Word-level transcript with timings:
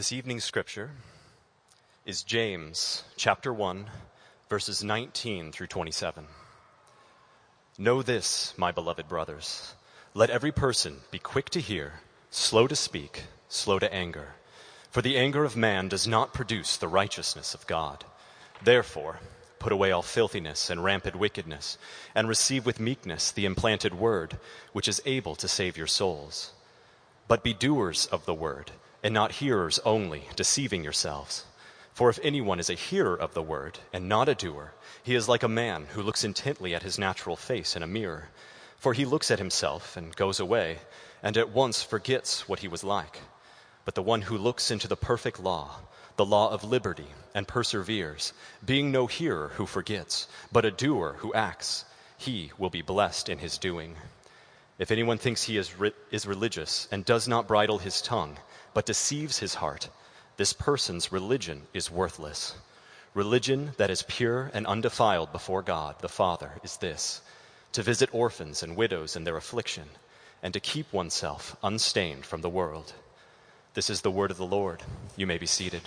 This 0.00 0.12
evening's 0.12 0.44
scripture 0.44 0.92
is 2.06 2.22
James 2.22 3.04
chapter 3.18 3.52
1, 3.52 3.84
verses 4.48 4.82
19 4.82 5.52
through 5.52 5.66
27. 5.66 6.24
Know 7.76 8.00
this, 8.00 8.54
my 8.56 8.72
beloved 8.72 9.10
brothers. 9.10 9.74
Let 10.14 10.30
every 10.30 10.52
person 10.52 11.00
be 11.10 11.18
quick 11.18 11.50
to 11.50 11.60
hear, 11.60 12.00
slow 12.30 12.66
to 12.66 12.74
speak, 12.74 13.24
slow 13.50 13.78
to 13.78 13.92
anger. 13.92 14.28
For 14.90 15.02
the 15.02 15.18
anger 15.18 15.44
of 15.44 15.54
man 15.54 15.88
does 15.88 16.08
not 16.08 16.32
produce 16.32 16.78
the 16.78 16.88
righteousness 16.88 17.52
of 17.52 17.66
God. 17.66 18.06
Therefore, 18.64 19.20
put 19.58 19.70
away 19.70 19.92
all 19.92 20.00
filthiness 20.00 20.70
and 20.70 20.82
rampant 20.82 21.16
wickedness, 21.16 21.76
and 22.14 22.26
receive 22.26 22.64
with 22.64 22.80
meekness 22.80 23.30
the 23.30 23.44
implanted 23.44 23.92
word, 23.92 24.38
which 24.72 24.88
is 24.88 25.02
able 25.04 25.36
to 25.36 25.46
save 25.46 25.76
your 25.76 25.86
souls. 25.86 26.52
But 27.28 27.44
be 27.44 27.52
doers 27.52 28.06
of 28.06 28.24
the 28.24 28.32
word, 28.32 28.70
and 29.02 29.14
not 29.14 29.32
hearers 29.32 29.78
only, 29.84 30.28
deceiving 30.36 30.84
yourselves. 30.84 31.44
For 31.92 32.08
if 32.08 32.18
anyone 32.22 32.60
is 32.60 32.70
a 32.70 32.74
hearer 32.74 33.14
of 33.14 33.34
the 33.34 33.42
word, 33.42 33.78
and 33.92 34.08
not 34.08 34.28
a 34.28 34.34
doer, 34.34 34.72
he 35.02 35.14
is 35.14 35.28
like 35.28 35.42
a 35.42 35.48
man 35.48 35.86
who 35.90 36.02
looks 36.02 36.24
intently 36.24 36.74
at 36.74 36.82
his 36.82 36.98
natural 36.98 37.36
face 37.36 37.76
in 37.76 37.82
a 37.82 37.86
mirror. 37.86 38.28
For 38.78 38.94
he 38.94 39.04
looks 39.04 39.30
at 39.30 39.38
himself 39.38 39.96
and 39.96 40.16
goes 40.16 40.40
away, 40.40 40.78
and 41.22 41.36
at 41.36 41.50
once 41.50 41.82
forgets 41.82 42.48
what 42.48 42.60
he 42.60 42.68
was 42.68 42.84
like. 42.84 43.20
But 43.84 43.94
the 43.94 44.02
one 44.02 44.22
who 44.22 44.38
looks 44.38 44.70
into 44.70 44.88
the 44.88 44.96
perfect 44.96 45.40
law, 45.40 45.80
the 46.16 46.24
law 46.24 46.50
of 46.50 46.64
liberty, 46.64 47.08
and 47.34 47.48
perseveres, 47.48 48.32
being 48.64 48.90
no 48.90 49.06
hearer 49.06 49.48
who 49.56 49.66
forgets, 49.66 50.28
but 50.52 50.64
a 50.64 50.70
doer 50.70 51.16
who 51.18 51.34
acts, 51.34 51.84
he 52.16 52.52
will 52.58 52.70
be 52.70 52.82
blessed 52.82 53.28
in 53.28 53.38
his 53.38 53.58
doing. 53.58 53.96
If 54.78 54.90
anyone 54.90 55.18
thinks 55.18 55.42
he 55.42 55.56
is, 55.56 55.78
re- 55.78 55.92
is 56.10 56.26
religious 56.26 56.88
and 56.90 57.04
does 57.04 57.28
not 57.28 57.48
bridle 57.48 57.78
his 57.78 58.00
tongue, 58.00 58.38
but 58.74 58.86
deceives 58.86 59.38
his 59.38 59.54
heart, 59.54 59.88
this 60.36 60.52
person's 60.52 61.12
religion 61.12 61.62
is 61.74 61.90
worthless. 61.90 62.54
Religion 63.14 63.72
that 63.76 63.90
is 63.90 64.02
pure 64.02 64.50
and 64.54 64.66
undefiled 64.66 65.32
before 65.32 65.62
God 65.62 65.96
the 66.00 66.08
Father 66.08 66.52
is 66.62 66.76
this 66.76 67.22
to 67.72 67.82
visit 67.82 68.12
orphans 68.12 68.62
and 68.62 68.76
widows 68.76 69.16
in 69.16 69.24
their 69.24 69.36
affliction, 69.36 69.88
and 70.42 70.52
to 70.54 70.60
keep 70.60 70.92
oneself 70.92 71.56
unstained 71.62 72.24
from 72.24 72.40
the 72.40 72.48
world. 72.48 72.92
This 73.74 73.90
is 73.90 74.00
the 74.00 74.10
word 74.10 74.30
of 74.30 74.38
the 74.38 74.46
Lord. 74.46 74.82
You 75.16 75.26
may 75.26 75.38
be 75.38 75.46
seated. 75.46 75.82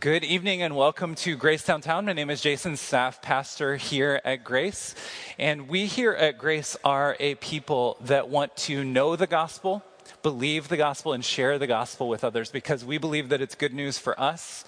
Good 0.00 0.22
evening 0.22 0.62
and 0.62 0.76
welcome 0.76 1.16
to 1.16 1.34
Grace 1.34 1.64
Downtown. 1.64 2.04
My 2.04 2.12
name 2.12 2.30
is 2.30 2.40
Jason, 2.40 2.76
staff 2.76 3.20
pastor 3.20 3.74
here 3.74 4.20
at 4.24 4.44
Grace. 4.44 4.94
And 5.40 5.68
we 5.68 5.86
here 5.86 6.12
at 6.12 6.38
Grace 6.38 6.76
are 6.84 7.16
a 7.18 7.34
people 7.36 7.96
that 8.02 8.28
want 8.28 8.54
to 8.58 8.84
know 8.84 9.16
the 9.16 9.26
gospel, 9.26 9.82
believe 10.22 10.68
the 10.68 10.76
gospel, 10.76 11.14
and 11.14 11.24
share 11.24 11.58
the 11.58 11.66
gospel 11.66 12.08
with 12.08 12.22
others 12.22 12.48
because 12.48 12.84
we 12.84 12.96
believe 12.96 13.28
that 13.30 13.40
it's 13.40 13.56
good 13.56 13.74
news 13.74 13.98
for 13.98 14.18
us 14.20 14.64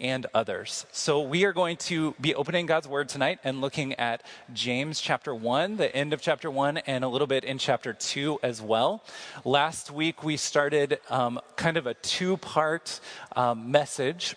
and 0.00 0.26
others. 0.32 0.86
So 0.92 1.20
we 1.20 1.44
are 1.44 1.52
going 1.52 1.76
to 1.78 2.14
be 2.20 2.34
opening 2.34 2.66
God's 2.66 2.86
Word 2.86 3.08
tonight 3.08 3.40
and 3.42 3.60
looking 3.60 3.94
at 3.94 4.22
James 4.52 5.00
chapter 5.00 5.34
1, 5.34 5.76
the 5.76 5.94
end 5.94 6.12
of 6.12 6.20
chapter 6.20 6.50
1, 6.50 6.78
and 6.78 7.04
a 7.04 7.08
little 7.08 7.26
bit 7.26 7.44
in 7.44 7.58
chapter 7.58 7.92
2 7.92 8.40
as 8.42 8.62
well. 8.62 9.02
Last 9.44 9.90
week 9.90 10.22
we 10.22 10.36
started 10.36 11.00
um, 11.10 11.40
kind 11.56 11.76
of 11.76 11.86
a 11.86 11.94
two 11.94 12.36
part 12.36 13.00
um, 13.34 13.70
message 13.70 14.36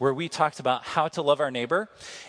where 0.00 0.14
we 0.14 0.30
talked 0.30 0.60
about 0.60 0.82
how 0.82 1.08
to 1.08 1.20
love 1.20 1.40
our 1.40 1.50
neighbor. 1.50 1.86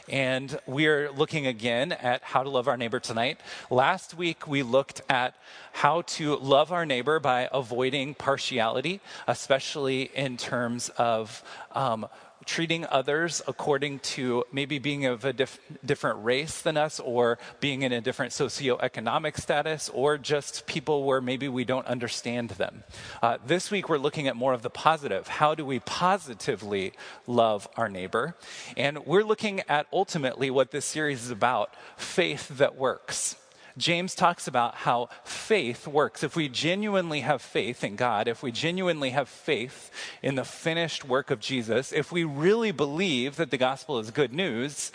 And 0.10 0.60
we 0.68 0.88
are 0.88 1.10
looking 1.10 1.48
again 1.48 1.94
at 1.94 2.22
how 2.22 2.44
to 2.44 2.50
love 2.50 2.68
our 2.68 2.76
neighbor 2.76 3.00
tonight. 3.00 3.40
Last 3.70 4.14
week, 4.14 4.46
we 4.46 4.62
looked 4.62 5.02
at 5.10 5.36
how 5.72 6.02
to 6.02 6.36
love 6.36 6.74
our 6.74 6.86
neighbor 6.86 7.22
by 7.22 7.48
avoiding 7.54 8.14
partiality, 8.14 9.00
especially 9.26 10.12
in 10.14 10.36
terms 10.36 10.90
of 10.98 11.42
um, 11.72 12.08
treating 12.46 12.86
others 12.86 13.42
according 13.48 14.00
to 14.00 14.44
maybe 14.52 14.80
being 14.80 15.06
of 15.06 15.26
a 15.26 15.34
dif- 15.34 15.60
different 15.86 16.24
race 16.24 16.62
than 16.62 16.78
us 16.78 17.00
or 17.00 17.38
being 17.60 17.82
in 17.82 17.92
a 17.92 18.02
different 18.02 18.32
socioeconomic 18.32 19.38
status 19.38 19.90
or 19.94 20.18
just 20.18 20.66
people 20.68 21.04
where 21.04 21.22
maybe 21.22 21.48
we 21.48 21.64
don't 21.64 21.88
understand 21.88 22.52
them. 22.52 22.84
Uh, 23.22 23.38
this 23.46 23.72
week 23.72 23.90
we're 23.90 23.98
looking 23.98 24.28
at 24.28 24.36
more 24.36 24.54
of 24.54 24.62
the 24.62 24.70
positive. 24.70 25.28
How 25.28 25.56
do 25.56 25.66
we 25.66 25.80
positively 25.80 26.94
love 27.28 27.68
our 27.78 27.90
neighbor? 27.90 28.36
And 28.78 29.06
we're 29.06 29.24
looking 29.24 29.62
at 29.70 29.88
ultimately 29.94 30.50
what 30.50 30.72
this 30.72 30.86
series 30.86 31.24
is 31.24 31.32
about 31.32 31.74
faith 31.98 32.48
that 32.58 32.76
works. 32.76 33.36
James 33.78 34.16
talks 34.16 34.48
about 34.48 34.76
how 34.76 35.10
faith 35.24 35.88
works. 35.88 36.24
If 36.24 36.36
we 36.36 36.50
genuinely 36.50 37.22
have 37.22 37.42
faith 37.42 37.84
in 37.84 37.96
God, 37.96 38.28
if 38.28 38.44
we 38.44 38.52
genuinely 38.52 39.12
have 39.12 39.30
faith 39.30 39.92
in 40.22 40.36
the 40.36 40.44
finished 40.44 41.06
work 41.06 41.32
of 41.32 41.40
Jesus, 41.40 41.92
if 41.92 42.12
we 42.12 42.24
really 42.24 42.72
believe 42.72 43.38
that 43.38 43.52
the 43.52 43.58
gospel 43.58 44.00
is 44.00 44.12
good 44.12 44.34
news, 44.34 44.92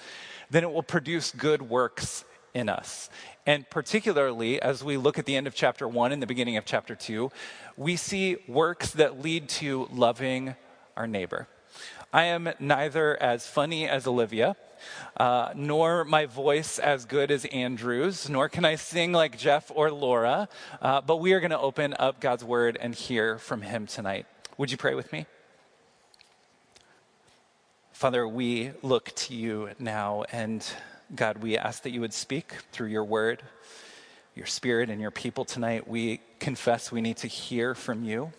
then 0.50 0.62
it 0.62 0.72
will 0.72 0.82
produce 0.82 1.30
good 1.30 1.62
works 1.62 2.24
in 2.54 2.68
us. 2.68 3.10
And 3.46 3.68
particularly 3.68 4.60
as 4.60 4.82
we 4.82 4.96
look 4.96 5.18
at 5.18 5.26
the 5.26 5.36
end 5.36 5.46
of 5.46 5.54
chapter 5.54 5.86
one 5.86 6.12
and 6.12 6.22
the 6.22 6.26
beginning 6.26 6.56
of 6.56 6.64
chapter 6.64 6.94
two, 6.94 7.30
we 7.76 7.96
see 7.96 8.38
works 8.48 8.92
that 8.92 9.20
lead 9.22 9.48
to 9.50 9.88
loving 9.92 10.56
our 10.96 11.06
neighbor. 11.06 11.48
I 12.12 12.24
am 12.24 12.50
neither 12.58 13.20
as 13.22 13.46
funny 13.46 13.88
as 13.88 14.06
Olivia 14.06 14.56
uh, 15.16 15.52
nor 15.54 16.04
my 16.04 16.26
voice 16.26 16.78
as 16.78 17.04
good 17.04 17.30
as 17.30 17.44
Andrew's, 17.46 18.28
nor 18.28 18.48
can 18.48 18.64
I 18.64 18.76
sing 18.76 19.12
like 19.12 19.38
Jeff 19.38 19.70
or 19.74 19.90
Laura, 19.90 20.48
uh, 20.80 21.00
but 21.00 21.16
we 21.16 21.32
are 21.32 21.40
going 21.40 21.50
to 21.50 21.58
open 21.58 21.94
up 21.98 22.20
God's 22.20 22.44
word 22.44 22.76
and 22.80 22.94
hear 22.94 23.38
from 23.38 23.62
him 23.62 23.86
tonight. 23.86 24.26
Would 24.58 24.70
you 24.70 24.76
pray 24.76 24.94
with 24.94 25.12
me? 25.12 25.26
Father, 27.92 28.28
we 28.28 28.72
look 28.82 29.14
to 29.16 29.34
you 29.34 29.70
now, 29.78 30.24
and 30.30 30.66
God, 31.14 31.38
we 31.38 31.56
ask 31.56 31.82
that 31.84 31.90
you 31.90 32.00
would 32.02 32.12
speak 32.12 32.52
through 32.72 32.88
your 32.88 33.04
word, 33.04 33.42
your 34.34 34.46
spirit, 34.46 34.90
and 34.90 35.00
your 35.00 35.10
people 35.10 35.46
tonight. 35.46 35.88
We 35.88 36.20
confess 36.38 36.92
we 36.92 37.00
need 37.00 37.16
to 37.18 37.26
hear 37.26 37.74
from 37.74 38.04
you. 38.04 38.32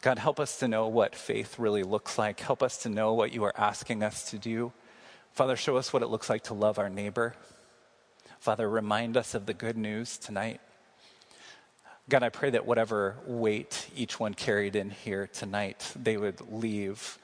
God, 0.00 0.18
help 0.18 0.38
us 0.38 0.58
to 0.60 0.68
know 0.68 0.86
what 0.86 1.16
faith 1.16 1.58
really 1.58 1.82
looks 1.82 2.18
like. 2.18 2.38
Help 2.38 2.62
us 2.62 2.78
to 2.78 2.88
know 2.88 3.14
what 3.14 3.32
you 3.32 3.42
are 3.44 3.54
asking 3.56 4.04
us 4.04 4.30
to 4.30 4.38
do. 4.38 4.72
Father, 5.32 5.56
show 5.56 5.76
us 5.76 5.92
what 5.92 6.02
it 6.02 6.08
looks 6.08 6.30
like 6.30 6.44
to 6.44 6.54
love 6.54 6.78
our 6.78 6.88
neighbor. 6.88 7.34
Father, 8.38 8.68
remind 8.68 9.16
us 9.16 9.34
of 9.34 9.46
the 9.46 9.54
good 9.54 9.76
news 9.76 10.16
tonight. 10.16 10.60
God, 12.08 12.22
I 12.22 12.28
pray 12.28 12.50
that 12.50 12.64
whatever 12.64 13.16
weight 13.26 13.90
each 13.94 14.20
one 14.20 14.34
carried 14.34 14.76
in 14.76 14.90
here 14.90 15.26
tonight, 15.26 15.92
they 16.00 16.16
would 16.16 16.40
leave 16.50 17.18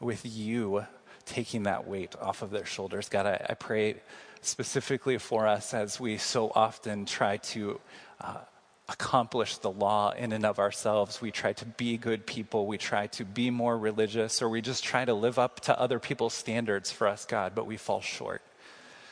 with 0.00 0.26
you 0.26 0.84
taking 1.24 1.62
that 1.62 1.86
weight 1.86 2.14
off 2.20 2.42
of 2.42 2.50
their 2.50 2.66
shoulders. 2.66 3.08
God, 3.08 3.26
I, 3.26 3.46
I 3.50 3.54
pray 3.54 3.96
specifically 4.42 5.18
for 5.18 5.46
us 5.46 5.72
as 5.72 6.00
we 6.00 6.18
so 6.18 6.52
often 6.54 7.06
try 7.06 7.36
to 7.38 7.80
uh, 8.20 8.38
accomplish 8.88 9.58
the 9.58 9.70
law 9.70 10.12
in 10.12 10.32
and 10.32 10.46
of 10.46 10.58
ourselves. 10.58 11.20
We 11.20 11.30
try 11.30 11.52
to 11.54 11.64
be 11.64 11.96
good 11.96 12.26
people. 12.26 12.66
We 12.66 12.78
try 12.78 13.08
to 13.08 13.24
be 13.24 13.50
more 13.50 13.76
religious, 13.76 14.40
or 14.40 14.48
we 14.48 14.60
just 14.60 14.84
try 14.84 15.04
to 15.04 15.14
live 15.14 15.38
up 15.38 15.60
to 15.60 15.78
other 15.78 15.98
people's 15.98 16.34
standards 16.34 16.92
for 16.92 17.08
us, 17.08 17.24
God, 17.24 17.54
but 17.54 17.66
we 17.66 17.76
fall 17.76 18.00
short. 18.00 18.42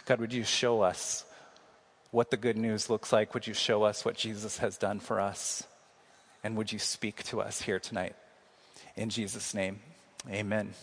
God, 0.07 0.21
would 0.21 0.33
you 0.33 0.45
show 0.45 0.83
us 0.83 1.25
what 2.11 2.31
the 2.31 2.37
good 2.37 2.57
news 2.57 2.89
looks 2.89 3.13
like? 3.13 3.35
Would 3.35 3.47
you 3.47 3.55
show 3.55 3.83
us 3.83 4.05
what 4.05 4.17
Jesus 4.17 4.59
has 4.59 4.79
done 4.79 5.01
for 5.01 5.19
us? 5.21 5.65
And 6.45 6.57
would 6.57 6.71
you 6.71 6.79
speak 6.79 7.25
to 7.25 7.41
us 7.41 7.63
here 7.63 7.81
tonight? 7.81 8.15
In 8.97 9.11
Jesus' 9.11 9.55
name, 9.55 9.81
amen. 10.31 10.75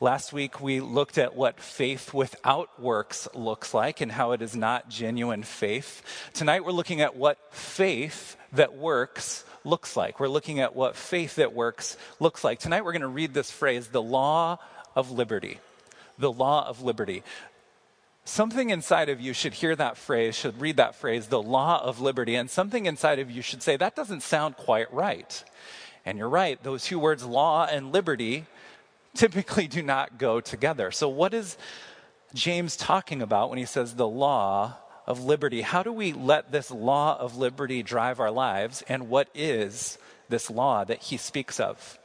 Last 0.00 0.32
week, 0.32 0.60
we 0.60 0.80
looked 0.80 1.18
at 1.18 1.34
what 1.34 1.60
faith 1.60 2.14
without 2.14 2.80
works 2.80 3.28
looks 3.34 3.74
like 3.74 4.00
and 4.00 4.12
how 4.12 4.32
it 4.32 4.42
is 4.42 4.54
not 4.54 4.88
genuine 4.88 5.42
faith. 5.42 6.02
Tonight, 6.34 6.64
we're 6.64 6.72
looking 6.72 7.00
at 7.00 7.16
what 7.16 7.38
faith 7.52 8.36
that 8.52 8.76
works 8.76 9.44
looks 9.64 9.96
like. 9.96 10.20
We're 10.20 10.28
looking 10.28 10.60
at 10.60 10.74
what 10.74 10.96
faith 10.96 11.36
that 11.36 11.52
works 11.52 11.96
looks 12.20 12.44
like. 12.44 12.58
Tonight, 12.58 12.84
we're 12.84 12.92
going 12.92 13.02
to 13.02 13.08
read 13.08 13.34
this 13.34 13.50
phrase 13.50 13.88
the 13.88 14.02
law 14.02 14.58
of 14.94 15.10
liberty. 15.10 15.58
The 16.18 16.32
law 16.32 16.66
of 16.66 16.82
liberty. 16.82 17.22
Something 18.24 18.68
inside 18.68 19.08
of 19.08 19.22
you 19.22 19.32
should 19.32 19.54
hear 19.54 19.74
that 19.76 19.96
phrase, 19.96 20.34
should 20.34 20.60
read 20.60 20.76
that 20.76 20.94
phrase, 20.94 21.28
the 21.28 21.40
law 21.40 21.82
of 21.82 21.98
liberty, 21.98 22.34
and 22.34 22.50
something 22.50 22.84
inside 22.84 23.18
of 23.20 23.30
you 23.30 23.40
should 23.40 23.62
say, 23.62 23.76
that 23.76 23.96
doesn't 23.96 24.22
sound 24.22 24.56
quite 24.56 24.92
right. 24.92 25.42
And 26.04 26.18
you're 26.18 26.28
right, 26.28 26.62
those 26.62 26.84
two 26.84 26.98
words, 26.98 27.24
law 27.24 27.64
and 27.64 27.90
liberty, 27.90 28.44
typically 29.14 29.68
do 29.68 29.82
not 29.82 30.18
go 30.18 30.40
together. 30.40 30.90
So, 30.90 31.08
what 31.08 31.34
is 31.34 31.56
James 32.34 32.76
talking 32.76 33.22
about 33.22 33.50
when 33.50 33.58
he 33.58 33.64
says 33.64 33.94
the 33.94 34.08
law 34.08 34.76
of 35.06 35.24
liberty? 35.24 35.62
How 35.62 35.82
do 35.82 35.92
we 35.92 36.12
let 36.12 36.52
this 36.52 36.70
law 36.70 37.18
of 37.18 37.36
liberty 37.36 37.82
drive 37.82 38.20
our 38.20 38.30
lives? 38.30 38.82
And 38.88 39.08
what 39.08 39.28
is 39.34 39.98
this 40.28 40.50
law 40.50 40.84
that 40.84 41.02
he 41.02 41.16
speaks 41.16 41.58
of? 41.58 41.98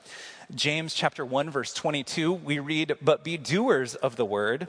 James 0.54 0.94
chapter 0.94 1.26
1 1.26 1.50
verse 1.50 1.74
22 1.74 2.32
we 2.32 2.60
read 2.60 2.98
but 3.02 3.24
be 3.24 3.38
doers 3.38 3.96
of 3.96 4.18
the 4.18 4.26
word 4.26 4.68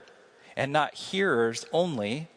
and 0.57 0.73
not 0.73 0.95
hearers 0.95 1.67
only 1.73 2.29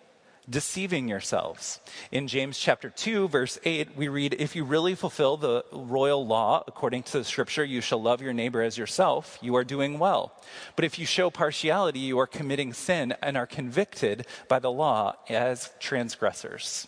deceiving 0.49 1.07
yourselves. 1.07 1.79
In 2.11 2.27
James 2.27 2.57
chapter 2.57 2.89
2, 2.89 3.27
verse 3.27 3.59
8, 3.63 3.95
we 3.95 4.07
read, 4.07 4.35
If 4.39 4.55
you 4.55 4.63
really 4.63 4.95
fulfill 4.95 5.37
the 5.37 5.65
royal 5.71 6.25
law 6.25 6.63
according 6.67 7.03
to 7.03 7.19
the 7.19 7.23
scripture, 7.23 7.65
you 7.65 7.81
shall 7.81 8.01
love 8.01 8.21
your 8.21 8.33
neighbor 8.33 8.61
as 8.61 8.77
yourself, 8.77 9.37
you 9.41 9.55
are 9.55 9.63
doing 9.63 9.99
well. 9.99 10.31
But 10.75 10.85
if 10.85 10.97
you 10.97 11.05
show 11.05 11.29
partiality, 11.29 11.99
you 11.99 12.19
are 12.19 12.27
committing 12.27 12.73
sin 12.73 13.13
and 13.21 13.35
are 13.35 13.47
convicted 13.47 14.25
by 14.47 14.59
the 14.59 14.71
law 14.71 15.15
as 15.29 15.71
transgressors. 15.79 16.87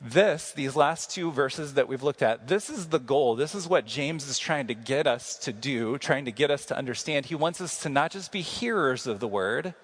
This, 0.00 0.52
these 0.52 0.76
last 0.76 1.10
two 1.10 1.32
verses 1.32 1.74
that 1.74 1.88
we've 1.88 2.02
looked 2.02 2.22
at, 2.22 2.46
this 2.46 2.68
is 2.68 2.88
the 2.88 2.98
goal. 2.98 3.36
This 3.36 3.54
is 3.54 3.66
what 3.66 3.86
James 3.86 4.28
is 4.28 4.38
trying 4.38 4.66
to 4.66 4.74
get 4.74 5.06
us 5.06 5.36
to 5.38 5.52
do, 5.52 5.96
trying 5.98 6.26
to 6.26 6.32
get 6.32 6.50
us 6.50 6.66
to 6.66 6.76
understand. 6.76 7.26
He 7.26 7.34
wants 7.34 7.60
us 7.60 7.80
to 7.82 7.88
not 7.88 8.10
just 8.10 8.30
be 8.30 8.42
hearers 8.42 9.06
of 9.06 9.18
the 9.18 9.28
word, 9.28 9.74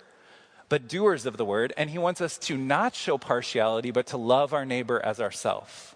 but 0.71 0.89
doers 0.89 1.27
of 1.27 1.37
the 1.37 1.45
word. 1.45 1.75
And 1.77 1.91
he 1.91 1.99
wants 1.99 2.23
us 2.23 2.39
to 2.39 2.57
not 2.57 2.95
show 2.95 3.19
partiality, 3.19 3.91
but 3.91 4.07
to 4.07 4.17
love 4.17 4.55
our 4.55 4.65
neighbor 4.65 4.99
as 5.05 5.21
ourself. 5.21 5.95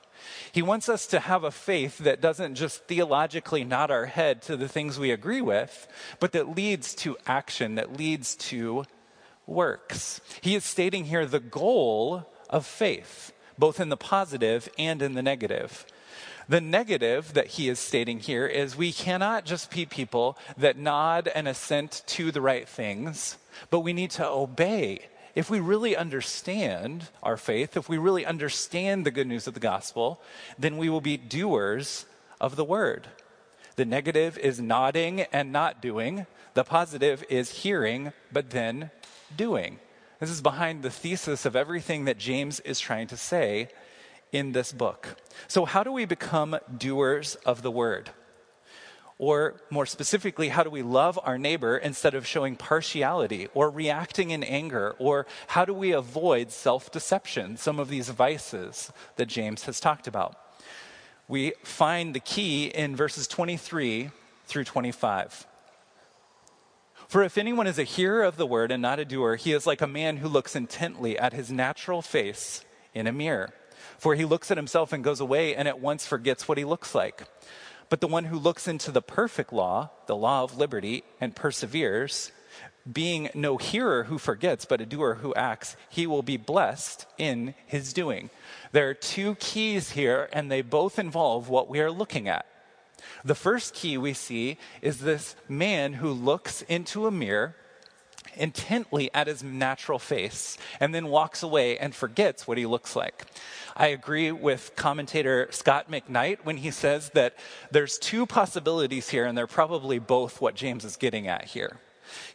He 0.52 0.60
wants 0.60 0.90
us 0.90 1.06
to 1.08 1.20
have 1.20 1.44
a 1.44 1.50
faith 1.50 1.98
that 1.98 2.20
doesn't 2.20 2.56
just 2.56 2.84
theologically 2.84 3.64
nod 3.64 3.90
our 3.90 4.06
head 4.06 4.42
to 4.42 4.56
the 4.56 4.68
things 4.68 4.98
we 4.98 5.10
agree 5.10 5.40
with, 5.40 5.88
but 6.20 6.32
that 6.32 6.54
leads 6.54 6.94
to 6.96 7.16
action, 7.26 7.76
that 7.76 7.96
leads 7.96 8.36
to 8.36 8.84
works. 9.46 10.20
He 10.42 10.54
is 10.54 10.64
stating 10.64 11.06
here 11.06 11.24
the 11.24 11.40
goal 11.40 12.26
of 12.50 12.66
faith 12.66 13.32
both 13.58 13.80
in 13.80 13.88
the 13.88 13.96
positive 13.96 14.68
and 14.78 15.02
in 15.02 15.14
the 15.14 15.22
negative. 15.22 15.86
The 16.48 16.60
negative 16.60 17.34
that 17.34 17.46
he 17.46 17.68
is 17.68 17.78
stating 17.78 18.20
here 18.20 18.46
is 18.46 18.76
we 18.76 18.92
cannot 18.92 19.44
just 19.44 19.70
be 19.70 19.86
people 19.86 20.36
that 20.58 20.76
nod 20.76 21.28
and 21.34 21.48
assent 21.48 22.02
to 22.08 22.30
the 22.30 22.40
right 22.40 22.68
things, 22.68 23.38
but 23.70 23.80
we 23.80 23.92
need 23.92 24.10
to 24.12 24.28
obey. 24.28 25.06
If 25.34 25.48
we 25.50 25.58
really 25.58 25.96
understand 25.96 27.08
our 27.22 27.36
faith, 27.36 27.76
if 27.76 27.88
we 27.88 27.98
really 27.98 28.26
understand 28.26 29.04
the 29.04 29.10
good 29.10 29.26
news 29.26 29.46
of 29.46 29.54
the 29.54 29.60
gospel, 29.60 30.20
then 30.58 30.76
we 30.76 30.88
will 30.88 31.00
be 31.00 31.16
doers 31.16 32.04
of 32.40 32.56
the 32.56 32.64
word. 32.64 33.08
The 33.76 33.84
negative 33.84 34.38
is 34.38 34.60
nodding 34.60 35.22
and 35.22 35.50
not 35.50 35.80
doing. 35.80 36.26
The 36.52 36.62
positive 36.62 37.24
is 37.28 37.62
hearing, 37.62 38.12
but 38.30 38.50
then 38.50 38.90
doing. 39.34 39.80
This 40.20 40.30
is 40.30 40.40
behind 40.40 40.82
the 40.82 40.90
thesis 40.90 41.44
of 41.44 41.56
everything 41.56 42.04
that 42.04 42.18
James 42.18 42.60
is 42.60 42.78
trying 42.78 43.08
to 43.08 43.16
say 43.16 43.70
in 44.34 44.52
this 44.52 44.72
book. 44.72 45.16
So, 45.46 45.64
how 45.64 45.84
do 45.84 45.92
we 45.92 46.04
become 46.04 46.58
doers 46.76 47.36
of 47.46 47.62
the 47.62 47.70
word? 47.70 48.10
Or 49.16 49.54
more 49.70 49.86
specifically, 49.86 50.48
how 50.48 50.64
do 50.64 50.70
we 50.70 50.82
love 50.82 51.20
our 51.22 51.38
neighbor 51.38 51.78
instead 51.78 52.14
of 52.14 52.26
showing 52.26 52.56
partiality 52.56 53.46
or 53.54 53.70
reacting 53.70 54.30
in 54.30 54.42
anger? 54.42 54.96
Or 54.98 55.26
how 55.46 55.64
do 55.64 55.72
we 55.72 55.92
avoid 55.92 56.50
self 56.50 56.90
deception, 56.90 57.56
some 57.56 57.78
of 57.78 57.88
these 57.88 58.08
vices 58.08 58.92
that 59.16 59.26
James 59.26 59.64
has 59.64 59.78
talked 59.78 60.08
about? 60.08 60.36
We 61.28 61.52
find 61.62 62.12
the 62.12 62.20
key 62.20 62.66
in 62.66 62.96
verses 62.96 63.28
23 63.28 64.10
through 64.46 64.64
25. 64.64 65.46
For 67.06 67.22
if 67.22 67.38
anyone 67.38 67.68
is 67.68 67.78
a 67.78 67.84
hearer 67.84 68.24
of 68.24 68.36
the 68.36 68.46
word 68.46 68.72
and 68.72 68.82
not 68.82 68.98
a 68.98 69.04
doer, 69.04 69.36
he 69.36 69.52
is 69.52 69.66
like 69.66 69.80
a 69.80 69.86
man 69.86 70.16
who 70.16 70.28
looks 70.28 70.56
intently 70.56 71.16
at 71.16 71.32
his 71.32 71.52
natural 71.52 72.02
face 72.02 72.64
in 72.92 73.06
a 73.06 73.12
mirror. 73.12 73.54
For 73.98 74.14
he 74.14 74.24
looks 74.24 74.50
at 74.50 74.56
himself 74.56 74.92
and 74.92 75.04
goes 75.04 75.20
away 75.20 75.54
and 75.54 75.68
at 75.68 75.80
once 75.80 76.06
forgets 76.06 76.48
what 76.48 76.58
he 76.58 76.64
looks 76.64 76.94
like. 76.94 77.24
But 77.88 78.00
the 78.00 78.08
one 78.08 78.24
who 78.24 78.38
looks 78.38 78.66
into 78.66 78.90
the 78.90 79.02
perfect 79.02 79.52
law, 79.52 79.90
the 80.06 80.16
law 80.16 80.42
of 80.42 80.56
liberty, 80.56 81.04
and 81.20 81.36
perseveres, 81.36 82.32
being 82.90 83.30
no 83.34 83.56
hearer 83.56 84.04
who 84.04 84.18
forgets, 84.18 84.64
but 84.64 84.80
a 84.80 84.86
doer 84.86 85.14
who 85.14 85.34
acts, 85.34 85.76
he 85.88 86.06
will 86.06 86.22
be 86.22 86.36
blessed 86.36 87.06
in 87.16 87.54
his 87.66 87.92
doing. 87.92 88.30
There 88.72 88.88
are 88.90 88.94
two 88.94 89.36
keys 89.36 89.92
here, 89.92 90.28
and 90.32 90.50
they 90.50 90.62
both 90.62 90.98
involve 90.98 91.48
what 91.48 91.68
we 91.68 91.80
are 91.80 91.90
looking 91.90 92.28
at. 92.28 92.46
The 93.24 93.34
first 93.34 93.74
key 93.74 93.96
we 93.96 94.12
see 94.12 94.58
is 94.82 94.98
this 94.98 95.36
man 95.48 95.94
who 95.94 96.10
looks 96.10 96.62
into 96.62 97.06
a 97.06 97.10
mirror 97.10 97.56
intently 98.36 99.10
at 99.14 99.26
his 99.26 99.42
natural 99.42 99.98
face 99.98 100.56
and 100.80 100.94
then 100.94 101.08
walks 101.08 101.42
away 101.42 101.78
and 101.78 101.94
forgets 101.94 102.46
what 102.46 102.58
he 102.58 102.66
looks 102.66 102.96
like. 102.96 103.24
I 103.76 103.88
agree 103.88 104.30
with 104.32 104.76
commentator 104.76 105.48
Scot 105.50 105.90
McKnight 105.90 106.44
when 106.44 106.58
he 106.58 106.70
says 106.70 107.10
that 107.10 107.36
there's 107.70 107.98
two 107.98 108.26
possibilities 108.26 109.08
here, 109.08 109.24
and 109.24 109.36
they're 109.36 109.46
probably 109.46 109.98
both 109.98 110.40
what 110.40 110.54
James 110.54 110.84
is 110.84 110.96
getting 110.96 111.26
at 111.26 111.44
here. 111.44 111.78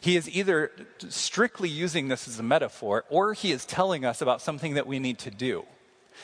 He 0.00 0.16
is 0.16 0.28
either 0.28 0.70
strictly 1.08 1.68
using 1.68 2.08
this 2.08 2.28
as 2.28 2.38
a 2.38 2.42
metaphor, 2.42 3.04
or 3.08 3.32
he 3.32 3.52
is 3.52 3.64
telling 3.64 4.04
us 4.04 4.20
about 4.20 4.42
something 4.42 4.74
that 4.74 4.86
we 4.86 4.98
need 4.98 5.18
to 5.20 5.30
do. 5.30 5.64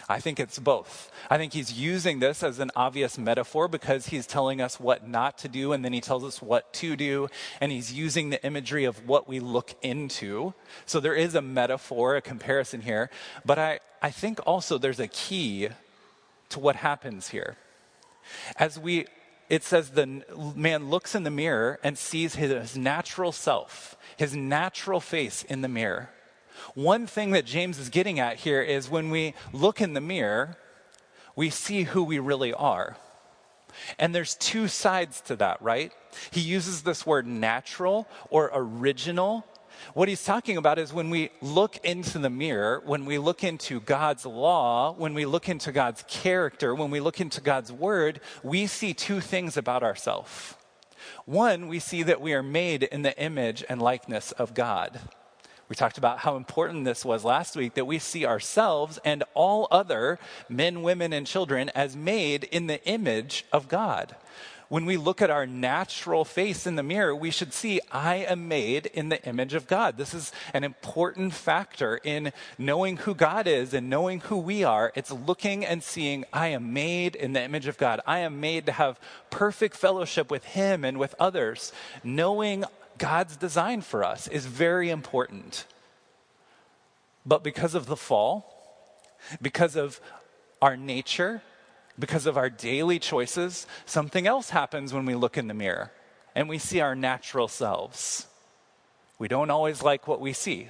I 0.09 0.21
think 0.21 0.39
it's 0.39 0.59
both. 0.59 1.11
I 1.31 1.39
think 1.39 1.53
he's 1.53 1.73
using 1.73 2.21
this 2.21 2.43
as 2.43 2.59
an 2.59 2.71
obvious 2.77 3.19
metaphor 3.19 3.69
because 3.69 4.07
he's 4.07 4.27
telling 4.27 4.61
us 4.61 4.79
what 4.79 5.09
not 5.09 5.39
to 5.39 5.49
do 5.49 5.73
and 5.73 5.85
then 5.85 5.93
he 5.93 6.01
tells 6.01 6.25
us 6.25 6.41
what 6.41 6.73
to 6.75 6.97
do. 6.97 7.29
And 7.61 7.73
he's 7.73 7.93
using 7.93 8.31
the 8.31 8.45
imagery 8.45 8.85
of 8.85 9.09
what 9.09 9.29
we 9.29 9.41
look 9.41 9.75
into. 9.83 10.55
So 10.85 11.01
there 11.01 11.15
is 11.15 11.35
a 11.35 11.43
metaphor, 11.43 12.17
a 12.17 12.23
comparison 12.23 12.83
here. 12.83 13.11
But 13.45 13.59
I, 13.59 13.81
I 14.01 14.11
think 14.11 14.41
also 14.47 14.79
there's 14.79 15.01
a 15.01 15.09
key 15.09 15.69
to 16.51 16.61
what 16.61 16.77
happens 16.77 17.29
here. 17.29 17.57
As 18.57 18.79
we, 18.79 19.07
it 19.49 19.63
says 19.63 19.91
the 19.91 20.25
man 20.55 20.91
looks 20.91 21.15
in 21.15 21.23
the 21.23 21.31
mirror 21.31 21.79
and 21.83 21.97
sees 21.97 22.35
his 22.35 22.77
natural 22.77 23.33
self, 23.33 23.97
his 24.17 24.35
natural 24.35 25.01
face 25.01 25.43
in 25.45 25.63
the 25.63 25.69
mirror. 25.69 26.11
One 26.77 27.07
thing 27.07 27.31
that 27.31 27.47
James 27.47 27.79
is 27.79 27.89
getting 27.89 28.21
at 28.21 28.37
here 28.37 28.61
is 28.61 28.91
when 28.91 29.09
we 29.09 29.33
look 29.51 29.81
in 29.81 29.95
the 29.95 30.01
mirror, 30.03 30.59
we 31.35 31.49
see 31.49 31.85
who 31.85 32.05
we 32.05 32.19
really 32.19 32.53
are. 32.53 32.99
And 33.99 34.15
there's 34.15 34.35
two 34.35 34.69
sides 34.69 35.23
to 35.23 35.37
that, 35.37 35.63
right? 35.63 35.91
He 36.31 36.43
uses 36.43 36.83
this 36.83 37.07
word 37.07 37.27
natural 37.27 38.07
or 38.29 38.51
original. 38.53 39.47
What 39.95 40.11
he's 40.11 40.23
talking 40.23 40.59
about 40.59 40.79
is 40.79 40.93
when 40.93 41.09
we 41.09 41.31
look 41.41 41.79
into 41.79 42.19
the 42.19 42.29
mirror, 42.29 42.83
when 42.85 43.07
we 43.07 43.17
look 43.17 43.43
into 43.43 43.81
God's 43.81 44.27
law, 44.27 44.93
when 44.93 45.15
we 45.15 45.25
look 45.25 45.49
into 45.49 45.73
God's 45.73 46.05
character, 46.07 46.75
when 46.75 46.91
we 46.91 47.01
look 47.01 47.23
into 47.23 47.41
God's 47.41 47.73
word, 47.73 48.21
we 48.43 48.67
see 48.67 48.93
two 48.93 49.23
things 49.23 49.57
about 49.57 49.83
ourselves. 49.83 50.55
One, 51.25 51.69
we 51.69 51.79
see 51.79 52.03
that 52.03 52.21
we 52.21 52.35
are 52.35 52.43
made 52.43 52.83
in 52.83 53.01
the 53.01 53.19
image 53.19 53.65
and 53.67 53.81
likeness 53.81 54.33
of 54.33 54.53
God. 54.53 55.01
We 55.69 55.75
talked 55.75 55.99
about 55.99 56.21
how 56.21 56.37
important 56.37 56.85
this 56.85 57.05
was 57.05 57.25
last 57.25 57.57
week 57.57 57.75
that 57.75 57.87
we 57.87 57.99
see 57.99 58.25
ourselves 58.25 58.99
and 59.05 59.25
all 59.35 59.67
other 59.71 60.19
men, 60.49 60.83
women, 60.83 61.13
and 61.13 61.27
children 61.27 61.71
as 61.75 61.97
made 61.97 62.45
in 62.45 62.69
the 62.69 62.85
image 62.87 63.45
of 63.53 63.69
God. 63.69 64.15
When 64.69 64.85
we 64.85 64.97
look 64.97 65.23
at 65.23 65.31
our 65.31 65.47
natural 65.47 66.25
face 66.25 66.67
in 66.67 66.75
the 66.75 66.83
mirror, 66.83 67.15
we 67.15 67.31
should 67.31 67.53
see, 67.53 67.81
I 67.93 68.17
am 68.17 68.49
made 68.49 68.87
in 68.87 69.11
the 69.11 69.23
image 69.25 69.55
of 69.55 69.69
God. 69.69 69.97
This 69.97 70.13
is 70.13 70.33
an 70.53 70.65
important 70.65 71.35
factor 71.35 72.01
in 72.03 72.33
knowing 72.59 72.97
who 72.97 73.15
God 73.15 73.47
is 73.47 73.75
and 73.75 73.89
knowing 73.89 74.21
who 74.21 74.37
we 74.39 74.65
are. 74.65 74.93
It's 74.97 75.13
looking 75.13 75.65
and 75.65 75.85
seeing, 75.85 76.25
I 76.33 76.49
am 76.49 76.73
made 76.73 77.15
in 77.15 77.33
the 77.33 77.43
image 77.43 77.69
of 77.69 77.79
God. 77.79 78.01
I 78.07 78.21
am 78.21 78.41
made 78.41 78.67
to 78.67 78.73
have 78.73 78.99
perfect 79.31 79.77
fellowship 79.77 80.33
with 80.33 80.45
Him 80.45 80.85
and 80.85 80.99
with 80.99 81.15
others. 81.21 81.73
Knowing 82.03 82.65
God's 82.99 83.37
design 83.37 83.81
for 83.81 84.05
us 84.05 84.29
is 84.29 84.47
very 84.47 84.91
important. 84.91 85.67
But 87.25 87.43
because 87.43 87.75
of 87.75 87.87
the 87.87 87.97
fall, 87.97 88.53
because 89.43 89.77
of 89.77 90.01
our 90.63 90.77
nature, 90.77 91.43
because 91.99 92.27
of 92.27 92.37
our 92.37 92.51
daily 92.51 92.99
choices, 92.99 93.67
something 93.85 94.27
else 94.27 94.51
happens 94.51 94.93
when 94.93 95.07
we 95.07 95.15
look 95.15 95.37
in 95.37 95.49
the 95.49 95.55
mirror 95.55 95.93
and 96.35 96.49
we 96.49 96.59
see 96.59 96.81
our 96.81 96.95
natural 96.95 97.49
selves. 97.49 98.27
We 99.19 99.29
don't 99.29 99.51
always 99.51 99.83
like 99.83 100.07
what 100.07 100.21
we 100.21 100.33
see. 100.33 100.69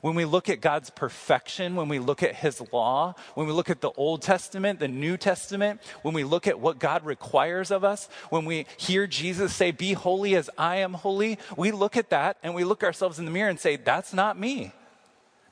When 0.00 0.14
we 0.14 0.24
look 0.24 0.48
at 0.48 0.60
God's 0.60 0.90
perfection, 0.90 1.74
when 1.76 1.88
we 1.88 1.98
look 1.98 2.22
at 2.22 2.34
His 2.34 2.62
law, 2.72 3.14
when 3.34 3.46
we 3.46 3.52
look 3.52 3.70
at 3.70 3.80
the 3.80 3.90
Old 3.90 4.22
Testament, 4.22 4.80
the 4.80 4.88
New 4.88 5.16
Testament, 5.16 5.80
when 6.02 6.14
we 6.14 6.24
look 6.24 6.46
at 6.46 6.60
what 6.60 6.78
God 6.78 7.04
requires 7.04 7.70
of 7.70 7.84
us, 7.84 8.08
when 8.30 8.44
we 8.44 8.66
hear 8.76 9.06
Jesus 9.06 9.54
say, 9.54 9.70
Be 9.70 9.92
holy 9.92 10.34
as 10.36 10.50
I 10.58 10.76
am 10.76 10.94
holy, 10.94 11.38
we 11.56 11.70
look 11.70 11.96
at 11.96 12.10
that 12.10 12.36
and 12.42 12.54
we 12.54 12.64
look 12.64 12.82
ourselves 12.82 13.18
in 13.18 13.24
the 13.24 13.30
mirror 13.30 13.50
and 13.50 13.60
say, 13.60 13.76
That's 13.76 14.12
not 14.12 14.38
me. 14.38 14.72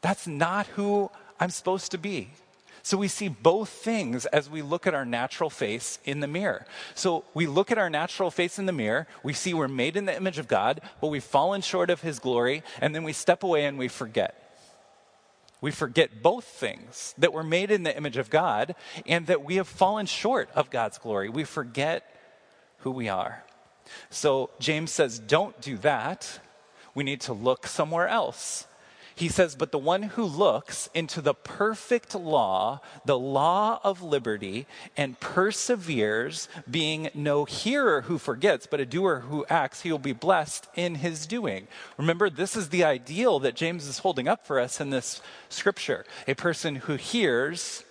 That's 0.01 0.27
not 0.27 0.67
who 0.69 1.11
I'm 1.41 1.51
supposed 1.51 1.91
to 1.93 1.99
be. 1.99 2.31
So 2.87 2.97
we 2.97 3.09
see 3.09 3.27
both 3.27 3.71
things 3.71 4.27
as 4.27 4.49
we 4.49 4.63
look 4.63 4.87
at 4.87 4.95
our 4.95 5.05
natural 5.05 5.51
face 5.51 5.99
in 6.05 6.21
the 6.21 6.29
mirror. 6.29 6.67
So 6.95 7.25
we 7.35 7.49
look 7.49 7.73
at 7.73 7.79
our 7.79 7.91
natural 7.91 8.31
face 8.31 8.61
in 8.61 8.67
the 8.67 8.73
mirror, 8.73 9.09
we 9.25 9.33
see 9.33 9.55
we're 9.55 9.67
made 9.67 9.97
in 9.97 10.05
the 10.05 10.17
image 10.17 10.39
of 10.39 10.47
God, 10.47 10.81
but 11.01 11.09
we've 11.09 11.25
fallen 11.25 11.63
short 11.63 11.91
of 11.91 12.03
his 12.03 12.21
glory, 12.21 12.63
and 12.81 12.95
then 12.95 13.03
we 13.03 13.13
step 13.13 13.43
away 13.43 13.65
and 13.65 13.77
we 13.77 13.89
forget. 13.89 14.71
We 15.61 15.73
forget 15.73 16.23
both 16.23 16.45
things 16.45 17.13
that 17.19 17.33
we're 17.33 17.43
made 17.43 17.73
in 17.73 17.83
the 17.83 17.97
image 17.97 18.19
of 18.19 18.31
God 18.31 18.77
and 19.05 19.27
that 19.27 19.45
we 19.45 19.57
have 19.57 19.67
fallen 19.67 20.07
short 20.07 20.49
of 20.55 20.71
God's 20.71 20.99
glory. 20.99 21.29
We 21.29 21.43
forget 21.43 22.09
who 22.79 22.93
we 22.93 23.09
are. 23.09 23.43
So 24.11 24.51
James 24.61 24.93
says, 24.93 25.19
don't 25.19 25.61
do 25.61 25.77
that. 25.79 26.39
We 26.95 27.03
need 27.03 27.23
to 27.23 27.33
look 27.33 27.67
somewhere 27.67 28.07
else. 28.07 28.69
He 29.17 29.31
says, 29.31 29.57
But 29.57 29.73
the 29.73 29.79
one 29.79 30.03
who 30.03 30.25
looks 30.25 30.91
into 30.95 31.23
the 31.23 31.33
perfect 31.33 32.15
law, 32.15 32.83
the 33.07 33.19
law 33.19 33.81
of 33.83 34.03
liberty, 34.03 34.67
and 34.95 35.19
perseveres, 35.19 36.51
being 36.71 37.09
no 37.15 37.47
hearer 37.47 38.03
who 38.03 38.19
forgets, 38.19 38.67
but 38.67 38.79
a 38.79 38.85
doer 38.85 39.21
who 39.21 39.47
acts, 39.49 39.81
he 39.81 39.91
will 39.91 39.99
be 39.99 40.13
blessed 40.13 40.69
in 40.77 40.97
his 40.97 41.27
doing. 41.27 41.67
Remember, 41.97 42.29
this 42.29 42.55
is 42.55 42.69
the 42.69 42.85
ideal 42.85 43.39
that 43.39 43.57
James 43.57 43.87
is 43.87 44.01
holding 44.01 44.29
up 44.29 44.47
for 44.47 44.61
us 44.61 44.83
in 44.83 44.91
this 44.91 45.23
scripture 45.49 46.05
a 46.29 46.35
person 46.35 46.77
who 46.77 46.97
hears 46.97 47.85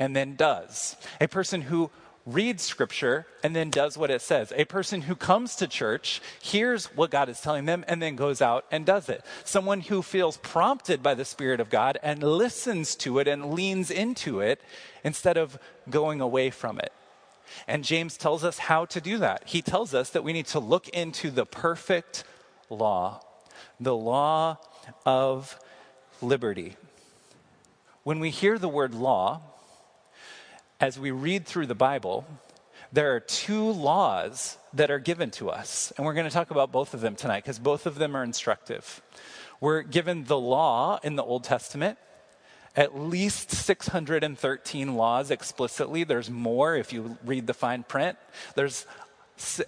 and 0.00 0.16
then 0.16 0.34
does, 0.34 0.96
a 1.20 1.28
person 1.28 1.62
who 1.62 1.92
reads 2.24 2.62
scripture 2.62 3.26
and 3.42 3.54
then 3.54 3.70
does 3.70 3.98
what 3.98 4.10
it 4.10 4.22
says. 4.22 4.52
A 4.56 4.64
person 4.64 5.02
who 5.02 5.16
comes 5.16 5.56
to 5.56 5.66
church, 5.66 6.20
hears 6.40 6.86
what 6.96 7.10
God 7.10 7.28
is 7.28 7.40
telling 7.40 7.64
them, 7.64 7.84
and 7.88 8.00
then 8.00 8.16
goes 8.16 8.40
out 8.40 8.64
and 8.70 8.86
does 8.86 9.08
it. 9.08 9.24
Someone 9.44 9.80
who 9.80 10.02
feels 10.02 10.36
prompted 10.36 11.02
by 11.02 11.14
the 11.14 11.24
Spirit 11.24 11.60
of 11.60 11.70
God 11.70 11.98
and 12.02 12.22
listens 12.22 12.94
to 12.96 13.18
it 13.18 13.26
and 13.26 13.52
leans 13.52 13.90
into 13.90 14.40
it 14.40 14.60
instead 15.02 15.36
of 15.36 15.58
going 15.90 16.20
away 16.20 16.50
from 16.50 16.78
it. 16.78 16.92
And 17.66 17.84
James 17.84 18.16
tells 18.16 18.44
us 18.44 18.58
how 18.58 18.84
to 18.86 19.00
do 19.00 19.18
that. 19.18 19.42
He 19.46 19.62
tells 19.62 19.94
us 19.94 20.10
that 20.10 20.24
we 20.24 20.32
need 20.32 20.46
to 20.46 20.60
look 20.60 20.88
into 20.88 21.30
the 21.30 21.44
perfect 21.44 22.24
law, 22.70 23.20
the 23.78 23.96
law 23.96 24.58
of 25.04 25.58
liberty. 26.20 26.76
When 28.04 28.20
we 28.20 28.30
hear 28.30 28.58
the 28.58 28.68
word 28.68 28.94
law, 28.94 29.42
as 30.82 30.98
we 30.98 31.12
read 31.12 31.46
through 31.46 31.66
the 31.66 31.76
Bible, 31.76 32.26
there 32.92 33.14
are 33.14 33.20
two 33.20 33.70
laws 33.70 34.58
that 34.74 34.90
are 34.90 34.98
given 34.98 35.30
to 35.30 35.48
us. 35.48 35.92
And 35.96 36.04
we're 36.04 36.12
going 36.12 36.26
to 36.26 36.32
talk 36.32 36.50
about 36.50 36.72
both 36.72 36.92
of 36.92 37.00
them 37.00 37.14
tonight 37.14 37.44
because 37.44 37.60
both 37.60 37.86
of 37.86 37.94
them 37.94 38.16
are 38.16 38.24
instructive. 38.24 39.00
We're 39.60 39.82
given 39.82 40.24
the 40.24 40.38
law 40.38 40.98
in 41.04 41.14
the 41.14 41.22
Old 41.22 41.44
Testament, 41.44 41.98
at 42.74 42.98
least 42.98 43.52
613 43.52 44.96
laws 44.96 45.30
explicitly. 45.30 46.02
There's 46.02 46.28
more 46.28 46.74
if 46.74 46.92
you 46.92 47.16
read 47.24 47.46
the 47.46 47.54
fine 47.54 47.84
print. 47.84 48.18
There's 48.56 48.84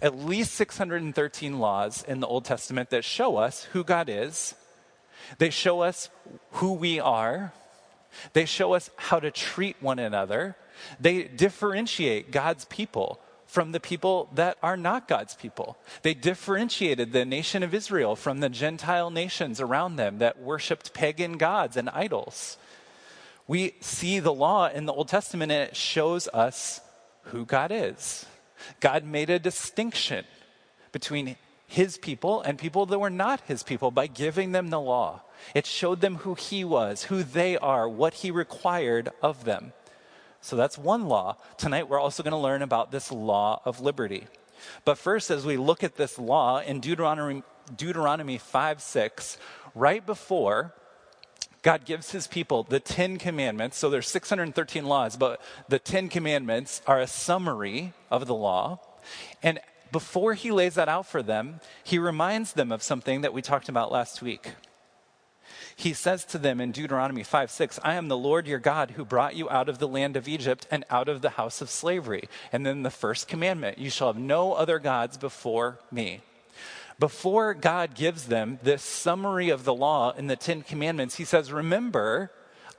at 0.03 0.19
least 0.19 0.55
613 0.55 1.61
laws 1.61 2.05
in 2.09 2.19
the 2.19 2.27
Old 2.27 2.45
Testament 2.45 2.91
that 2.91 3.05
show 3.05 3.37
us 3.37 3.63
who 3.73 3.85
God 3.85 4.09
is, 4.09 4.57
they 5.39 5.51
show 5.51 5.83
us 5.83 6.11
who 6.55 6.73
we 6.73 6.99
are, 6.99 7.53
they 8.33 8.47
show 8.47 8.73
us 8.73 8.91
how 8.97 9.21
to 9.21 9.31
treat 9.31 9.77
one 9.81 10.01
another 10.01 10.57
they 11.01 11.25
differentiate 11.25 12.31
God's 12.31 12.65
people 12.67 13.21
from 13.47 13.73
the 13.73 13.81
people 13.81 14.29
that 14.35 14.59
are 14.63 14.77
not 14.77 15.07
God's 15.07 15.35
people. 15.35 15.77
They 16.03 16.15
differentiated 16.15 17.13
the 17.13 17.25
nation 17.25 17.63
of 17.63 17.73
Israel 17.73 18.17
from 18.17 18.41
the 18.41 18.49
Gentile 18.49 19.11
nations 19.11 19.61
around 19.61 19.97
them 19.97 20.19
that 20.19 20.41
worshiped 20.41 20.93
pagan 20.93 21.39
gods 21.39 21.77
and 21.77 21.89
idols. 21.91 22.57
We 23.47 23.75
see 23.81 24.19
the 24.19 24.33
law 24.33 24.69
in 24.69 24.87
the 24.87 24.93
Old 24.93 25.09
Testament 25.09 25.53
and 25.53 25.69
it 25.69 25.77
shows 25.77 26.27
us 26.29 26.81
who 27.25 27.45
God 27.45 27.71
is. 27.73 28.27
God 28.81 29.05
made 29.05 29.31
a 29.31 29.39
distinction 29.39 30.25
between 30.91 31.37
his 31.67 31.99
people 31.99 32.41
and 32.43 32.59
people 32.59 32.87
that 32.87 32.99
were 32.99 33.11
not 33.11 33.41
his 33.43 33.63
people 33.63 33.91
by 33.91 34.07
giving 34.07 34.53
them 34.53 34.71
the 34.71 34.81
law. 34.81 35.23
It 35.55 35.67
showed 35.67 36.01
them 36.01 36.17
who 36.17 36.35
he 36.35 36.65
was, 36.65 37.05
who 37.05 37.23
they 37.23 37.57
are, 37.57 37.89
what 37.89 38.15
he 38.15 38.31
required 38.31 39.11
of 39.23 39.45
them. 39.45 39.73
So 40.45 40.57
that's 40.57 40.77
one 40.77 41.09
law. 41.09 41.39
Tonight 41.57 41.89
we're 41.89 41.99
also 41.99 42.23
going 42.23 42.33
to 42.33 42.37
learn 42.37 42.61
about 42.61 42.91
this 42.91 43.11
law 43.11 43.63
of 43.65 43.81
liberty. 43.81 44.27
But 44.85 44.99
first, 44.99 45.31
as 45.31 45.47
we 45.47 45.57
look 45.57 45.83
at 45.83 45.97
this 45.97 46.19
law 46.19 46.61
in 46.61 46.81
Deuteronomy, 46.81 47.43
Deuteronomy 47.75 48.37
5 48.37 48.83
6, 48.83 49.39
right 49.75 50.05
before 50.05 50.75
God 51.63 51.87
gives 51.87 52.11
his 52.11 52.27
people 52.27 52.63
the 52.63 52.79
Ten 52.79 53.17
Commandments. 53.17 53.79
So 53.79 53.89
there's 53.89 54.07
613 54.09 54.85
laws, 54.85 55.17
but 55.17 55.41
the 55.71 55.79
Ten 55.79 56.11
Commandments 56.11 56.83
are 56.87 57.01
a 57.01 57.07
summary 57.07 57.95
of 58.11 58.27
the 58.27 58.35
law. 58.35 58.81
And 59.43 59.61
before 59.93 60.35
he 60.35 60.51
lays 60.51 60.75
that 60.75 60.91
out 60.91 61.07
for 61.07 61.23
them, 61.23 61.61
he 61.83 61.99
reminds 61.99 62.53
them 62.53 62.71
of 62.71 62.83
something 62.83 63.23
that 63.23 63.33
we 63.33 63.41
talked 63.41 63.71
about 63.71 63.91
last 63.91 64.21
week 64.21 64.51
he 65.77 65.93
says 65.93 66.25
to 66.27 66.39
them 66.39 66.61
in 66.61 66.73
Deuteronomy 66.73 67.23
5 67.23 67.51
6, 67.51 67.81
I 67.83 67.95
am 67.95 68.09
the 68.09 68.17
Lord 68.17 68.47
your 68.47 68.59
God 68.59 68.93
who 68.93 69.05
brought 69.05 69.35
you 69.35 69.51
out 69.51 69.69
of 69.69 69.79
the 69.79 69.89
land 69.89 70.17
of 70.17 70.29
Egypt 70.29 70.67
and 70.71 70.85
out 70.89 71.09
of 71.09 71.21
the 71.21 71.31
house 71.31 71.61
of 71.61 71.71
slavery. 71.71 72.29
And 72.53 72.65
then 72.65 72.83
the 72.83 72.91
first 72.91 73.27
commandment, 73.27 73.79
you 73.79 73.91
shall 73.91 74.09
have 74.09 74.21
no 74.21 74.53
other 74.53 74.79
gods 74.79 75.17
before 75.17 75.79
me. 75.91 76.21
Before 76.99 77.55
God 77.55 77.97
gives 77.97 78.27
them 78.27 78.61
this 78.63 78.83
summary 78.83 79.51
of 79.51 79.65
the 79.65 79.75
law 79.75 80.13
in 80.13 80.29
the 80.29 80.37
Ten 80.37 80.63
Commandments, 80.63 81.17
he 81.17 81.25
says, 81.25 81.51
Remember, 81.51 82.31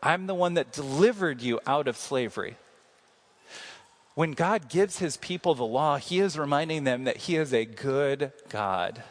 I'm 0.02 0.26
the 0.26 0.36
one 0.36 0.54
that 0.54 0.72
delivered 0.72 1.42
you 1.42 1.60
out 1.68 1.90
of 1.90 1.98
slavery. 1.98 2.56
When 4.14 4.32
God 4.32 4.70
gives 4.70 5.00
his 5.00 5.18
people 5.18 5.54
the 5.54 5.66
law, 5.66 5.98
he 5.98 6.22
is 6.22 6.40
reminding 6.40 6.86
them 6.86 7.04
that 7.04 7.18
he 7.18 7.36
is 7.36 7.54
a 7.54 7.66
good 7.66 8.32
God 8.48 9.04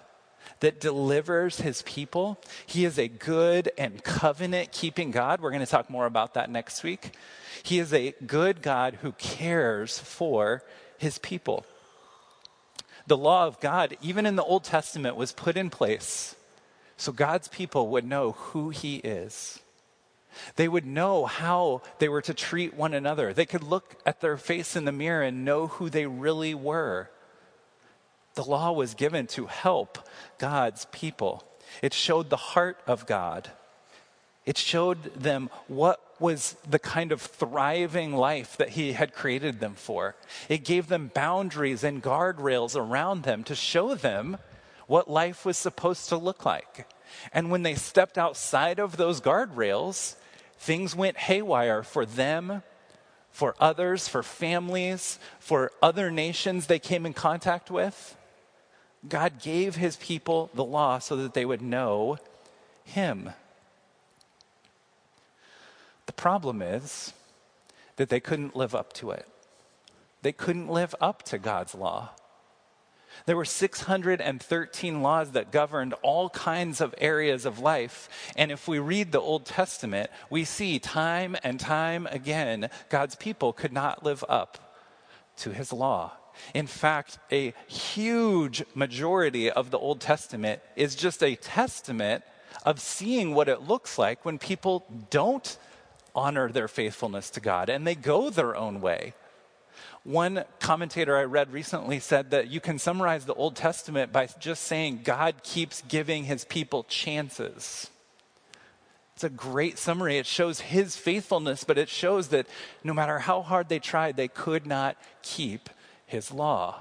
that 0.64 0.80
delivers 0.80 1.61
his 1.61 1.83
people. 1.83 2.40
He 2.64 2.87
is 2.87 2.99
a 2.99 3.06
good 3.06 3.71
and 3.76 4.02
covenant 4.02 4.73
keeping 4.73 5.11
God. 5.11 5.42
We're 5.42 5.50
going 5.50 5.61
to 5.61 5.71
talk 5.71 5.90
more 5.90 6.06
about 6.06 6.33
that 6.35 6.49
next 6.49 6.83
week. 6.83 7.12
He 7.62 7.78
is 7.78 7.92
a 7.92 8.14
good 8.26 8.62
God 8.62 8.94
who 9.02 9.12
cares 9.12 9.99
for 9.99 10.62
his 10.97 11.18
people. 11.18 11.66
The 13.06 13.18
law 13.18 13.47
of 13.47 13.61
God, 13.61 13.99
even 14.00 14.25
in 14.25 14.37
the 14.37 14.42
Old 14.42 14.64
Testament, 14.64 15.16
was 15.16 15.33
put 15.33 15.59
in 15.59 15.68
place 15.68 16.35
so 16.97 17.12
God's 17.12 17.49
people 17.49 17.88
would 17.88 18.06
know 18.06 18.33
who 18.33 18.71
he 18.71 18.97
is. 18.97 19.61
They 20.56 20.66
would 20.66 20.87
know 20.87 21.26
how 21.26 21.83
they 21.99 22.09
were 22.09 22.23
to 22.23 22.33
treat 22.33 22.73
one 22.73 22.94
another. 22.94 23.35
They 23.35 23.44
could 23.44 23.62
look 23.62 23.97
at 24.06 24.23
their 24.23 24.38
face 24.38 24.76
in 24.76 24.87
the 24.87 24.92
mirror 24.92 25.25
and 25.25 25.44
know 25.44 25.66
who 25.66 25.90
they 25.90 26.06
really 26.06 26.54
were. 26.54 27.11
The 28.35 28.45
law 28.45 28.73
was 28.73 28.95
given 28.95 29.26
to 29.29 29.47
help 29.47 29.99
God's 30.38 30.87
people. 30.87 31.45
It 31.83 31.95
showed 31.95 32.31
the 32.31 32.37
heart 32.37 32.79
of 32.87 33.07
God. 33.07 33.50
It 34.45 34.59
showed 34.59 35.14
them 35.14 35.50
what 35.69 36.00
was 36.21 36.57
the 36.69 36.79
kind 36.79 37.12
of 37.12 37.21
thriving 37.21 38.12
life 38.14 38.57
that 38.59 38.71
He 38.71 38.93
had 38.93 39.14
created 39.14 39.61
them 39.61 39.75
for. 39.75 40.14
It 40.49 40.64
gave 40.64 40.88
them 40.88 41.11
boundaries 41.14 41.85
and 41.85 42.03
guardrails 42.03 42.76
around 42.76 43.23
them 43.23 43.45
to 43.45 43.55
show 43.55 43.95
them 43.95 44.37
what 44.87 45.11
life 45.11 45.45
was 45.45 45.57
supposed 45.57 46.09
to 46.11 46.17
look 46.17 46.45
like. 46.45 46.87
And 47.33 47.50
when 47.50 47.62
they 47.62 47.75
stepped 47.75 48.19
outside 48.19 48.79
of 48.79 48.97
those 48.97 49.21
guardrails, 49.21 50.17
things 50.59 50.95
went 50.95 51.17
haywire 51.17 51.83
for 51.83 52.05
them, 52.05 52.62
for 53.31 53.55
others, 53.59 54.09
for 54.09 54.23
families, 54.23 55.19
for 55.38 55.73
other 55.83 56.11
nations 56.11 56.67
they 56.67 56.79
came 56.79 57.07
in 57.07 57.12
contact 57.12 57.71
with. 57.71 58.17
God 59.08 59.40
gave 59.40 59.76
his 59.76 59.96
people 59.96 60.50
the 60.54 60.64
law 60.64 60.99
so 60.99 61.16
that 61.16 61.34
they 61.34 61.44
would 61.44 61.62
know 61.62 62.18
him. 62.84 63.30
The 66.06 66.12
problem 66.12 66.62
is 66.62 67.12
that 67.96 68.08
they 68.08 68.20
couldn't 68.20 68.56
live 68.56 68.75
up 68.75 68.92
to 68.94 69.11
it. 69.11 69.28
They 70.23 70.32
couldn't 70.32 70.68
live 70.68 70.94
up 71.00 71.23
to 71.25 71.38
God's 71.38 71.75
law. 71.75 72.11
There 73.26 73.37
were 73.37 73.44
613 73.44 75.02
laws 75.02 75.30
that 75.32 75.52
governed 75.52 75.94
all 76.02 76.30
kinds 76.30 76.80
of 76.80 76.94
areas 76.99 77.44
of 77.46 77.58
life. 77.58 78.08
And 78.37 78.50
if 78.50 78.66
we 78.66 78.78
read 78.78 79.12
the 79.12 79.20
Old 79.20 79.44
Testament, 79.44 80.11
we 80.30 80.44
see 80.44 80.78
time 80.78 81.37
and 81.44 81.61
time 81.61 82.06
again 82.08 82.70
God's 82.90 83.14
people 83.14 83.52
could 83.52 83.73
not 83.73 84.04
live 84.04 84.25
up 84.28 84.75
to 85.38 85.50
his 85.50 85.73
law. 85.73 86.12
In 86.55 86.67
fact, 86.67 87.19
a 87.31 87.55
huge 87.67 88.64
majority 88.75 89.50
of 89.50 89.71
the 89.71 89.79
Old 89.79 90.00
Testament 90.00 90.61
is 90.76 90.95
just 90.95 91.23
a 91.23 91.37
testament 91.37 92.25
of 92.64 92.81
seeing 92.81 93.35
what 93.35 93.49
it 93.49 93.62
looks 93.62 93.99
like 93.99 94.25
when 94.25 94.38
people 94.38 94.87
don't 95.11 95.59
honor 96.14 96.50
their 96.50 96.69
faithfulness 96.69 97.31
to 97.31 97.41
God 97.41 97.69
and 97.69 97.87
they 97.87 97.95
go 97.95 98.31
their 98.31 98.55
own 98.57 98.81
way. 98.81 99.14
One 100.05 100.45
commentator 100.61 101.17
I 101.17 101.25
read 101.25 101.53
recently 101.53 101.99
said 101.99 102.31
that 102.31 102.49
you 102.49 102.61
can 102.61 102.79
summarize 102.79 103.25
the 103.25 103.35
Old 103.35 103.57
Testament 103.57 104.12
by 104.12 104.29
just 104.38 104.64
saying 104.64 105.00
God 105.03 105.43
keeps 105.43 105.83
giving 105.83 106.25
his 106.25 106.45
people 106.45 106.85
chances. 106.85 107.91
It's 109.14 109.25
a 109.25 109.31
great 109.31 109.79
summary. 109.79 110.19
It 110.19 110.26
shows 110.26 110.61
his 110.61 110.97
faithfulness, 110.97 111.64
but 111.64 111.79
it 111.79 111.88
shows 111.88 112.29
that 112.29 112.47
no 112.83 112.93
matter 112.93 113.21
how 113.21 113.43
hard 113.43 113.69
they 113.69 113.79
tried, 113.79 114.17
they 114.17 114.29
could 114.29 114.67
not 114.67 114.97
keep 115.23 115.71
his 116.14 116.30
law. 116.30 116.80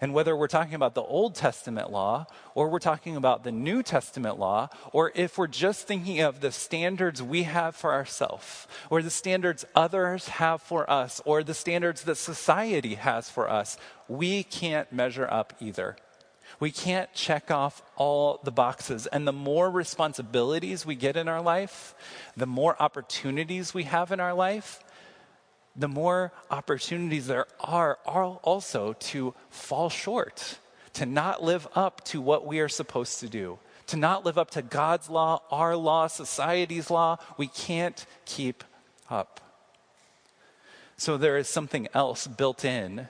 And 0.00 0.14
whether 0.14 0.34
we're 0.34 0.46
talking 0.46 0.74
about 0.74 0.94
the 0.94 1.02
Old 1.02 1.34
Testament 1.34 1.90
law, 1.90 2.26
or 2.54 2.68
we're 2.68 2.78
talking 2.78 3.16
about 3.16 3.44
the 3.44 3.52
New 3.52 3.82
Testament 3.82 4.38
law, 4.38 4.68
or 4.92 5.12
if 5.14 5.36
we're 5.36 5.48
just 5.48 5.86
thinking 5.86 6.20
of 6.20 6.40
the 6.40 6.52
standards 6.52 7.22
we 7.22 7.42
have 7.42 7.76
for 7.76 7.92
ourselves, 7.92 8.66
or 8.90 9.02
the 9.02 9.10
standards 9.10 9.66
others 9.74 10.28
have 10.28 10.62
for 10.62 10.88
us, 10.88 11.20
or 11.24 11.42
the 11.42 11.52
standards 11.52 12.04
that 12.04 12.14
society 12.14 12.94
has 12.94 13.28
for 13.28 13.50
us, 13.50 13.76
we 14.08 14.42
can't 14.44 14.90
measure 14.90 15.28
up 15.30 15.52
either. 15.60 15.96
We 16.60 16.70
can't 16.70 17.12
check 17.12 17.50
off 17.50 17.82
all 17.96 18.40
the 18.42 18.52
boxes. 18.52 19.06
And 19.08 19.26
the 19.26 19.32
more 19.32 19.68
responsibilities 19.68 20.86
we 20.86 20.94
get 20.94 21.16
in 21.16 21.28
our 21.28 21.42
life, 21.42 21.94
the 22.36 22.46
more 22.46 22.80
opportunities 22.80 23.74
we 23.74 23.82
have 23.82 24.12
in 24.12 24.20
our 24.20 24.32
life, 24.32 24.80
the 25.78 25.88
more 25.88 26.32
opportunities 26.50 27.28
there 27.28 27.46
are, 27.60 27.98
are 28.04 28.24
also 28.24 28.94
to 28.94 29.34
fall 29.48 29.88
short, 29.88 30.58
to 30.94 31.06
not 31.06 31.42
live 31.42 31.68
up 31.74 32.04
to 32.06 32.20
what 32.20 32.44
we 32.44 32.58
are 32.60 32.68
supposed 32.68 33.20
to 33.20 33.28
do, 33.28 33.58
to 33.86 33.96
not 33.96 34.24
live 34.24 34.36
up 34.36 34.50
to 34.50 34.62
God's 34.62 35.08
law, 35.08 35.40
our 35.50 35.76
law, 35.76 36.08
society's 36.08 36.90
law. 36.90 37.16
We 37.36 37.46
can't 37.46 38.04
keep 38.26 38.64
up. 39.08 39.40
So 40.96 41.16
there 41.16 41.38
is 41.38 41.48
something 41.48 41.86
else 41.94 42.26
built 42.26 42.64
in 42.64 43.08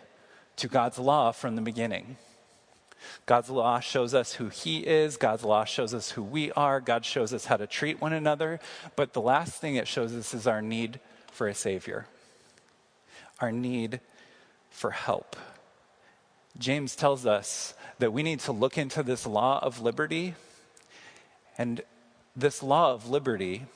to 0.57 0.69
God's 0.69 0.99
law 0.99 1.33
from 1.33 1.57
the 1.57 1.63
beginning. 1.63 2.17
God's 3.25 3.49
law 3.49 3.81
shows 3.81 4.13
us 4.13 4.35
who 4.35 4.49
He 4.49 4.87
is. 4.87 5.17
God's 5.17 5.45
law 5.45 5.65
shows 5.65 5.95
us 5.95 6.11
who 6.11 6.23
we 6.23 6.53
are. 6.53 6.81
God 6.81 7.05
shows 7.05 7.33
us 7.33 7.47
how 7.47 7.57
to 7.57 7.67
treat 7.67 8.01
one 8.01 8.13
another. 8.13 8.61
But 8.95 9.15
the 9.15 9.23
last 9.23 9.55
thing 9.55 9.77
it 9.77 9.89
shows 9.89 10.15
us 10.15 10.35
is 10.35 10.47
our 10.47 10.61
need 10.61 11.01
for 11.33 11.49
a 11.49 11.55
Savior, 11.55 12.07
our 13.41 13.53
need 13.53 14.01
for 14.71 14.91
help. 14.91 15.37
James 16.59 16.97
tells 16.97 17.27
us 17.27 17.75
that 17.99 18.13
we 18.13 18.23
need 18.23 18.41
to 18.41 18.53
look 18.53 18.79
into 18.79 19.03
this 19.03 19.27
law 19.27 19.61
of 19.63 19.81
liberty. 19.81 20.35
And 21.57 21.83
this 22.37 22.63
law 22.63 22.93
of 22.93 23.09
liberty 23.09 23.67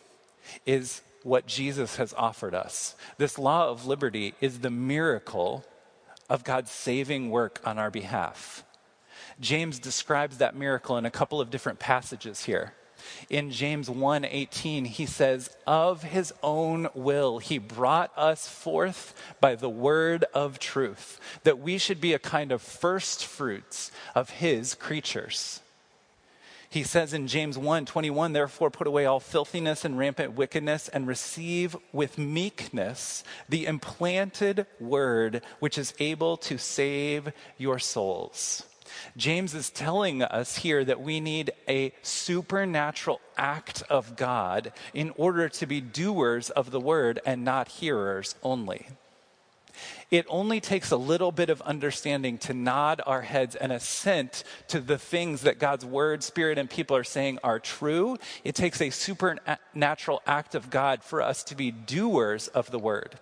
is 0.67 1.03
what 1.23 1.47
Jesus 1.47 1.97
has 1.97 2.13
offered 2.15 2.55
us. 2.55 2.97
This 3.19 3.39
law 3.39 3.69
of 3.69 3.87
liberty 3.87 4.35
is 4.41 4.61
the 4.61 4.71
miracle 4.71 5.65
of 6.29 6.45
God's 6.45 6.71
saving 6.71 7.31
work 7.31 7.61
on 7.65 7.79
our 7.79 7.91
behalf. 7.91 8.65
James 9.41 9.79
describes 9.79 10.39
that 10.39 10.57
miracle 10.57 10.97
in 10.97 11.05
a 11.05 11.11
couple 11.11 11.41
of 11.41 11.51
different 11.51 11.79
passages 11.79 12.45
here. 12.45 12.73
In 13.29 13.51
James 13.51 13.89
1:18 13.89 14.87
he 14.87 15.07
says 15.07 15.51
of 15.67 16.03
his 16.03 16.33
own 16.43 16.89
will 16.95 17.39
he 17.39 17.59
brought 17.59 18.13
us 18.17 18.49
forth 18.49 19.15
by 19.41 19.55
the 19.55 19.69
word 19.69 20.25
of 20.35 20.59
truth 20.59 21.21
that 21.45 21.59
we 21.59 21.79
should 21.79 22.01
be 22.01 22.13
a 22.13 22.19
kind 22.19 22.53
of 22.53 22.63
first 22.63 23.25
fruits 23.25 23.91
of 24.15 24.31
his 24.31 24.75
creatures. 24.75 25.61
He 26.73 26.85
says 26.85 27.13
in 27.13 27.27
James 27.27 27.59
1 27.59 27.85
21, 27.85 28.33
therefore 28.33 28.71
put 28.71 28.87
away 28.87 29.05
all 29.05 29.21
filthiness 29.21 29.85
and 29.85 29.99
rampant 29.99 30.33
wickedness 30.33 30.89
and 30.89 31.07
receive 31.07 31.77
with 31.93 32.17
meekness 32.17 33.25
the 33.47 33.67
implanted 33.67 34.65
word 34.81 35.43
which 35.59 35.77
is 35.77 35.93
able 35.99 36.39
to 36.39 36.57
save 36.57 37.31
your 37.59 37.79
souls. 37.79 38.65
James 39.17 39.55
is 39.55 39.71
telling 39.71 40.23
us 40.23 40.57
here 40.57 40.85
that 40.85 41.01
we 41.01 41.21
need 41.21 41.53
a 41.69 41.93
supernatural 42.03 43.21
act 43.37 43.83
of 43.89 44.17
God 44.17 44.73
in 44.95 45.13
order 45.17 45.49
to 45.49 45.67
be 45.67 45.81
doers 45.81 46.51
of 46.51 46.71
the 46.71 46.81
word 46.81 47.21
and 47.25 47.45
not 47.45 47.69
hearers 47.69 48.35
only. 48.43 48.89
It 50.11 50.27
only 50.29 50.61
takes 50.61 50.91
a 50.91 50.97
little 50.97 51.33
bit 51.33 51.49
of 51.49 51.63
understanding 51.63 52.37
to 52.39 52.53
nod 52.53 53.01
our 53.07 53.23
heads 53.23 53.57
and 53.57 53.73
assent 53.73 54.45
to 54.69 54.81
the 54.81 54.99
things 54.99 55.43
that 55.43 55.59
God's 55.59 55.87
word, 55.87 56.23
spirit, 56.23 56.59
and 56.59 56.69
people 56.69 56.97
are 56.97 57.05
saying 57.05 57.39
are 57.43 57.59
true. 57.59 58.19
It 58.45 58.55
takes 58.55 58.83
a 58.83 58.91
supernatural 58.91 60.23
act 60.27 60.55
of 60.55 60.69
God 60.69 61.03
for 61.03 61.23
us 61.23 61.43
to 61.45 61.55
be 61.55 61.71
doers 61.71 62.49
of 62.49 62.71
the 62.71 62.79
word. 62.79 63.19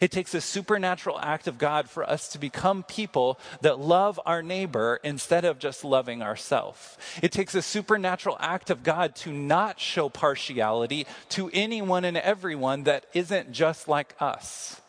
It 0.00 0.10
takes 0.10 0.34
a 0.34 0.40
supernatural 0.40 1.18
act 1.20 1.46
of 1.46 1.58
God 1.58 1.88
for 1.88 2.08
us 2.08 2.28
to 2.28 2.38
become 2.38 2.82
people 2.82 3.38
that 3.60 3.78
love 3.78 4.20
our 4.26 4.42
neighbor 4.42 5.00
instead 5.02 5.44
of 5.44 5.58
just 5.58 5.84
loving 5.84 6.22
ourselves. 6.22 6.96
It 7.22 7.32
takes 7.32 7.54
a 7.54 7.62
supernatural 7.62 8.36
act 8.40 8.70
of 8.70 8.82
God 8.82 9.14
to 9.16 9.32
not 9.32 9.80
show 9.80 10.08
partiality 10.08 11.06
to 11.30 11.50
anyone 11.52 12.04
and 12.04 12.16
everyone 12.16 12.84
that 12.84 13.06
isn't 13.14 13.52
just 13.52 13.88
like 13.88 14.14
us 14.20 14.80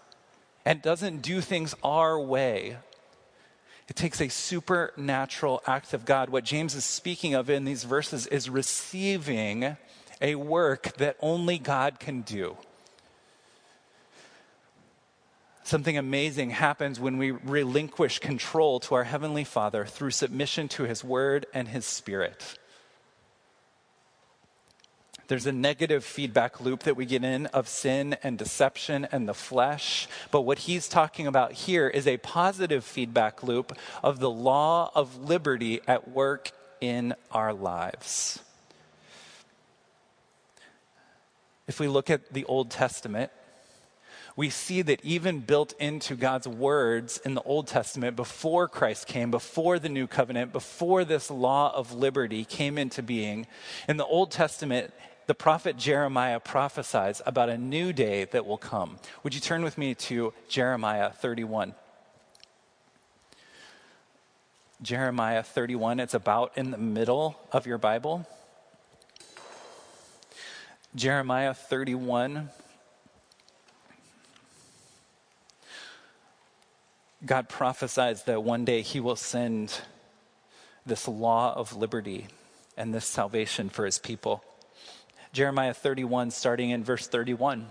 and 0.65 0.81
doesn't 0.81 1.21
do 1.21 1.41
things 1.41 1.75
our 1.83 2.19
way. 2.19 2.77
It 3.87 3.95
takes 3.95 4.19
a 4.19 4.29
supernatural 4.29 5.61
act 5.67 5.93
of 5.93 6.05
God. 6.05 6.29
What 6.29 6.43
James 6.43 6.73
is 6.73 6.85
speaking 6.85 7.35
of 7.35 7.49
in 7.49 7.65
these 7.65 7.83
verses 7.83 8.25
is 8.27 8.49
receiving 8.49 9.77
a 10.21 10.35
work 10.35 10.97
that 10.97 11.17
only 11.21 11.59
God 11.59 11.99
can 11.99 12.21
do. 12.21 12.57
Something 15.65 15.97
amazing 15.97 16.51
happens 16.51 16.99
when 16.99 17.17
we 17.17 17.31
relinquish 17.31 18.19
control 18.19 18.79
to 18.81 18.93
our 18.93 19.03
Heavenly 19.03 19.43
Father 19.43 19.83
through 19.83 20.11
submission 20.11 20.67
to 20.69 20.83
His 20.83 21.03
Word 21.03 21.47
and 21.55 21.67
His 21.67 21.87
Spirit. 21.87 22.59
There's 25.27 25.47
a 25.47 25.51
negative 25.51 26.05
feedback 26.05 26.61
loop 26.61 26.83
that 26.83 26.95
we 26.95 27.07
get 27.07 27.23
in 27.23 27.47
of 27.47 27.67
sin 27.67 28.15
and 28.21 28.37
deception 28.37 29.07
and 29.11 29.27
the 29.27 29.33
flesh. 29.33 30.07
But 30.29 30.41
what 30.41 30.59
he's 30.59 30.87
talking 30.87 31.25
about 31.25 31.53
here 31.53 31.87
is 31.87 32.05
a 32.05 32.17
positive 32.17 32.83
feedback 32.83 33.41
loop 33.41 33.75
of 34.03 34.19
the 34.19 34.29
law 34.29 34.91
of 34.93 35.17
liberty 35.17 35.81
at 35.87 36.07
work 36.07 36.51
in 36.79 37.15
our 37.31 37.55
lives. 37.55 38.39
If 41.67 41.79
we 41.79 41.87
look 41.87 42.11
at 42.11 42.31
the 42.31 42.45
Old 42.45 42.69
Testament, 42.69 43.31
we 44.35 44.49
see 44.49 44.81
that 44.81 45.03
even 45.03 45.39
built 45.39 45.73
into 45.79 46.15
God's 46.15 46.47
words 46.47 47.19
in 47.23 47.35
the 47.35 47.41
Old 47.43 47.67
Testament, 47.67 48.15
before 48.15 48.67
Christ 48.67 49.07
came, 49.07 49.31
before 49.31 49.79
the 49.79 49.87
new 49.87 50.07
covenant, 50.07 50.51
before 50.51 51.05
this 51.05 51.31
law 51.31 51.73
of 51.73 51.93
liberty 51.93 52.43
came 52.43 52.77
into 52.77 53.01
being, 53.01 53.47
in 53.87 53.95
the 53.97 54.05
Old 54.05 54.31
Testament, 54.31 54.93
the 55.27 55.33
prophet 55.33 55.77
Jeremiah 55.77 56.39
prophesies 56.39 57.21
about 57.25 57.49
a 57.49 57.57
new 57.57 57.93
day 57.93 58.25
that 58.25 58.45
will 58.45 58.57
come. 58.57 58.97
Would 59.23 59.33
you 59.33 59.41
turn 59.41 59.63
with 59.63 59.77
me 59.77 59.95
to 59.95 60.33
Jeremiah 60.49 61.11
31? 61.11 61.73
Jeremiah 64.81 65.41
31, 65.41 66.01
it's 66.01 66.13
about 66.13 66.51
in 66.57 66.71
the 66.71 66.77
middle 66.77 67.39
of 67.53 67.65
your 67.65 67.77
Bible. 67.77 68.27
Jeremiah 70.93 71.53
31. 71.53 72.49
God 77.25 77.49
prophesies 77.49 78.23
that 78.23 78.43
one 78.43 78.65
day 78.65 78.81
he 78.81 78.99
will 78.99 79.15
send 79.15 79.81
this 80.85 81.07
law 81.07 81.55
of 81.55 81.75
liberty 81.75 82.27
and 82.77 82.93
this 82.93 83.05
salvation 83.05 83.69
for 83.69 83.85
his 83.85 83.97
people. 83.97 84.43
Jeremiah 85.33 85.73
31, 85.73 86.31
starting 86.31 86.69
in 86.69 86.83
verse 86.83 87.07
31. 87.07 87.67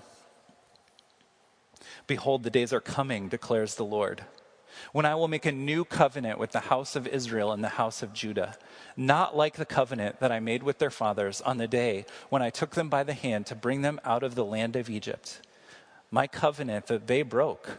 Behold, 2.06 2.42
the 2.42 2.50
days 2.50 2.72
are 2.72 2.80
coming, 2.80 3.28
declares 3.28 3.76
the 3.76 3.84
Lord, 3.84 4.24
when 4.92 5.06
I 5.06 5.14
will 5.14 5.28
make 5.28 5.46
a 5.46 5.52
new 5.52 5.84
covenant 5.84 6.38
with 6.38 6.50
the 6.50 6.60
house 6.60 6.96
of 6.96 7.06
Israel 7.06 7.52
and 7.52 7.62
the 7.62 7.68
house 7.68 8.02
of 8.02 8.12
Judah, 8.12 8.56
not 8.96 9.36
like 9.36 9.54
the 9.54 9.64
covenant 9.64 10.18
that 10.18 10.32
I 10.32 10.40
made 10.40 10.64
with 10.64 10.78
their 10.78 10.90
fathers 10.90 11.40
on 11.40 11.58
the 11.58 11.68
day 11.68 12.06
when 12.28 12.42
I 12.42 12.50
took 12.50 12.72
them 12.72 12.88
by 12.88 13.04
the 13.04 13.14
hand 13.14 13.46
to 13.46 13.54
bring 13.54 13.82
them 13.82 14.00
out 14.04 14.24
of 14.24 14.34
the 14.34 14.44
land 14.44 14.74
of 14.74 14.90
Egypt. 14.90 15.40
My 16.10 16.26
covenant 16.26 16.88
that 16.88 17.06
they 17.06 17.22
broke, 17.22 17.78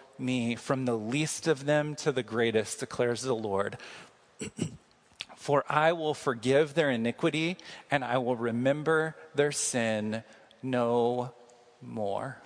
me, 0.21 0.55
from 0.55 0.85
the 0.85 0.97
least 0.97 1.47
of 1.47 1.65
them 1.65 1.95
to 1.95 2.11
the 2.11 2.23
greatest, 2.23 2.79
declares 2.79 3.23
the 3.23 3.35
Lord. 3.35 3.77
For 5.35 5.65
I 5.67 5.93
will 5.93 6.13
forgive 6.13 6.75
their 6.75 6.91
iniquity 6.91 7.57
and 7.89 8.03
I 8.03 8.19
will 8.19 8.35
remember 8.35 9.15
their 9.33 9.51
sin 9.51 10.23
no 10.61 11.33
more. 11.81 12.37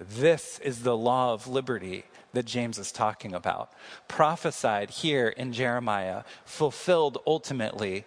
This 0.00 0.58
is 0.60 0.82
the 0.82 0.96
law 0.96 1.34
of 1.34 1.46
liberty 1.46 2.04
that 2.32 2.46
James 2.46 2.78
is 2.78 2.92
talking 2.92 3.34
about. 3.34 3.70
Prophesied 4.08 4.90
here 4.90 5.28
in 5.28 5.52
Jeremiah, 5.52 6.24
fulfilled 6.46 7.18
ultimately 7.26 8.04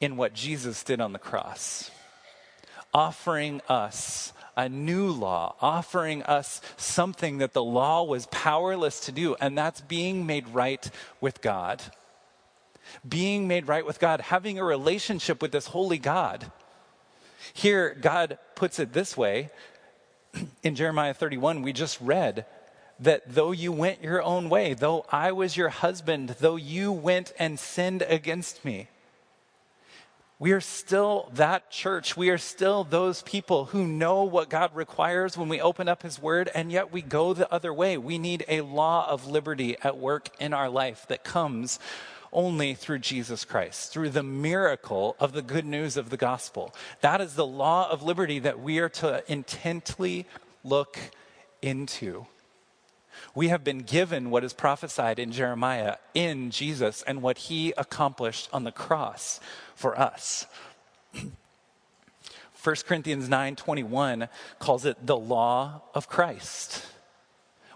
in 0.00 0.16
what 0.16 0.34
Jesus 0.34 0.84
did 0.84 1.00
on 1.00 1.12
the 1.12 1.18
cross, 1.18 1.90
offering 2.94 3.60
us 3.68 4.32
a 4.56 4.68
new 4.68 5.10
law, 5.10 5.54
offering 5.60 6.22
us 6.22 6.60
something 6.76 7.38
that 7.38 7.52
the 7.52 7.62
law 7.62 8.02
was 8.04 8.26
powerless 8.26 9.00
to 9.00 9.12
do, 9.12 9.36
and 9.40 9.56
that's 9.56 9.80
being 9.82 10.26
made 10.26 10.48
right 10.48 10.90
with 11.20 11.40
God. 11.42 11.82
being 13.06 13.48
made 13.48 13.68
right 13.68 13.84
with 13.84 13.98
God, 13.98 14.20
having 14.20 14.58
a 14.58 14.64
relationship 14.64 15.42
with 15.42 15.52
this 15.52 15.66
holy 15.66 15.98
God. 15.98 16.50
Here, 17.52 17.96
God 18.00 18.38
puts 18.54 18.78
it 18.78 18.92
this 18.92 19.16
way 19.16 19.50
in 20.62 20.74
Jeremiah 20.74 21.14
31, 21.14 21.62
we 21.62 21.72
just 21.72 22.00
read 22.00 22.46
that 23.00 23.22
though 23.26 23.52
you 23.52 23.72
went 23.72 24.02
your 24.02 24.22
own 24.22 24.48
way, 24.48 24.74
though 24.74 25.04
I 25.10 25.32
was 25.32 25.56
your 25.56 25.68
husband, 25.68 26.36
though 26.40 26.56
you 26.56 26.92
went 26.92 27.32
and 27.38 27.58
sinned 27.58 28.02
against 28.02 28.64
me, 28.64 28.88
we 30.38 30.52
are 30.52 30.60
still 30.60 31.30
that 31.34 31.70
church. 31.70 32.16
We 32.16 32.28
are 32.28 32.38
still 32.38 32.84
those 32.84 33.22
people 33.22 33.66
who 33.66 33.86
know 33.86 34.24
what 34.24 34.50
God 34.50 34.74
requires 34.74 35.36
when 35.36 35.48
we 35.48 35.60
open 35.60 35.88
up 35.88 36.02
His 36.02 36.20
Word, 36.20 36.50
and 36.54 36.70
yet 36.70 36.92
we 36.92 37.00
go 37.00 37.32
the 37.32 37.50
other 37.50 37.72
way. 37.72 37.96
We 37.96 38.18
need 38.18 38.44
a 38.46 38.60
law 38.60 39.08
of 39.08 39.26
liberty 39.26 39.76
at 39.82 39.96
work 39.96 40.28
in 40.38 40.52
our 40.52 40.68
life 40.68 41.06
that 41.08 41.24
comes 41.24 41.78
only 42.32 42.74
through 42.74 42.98
Jesus 42.98 43.46
Christ, 43.46 43.92
through 43.92 44.10
the 44.10 44.22
miracle 44.22 45.16
of 45.18 45.32
the 45.32 45.40
good 45.40 45.64
news 45.64 45.96
of 45.96 46.10
the 46.10 46.18
gospel. 46.18 46.74
That 47.00 47.22
is 47.22 47.34
the 47.34 47.46
law 47.46 47.90
of 47.90 48.02
liberty 48.02 48.38
that 48.40 48.60
we 48.60 48.78
are 48.78 48.90
to 48.90 49.24
intently 49.32 50.26
look 50.62 50.98
into. 51.62 52.26
We 53.34 53.48
have 53.48 53.64
been 53.64 53.78
given 53.78 54.28
what 54.28 54.44
is 54.44 54.52
prophesied 54.52 55.18
in 55.18 55.32
Jeremiah 55.32 55.96
in 56.12 56.50
Jesus 56.50 57.02
and 57.02 57.22
what 57.22 57.38
he 57.38 57.72
accomplished 57.78 58.50
on 58.52 58.64
the 58.64 58.72
cross 58.72 59.40
for 59.76 59.96
us. 59.98 60.46
1 62.64 62.76
Corinthians 62.88 63.28
9:21 63.28 64.28
calls 64.58 64.84
it 64.84 65.06
the 65.06 65.16
law 65.16 65.82
of 65.94 66.08
Christ. 66.08 66.84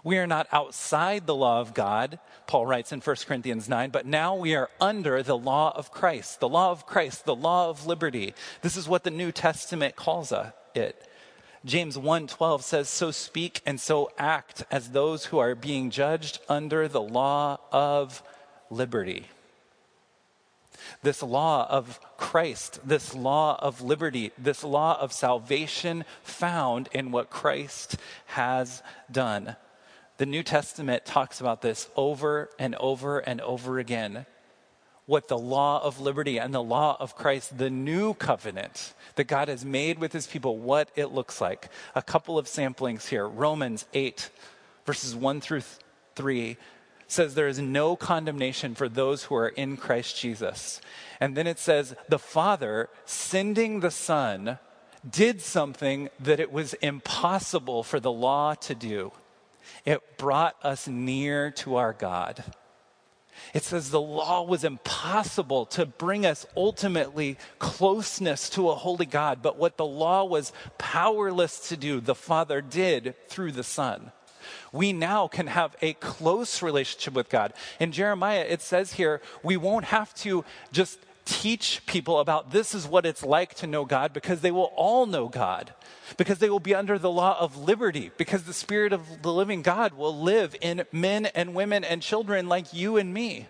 We 0.03 0.17
are 0.17 0.27
not 0.27 0.47
outside 0.51 1.27
the 1.27 1.35
law 1.35 1.61
of 1.61 1.73
God, 1.73 2.19
Paul 2.47 2.65
writes 2.65 2.91
in 2.91 2.99
1 2.99 3.27
Corinthians 3.27 3.69
9, 3.69 3.91
but 3.91 4.05
now 4.05 4.35
we 4.35 4.55
are 4.55 4.69
under 4.81 5.23
the 5.23 5.37
law 5.37 5.71
of 5.77 5.91
Christ, 5.91 6.41
the 6.41 6.49
law 6.49 6.71
of 6.71 6.85
Christ, 6.85 7.23
the 7.23 7.35
law 7.35 7.69
of 7.69 7.85
liberty. 7.85 8.33
This 8.61 8.75
is 8.75 8.89
what 8.89 9.05
the 9.05 9.11
New 9.11 9.31
Testament 9.31 9.95
calls 9.95 10.33
it. 10.75 11.07
James 11.63 11.97
1:12 11.97 12.63
says, 12.63 12.89
"So 12.89 13.11
speak 13.11 13.61
and 13.65 13.79
so 13.79 14.11
act 14.17 14.63
as 14.71 14.89
those 14.89 15.25
who 15.25 15.37
are 15.37 15.55
being 15.55 15.91
judged 15.91 16.39
under 16.49 16.87
the 16.87 17.01
law 17.01 17.59
of 17.71 18.23
liberty." 18.71 19.29
This 21.03 21.23
law 21.23 21.67
of 21.69 21.99
Christ, 22.17 22.79
this 22.85 23.15
law 23.15 23.57
of 23.59 23.81
liberty, 23.81 24.31
this 24.37 24.63
law 24.63 24.99
of 24.99 25.13
salvation 25.13 26.05
found 26.23 26.89
in 26.93 27.11
what 27.11 27.29
Christ 27.29 27.97
has 28.27 28.83
done. 29.11 29.55
The 30.17 30.25
New 30.25 30.43
Testament 30.43 31.05
talks 31.05 31.39
about 31.41 31.61
this 31.61 31.89
over 31.95 32.49
and 32.59 32.75
over 32.75 33.19
and 33.19 33.41
over 33.41 33.79
again. 33.79 34.25
What 35.07 35.27
the 35.27 35.37
law 35.37 35.83
of 35.83 35.99
liberty 35.99 36.37
and 36.37 36.53
the 36.53 36.61
law 36.61 36.95
of 36.99 37.15
Christ, 37.15 37.57
the 37.57 37.71
new 37.71 38.13
covenant 38.13 38.93
that 39.15 39.23
God 39.23 39.47
has 39.47 39.65
made 39.65 39.99
with 39.99 40.13
his 40.13 40.27
people, 40.27 40.57
what 40.57 40.91
it 40.95 41.07
looks 41.07 41.41
like. 41.41 41.69
A 41.95 42.03
couple 42.03 42.37
of 42.37 42.45
samplings 42.45 43.07
here. 43.07 43.27
Romans 43.27 43.85
8, 43.93 44.29
verses 44.85 45.15
1 45.15 45.41
through 45.41 45.63
3 46.15 46.57
says 47.11 47.35
there 47.35 47.47
is 47.47 47.59
no 47.59 47.95
condemnation 47.95 48.75
for 48.75 48.87
those 48.87 49.23
who 49.23 49.35
are 49.35 49.49
in 49.49 49.77
Christ 49.77 50.19
Jesus. 50.19 50.81
And 51.19 51.35
then 51.35 51.47
it 51.47 51.59
says, 51.59 51.95
the 52.09 52.19
Father, 52.19 52.89
sending 53.05 53.79
the 53.79 53.91
Son, 53.91 54.59
did 55.07 55.41
something 55.41 56.09
that 56.19 56.39
it 56.39 56.51
was 56.51 56.73
impossible 56.75 57.83
for 57.83 57.99
the 57.99 58.11
law 58.11 58.53
to 58.55 58.75
do. 58.75 59.11
It 59.85 60.17
brought 60.17 60.55
us 60.63 60.87
near 60.87 61.51
to 61.51 61.75
our 61.75 61.93
God. 61.93 62.43
It 63.53 63.63
says 63.63 63.89
the 63.89 64.01
law 64.01 64.43
was 64.43 64.63
impossible 64.63 65.65
to 65.67 65.85
bring 65.85 66.25
us 66.25 66.45
ultimately 66.55 67.37
closeness 67.59 68.49
to 68.51 68.69
a 68.69 68.75
holy 68.75 69.05
God, 69.05 69.41
but 69.41 69.57
what 69.57 69.77
the 69.77 69.85
law 69.85 70.23
was 70.23 70.53
powerless 70.77 71.69
to 71.69 71.77
do, 71.77 71.99
the 71.99 72.15
Father 72.15 72.61
did 72.61 73.15
through 73.27 73.53
the 73.53 73.63
Son. 73.63 74.11
We 74.71 74.93
now 74.93 75.27
can 75.27 75.47
have 75.47 75.75
a 75.81 75.93
close 75.93 76.61
relationship 76.61 77.13
with 77.13 77.29
God. 77.29 77.53
In 77.79 77.91
Jeremiah, 77.91 78.45
it 78.47 78.61
says 78.61 78.93
here, 78.93 79.21
we 79.43 79.57
won't 79.57 79.85
have 79.85 80.13
to 80.15 80.45
just 80.71 80.99
teach 81.25 81.85
people 81.85 82.19
about 82.19 82.51
this 82.51 82.73
is 82.73 82.87
what 82.87 83.05
it's 83.05 83.23
like 83.23 83.53
to 83.55 83.67
know 83.67 83.85
God 83.85 84.13
because 84.13 84.41
they 84.41 84.51
will 84.51 84.71
all 84.75 85.05
know 85.05 85.27
God, 85.27 85.73
because 86.17 86.39
they 86.39 86.49
will 86.49 86.59
be 86.59 86.75
under 86.75 86.97
the 86.97 87.11
law 87.11 87.37
of 87.39 87.57
liberty, 87.57 88.11
because 88.17 88.43
the 88.43 88.53
Spirit 88.53 88.91
of 88.93 89.21
the 89.21 89.31
living 89.31 89.61
God 89.61 89.93
will 89.93 90.17
live 90.17 90.55
in 90.61 90.83
men 90.91 91.27
and 91.27 91.53
women 91.53 91.83
and 91.83 92.01
children 92.01 92.47
like 92.47 92.73
you 92.73 92.97
and 92.97 93.13
me. 93.13 93.47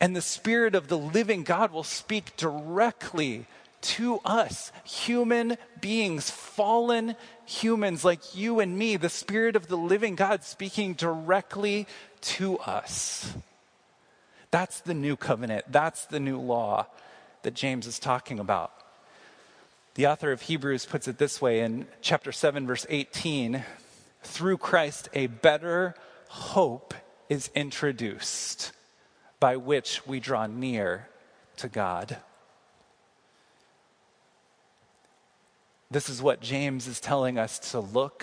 And 0.00 0.14
the 0.14 0.22
Spirit 0.22 0.74
of 0.74 0.88
the 0.88 0.98
living 0.98 1.42
God 1.42 1.72
will 1.72 1.84
speak 1.84 2.36
directly 2.36 3.46
to 3.86 4.18
us, 4.24 4.72
human 4.84 5.56
beings, 5.80 6.30
fallen 6.30 7.14
humans 7.44 8.04
like 8.04 8.34
you 8.34 8.60
and 8.60 8.76
me, 8.76 8.96
the 8.96 9.08
Spirit 9.08 9.56
of 9.56 9.68
the 9.68 9.76
living 9.76 10.14
God 10.14 10.42
speaking 10.42 10.94
directly 10.94 11.86
to 12.22 12.58
us. 12.58 13.32
That's 14.50 14.80
the 14.80 14.94
new 14.94 15.16
covenant. 15.16 15.66
That's 15.70 16.06
the 16.06 16.20
new 16.20 16.40
law 16.40 16.86
that 17.42 17.54
James 17.54 17.86
is 17.86 17.98
talking 17.98 18.38
about. 18.38 18.72
The 19.94 20.08
author 20.08 20.32
of 20.32 20.42
Hebrews 20.42 20.84
puts 20.84 21.08
it 21.08 21.18
this 21.18 21.40
way 21.40 21.60
in 21.60 21.86
chapter 22.02 22.32
7, 22.32 22.66
verse 22.66 22.86
18 22.88 23.64
through 24.22 24.58
Christ, 24.58 25.08
a 25.14 25.28
better 25.28 25.94
hope 26.28 26.94
is 27.28 27.50
introduced 27.54 28.72
by 29.40 29.56
which 29.56 30.06
we 30.06 30.20
draw 30.20 30.46
near 30.46 31.08
to 31.58 31.68
God. 31.68 32.18
This 35.96 36.10
is 36.10 36.20
what 36.20 36.42
James 36.42 36.86
is 36.88 37.00
telling 37.00 37.38
us 37.38 37.58
to 37.70 37.80
look 37.80 38.22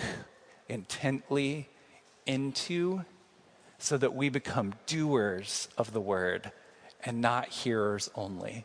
intently 0.68 1.68
into 2.24 3.04
so 3.78 3.98
that 3.98 4.14
we 4.14 4.28
become 4.28 4.74
doers 4.86 5.66
of 5.76 5.92
the 5.92 6.00
word 6.00 6.52
and 7.04 7.20
not 7.20 7.48
hearers 7.48 8.08
only. 8.14 8.64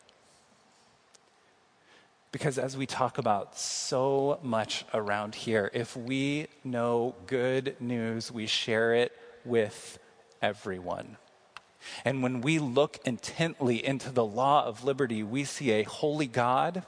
Because 2.30 2.56
as 2.56 2.76
we 2.76 2.86
talk 2.86 3.18
about 3.18 3.58
so 3.58 4.38
much 4.44 4.84
around 4.94 5.34
here, 5.34 5.72
if 5.74 5.96
we 5.96 6.46
know 6.62 7.16
good 7.26 7.74
news, 7.80 8.30
we 8.30 8.46
share 8.46 8.94
it 8.94 9.10
with 9.44 9.98
everyone. 10.40 11.16
And 12.04 12.22
when 12.22 12.42
we 12.42 12.60
look 12.60 13.00
intently 13.04 13.84
into 13.84 14.12
the 14.12 14.24
law 14.24 14.64
of 14.64 14.84
liberty, 14.84 15.24
we 15.24 15.42
see 15.42 15.72
a 15.72 15.82
holy 15.82 16.28
God 16.28 16.84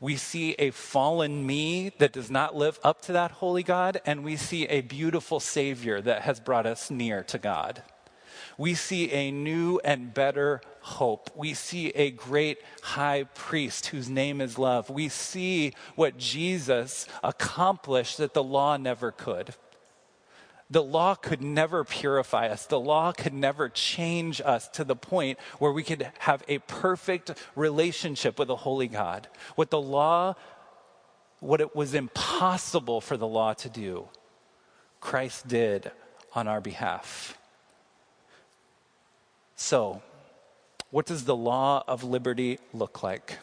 we 0.00 0.16
see 0.16 0.54
a 0.58 0.70
fallen 0.70 1.46
me 1.46 1.92
that 1.98 2.12
does 2.12 2.30
not 2.30 2.56
live 2.56 2.80
up 2.82 3.02
to 3.02 3.12
that 3.12 3.32
holy 3.32 3.62
God, 3.62 4.00
and 4.06 4.24
we 4.24 4.36
see 4.36 4.66
a 4.66 4.80
beautiful 4.80 5.40
Savior 5.40 6.00
that 6.00 6.22
has 6.22 6.40
brought 6.40 6.66
us 6.66 6.90
near 6.90 7.22
to 7.24 7.38
God. 7.38 7.82
We 8.56 8.74
see 8.74 9.10
a 9.12 9.30
new 9.30 9.78
and 9.84 10.12
better 10.12 10.62
hope. 10.80 11.30
We 11.36 11.54
see 11.54 11.90
a 11.90 12.10
great 12.10 12.58
high 12.82 13.24
priest 13.24 13.86
whose 13.86 14.08
name 14.08 14.40
is 14.40 14.58
love. 14.58 14.88
We 14.90 15.08
see 15.08 15.74
what 15.96 16.16
Jesus 16.16 17.06
accomplished 17.22 18.18
that 18.18 18.34
the 18.34 18.42
law 18.42 18.76
never 18.76 19.12
could. 19.12 19.54
The 20.70 20.82
law 20.82 21.16
could 21.16 21.42
never 21.42 21.82
purify 21.82 22.46
us. 22.48 22.66
The 22.66 22.78
law 22.78 23.12
could 23.12 23.34
never 23.34 23.68
change 23.68 24.40
us 24.40 24.68
to 24.68 24.84
the 24.84 24.94
point 24.94 25.38
where 25.58 25.72
we 25.72 25.82
could 25.82 26.08
have 26.20 26.44
a 26.46 26.58
perfect 26.58 27.32
relationship 27.56 28.38
with 28.38 28.50
a 28.50 28.56
holy 28.56 28.86
God. 28.86 29.26
What 29.56 29.70
the 29.70 29.80
law, 29.80 30.36
what 31.40 31.60
it 31.60 31.74
was 31.74 31.94
impossible 31.94 33.00
for 33.00 33.16
the 33.16 33.26
law 33.26 33.52
to 33.54 33.68
do, 33.68 34.08
Christ 35.00 35.48
did 35.48 35.90
on 36.34 36.46
our 36.46 36.60
behalf. 36.60 37.36
So, 39.56 40.02
what 40.90 41.06
does 41.06 41.24
the 41.24 41.36
law 41.36 41.82
of 41.88 42.04
liberty 42.04 42.60
look 42.72 43.02
like? 43.02 43.38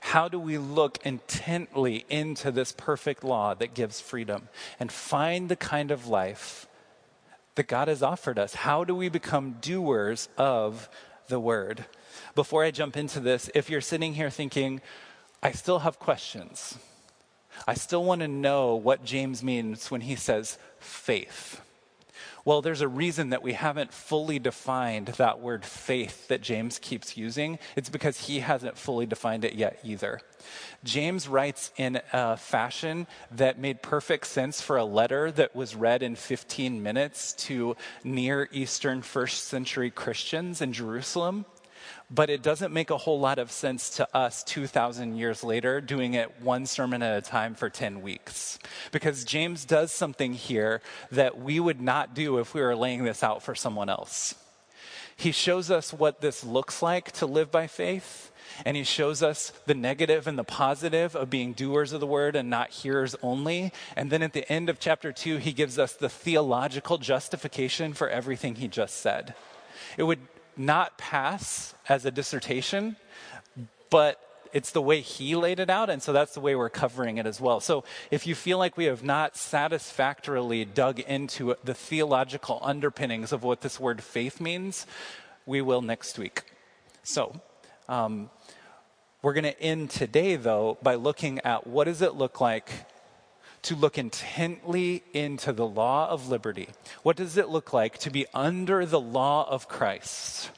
How 0.00 0.28
do 0.28 0.38
we 0.38 0.58
look 0.58 1.04
intently 1.04 2.04
into 2.08 2.50
this 2.50 2.72
perfect 2.72 3.24
law 3.24 3.54
that 3.54 3.74
gives 3.74 4.00
freedom 4.00 4.48
and 4.78 4.90
find 4.90 5.48
the 5.48 5.56
kind 5.56 5.90
of 5.90 6.06
life 6.06 6.66
that 7.56 7.66
God 7.66 7.88
has 7.88 8.02
offered 8.02 8.38
us? 8.38 8.54
How 8.54 8.84
do 8.84 8.94
we 8.94 9.08
become 9.08 9.56
doers 9.60 10.28
of 10.36 10.88
the 11.28 11.40
word? 11.40 11.86
Before 12.34 12.64
I 12.64 12.70
jump 12.70 12.96
into 12.96 13.20
this, 13.20 13.50
if 13.54 13.68
you're 13.68 13.80
sitting 13.80 14.14
here 14.14 14.30
thinking, 14.30 14.80
I 15.42 15.52
still 15.52 15.80
have 15.80 15.98
questions, 15.98 16.78
I 17.66 17.74
still 17.74 18.04
want 18.04 18.20
to 18.20 18.28
know 18.28 18.74
what 18.76 19.04
James 19.04 19.42
means 19.42 19.90
when 19.90 20.02
he 20.02 20.14
says 20.16 20.58
faith. 20.78 21.60
Well, 22.44 22.62
there's 22.62 22.80
a 22.80 22.88
reason 22.88 23.30
that 23.30 23.42
we 23.42 23.52
haven't 23.52 23.92
fully 23.92 24.38
defined 24.38 25.08
that 25.08 25.40
word 25.40 25.64
faith 25.64 26.28
that 26.28 26.40
James 26.40 26.78
keeps 26.78 27.16
using. 27.16 27.58
It's 27.76 27.90
because 27.90 28.26
he 28.26 28.40
hasn't 28.40 28.78
fully 28.78 29.06
defined 29.06 29.44
it 29.44 29.54
yet 29.54 29.78
either. 29.84 30.20
James 30.82 31.28
writes 31.28 31.70
in 31.76 32.00
a 32.12 32.36
fashion 32.36 33.06
that 33.30 33.58
made 33.58 33.82
perfect 33.82 34.26
sense 34.26 34.60
for 34.60 34.78
a 34.78 34.84
letter 34.84 35.30
that 35.32 35.54
was 35.54 35.76
read 35.76 36.02
in 36.02 36.16
15 36.16 36.82
minutes 36.82 37.34
to 37.34 37.76
Near 38.04 38.48
Eastern 38.52 39.02
first 39.02 39.44
century 39.44 39.90
Christians 39.90 40.62
in 40.62 40.72
Jerusalem. 40.72 41.44
But 42.10 42.30
it 42.30 42.42
doesn't 42.42 42.72
make 42.72 42.90
a 42.90 42.98
whole 42.98 43.20
lot 43.20 43.38
of 43.38 43.50
sense 43.50 43.90
to 43.90 44.16
us 44.16 44.42
2,000 44.44 45.16
years 45.16 45.44
later 45.44 45.80
doing 45.80 46.14
it 46.14 46.40
one 46.40 46.66
sermon 46.66 47.02
at 47.02 47.16
a 47.16 47.22
time 47.22 47.54
for 47.54 47.70
10 47.70 48.02
weeks. 48.02 48.58
Because 48.92 49.24
James 49.24 49.64
does 49.64 49.92
something 49.92 50.34
here 50.34 50.82
that 51.10 51.38
we 51.38 51.60
would 51.60 51.80
not 51.80 52.14
do 52.14 52.38
if 52.38 52.54
we 52.54 52.60
were 52.60 52.76
laying 52.76 53.04
this 53.04 53.22
out 53.22 53.42
for 53.42 53.54
someone 53.54 53.88
else. 53.88 54.34
He 55.20 55.32
shows 55.32 55.70
us 55.70 55.92
what 55.92 56.22
this 56.22 56.42
looks 56.42 56.80
like 56.80 57.12
to 57.12 57.26
live 57.26 57.50
by 57.50 57.66
faith, 57.66 58.32
and 58.64 58.74
he 58.74 58.84
shows 58.84 59.22
us 59.22 59.52
the 59.66 59.74
negative 59.74 60.26
and 60.26 60.38
the 60.38 60.44
positive 60.44 61.14
of 61.14 61.28
being 61.28 61.52
doers 61.52 61.92
of 61.92 62.00
the 62.00 62.06
word 62.06 62.34
and 62.34 62.48
not 62.48 62.70
hearers 62.70 63.14
only. 63.22 63.70
And 63.96 64.10
then 64.10 64.22
at 64.22 64.32
the 64.32 64.50
end 64.50 64.70
of 64.70 64.80
chapter 64.80 65.12
two, 65.12 65.36
he 65.36 65.52
gives 65.52 65.78
us 65.78 65.92
the 65.92 66.08
theological 66.08 66.96
justification 66.96 67.92
for 67.92 68.08
everything 68.08 68.54
he 68.54 68.66
just 68.66 68.96
said. 68.96 69.34
It 69.98 70.04
would 70.04 70.20
not 70.56 70.98
pass 70.98 71.74
as 71.88 72.04
a 72.04 72.10
dissertation, 72.10 72.96
but 73.90 74.20
it's 74.52 74.72
the 74.72 74.82
way 74.82 75.00
he 75.00 75.36
laid 75.36 75.60
it 75.60 75.70
out, 75.70 75.90
and 75.90 76.02
so 76.02 76.12
that's 76.12 76.34
the 76.34 76.40
way 76.40 76.54
we're 76.54 76.70
covering 76.70 77.18
it 77.18 77.26
as 77.26 77.40
well. 77.40 77.60
So 77.60 77.84
if 78.10 78.26
you 78.26 78.34
feel 78.34 78.58
like 78.58 78.76
we 78.76 78.86
have 78.86 79.04
not 79.04 79.36
satisfactorily 79.36 80.64
dug 80.64 80.98
into 81.00 81.54
the 81.62 81.74
theological 81.74 82.58
underpinnings 82.62 83.32
of 83.32 83.44
what 83.44 83.60
this 83.60 83.78
word 83.78 84.02
faith 84.02 84.40
means, 84.40 84.86
we 85.46 85.60
will 85.60 85.82
next 85.82 86.18
week. 86.18 86.44
So 87.02 87.40
um, 87.88 88.30
we're 89.22 89.34
going 89.34 89.44
to 89.44 89.60
end 89.60 89.90
today, 89.90 90.36
though, 90.36 90.78
by 90.82 90.96
looking 90.96 91.40
at 91.40 91.66
what 91.66 91.84
does 91.84 92.02
it 92.02 92.14
look 92.14 92.40
like 92.40 92.70
to 93.62 93.76
look 93.76 93.98
intently 93.98 95.02
into 95.12 95.52
the 95.52 95.66
law 95.66 96.08
of 96.08 96.28
liberty. 96.28 96.68
What 97.02 97.16
does 97.16 97.36
it 97.36 97.48
look 97.48 97.72
like 97.72 97.98
to 97.98 98.10
be 98.10 98.26
under 98.32 98.86
the 98.86 99.00
law 99.00 99.48
of 99.48 99.68
Christ? 99.68 100.50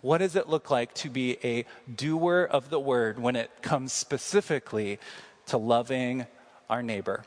What 0.00 0.18
does 0.18 0.36
it 0.36 0.48
look 0.48 0.70
like 0.70 0.94
to 0.94 1.10
be 1.10 1.38
a 1.44 1.64
doer 1.94 2.48
of 2.50 2.70
the 2.70 2.80
word 2.80 3.18
when 3.18 3.36
it 3.36 3.50
comes 3.62 3.92
specifically 3.92 4.98
to 5.46 5.56
loving 5.56 6.26
our 6.70 6.82
neighbor? 6.82 7.24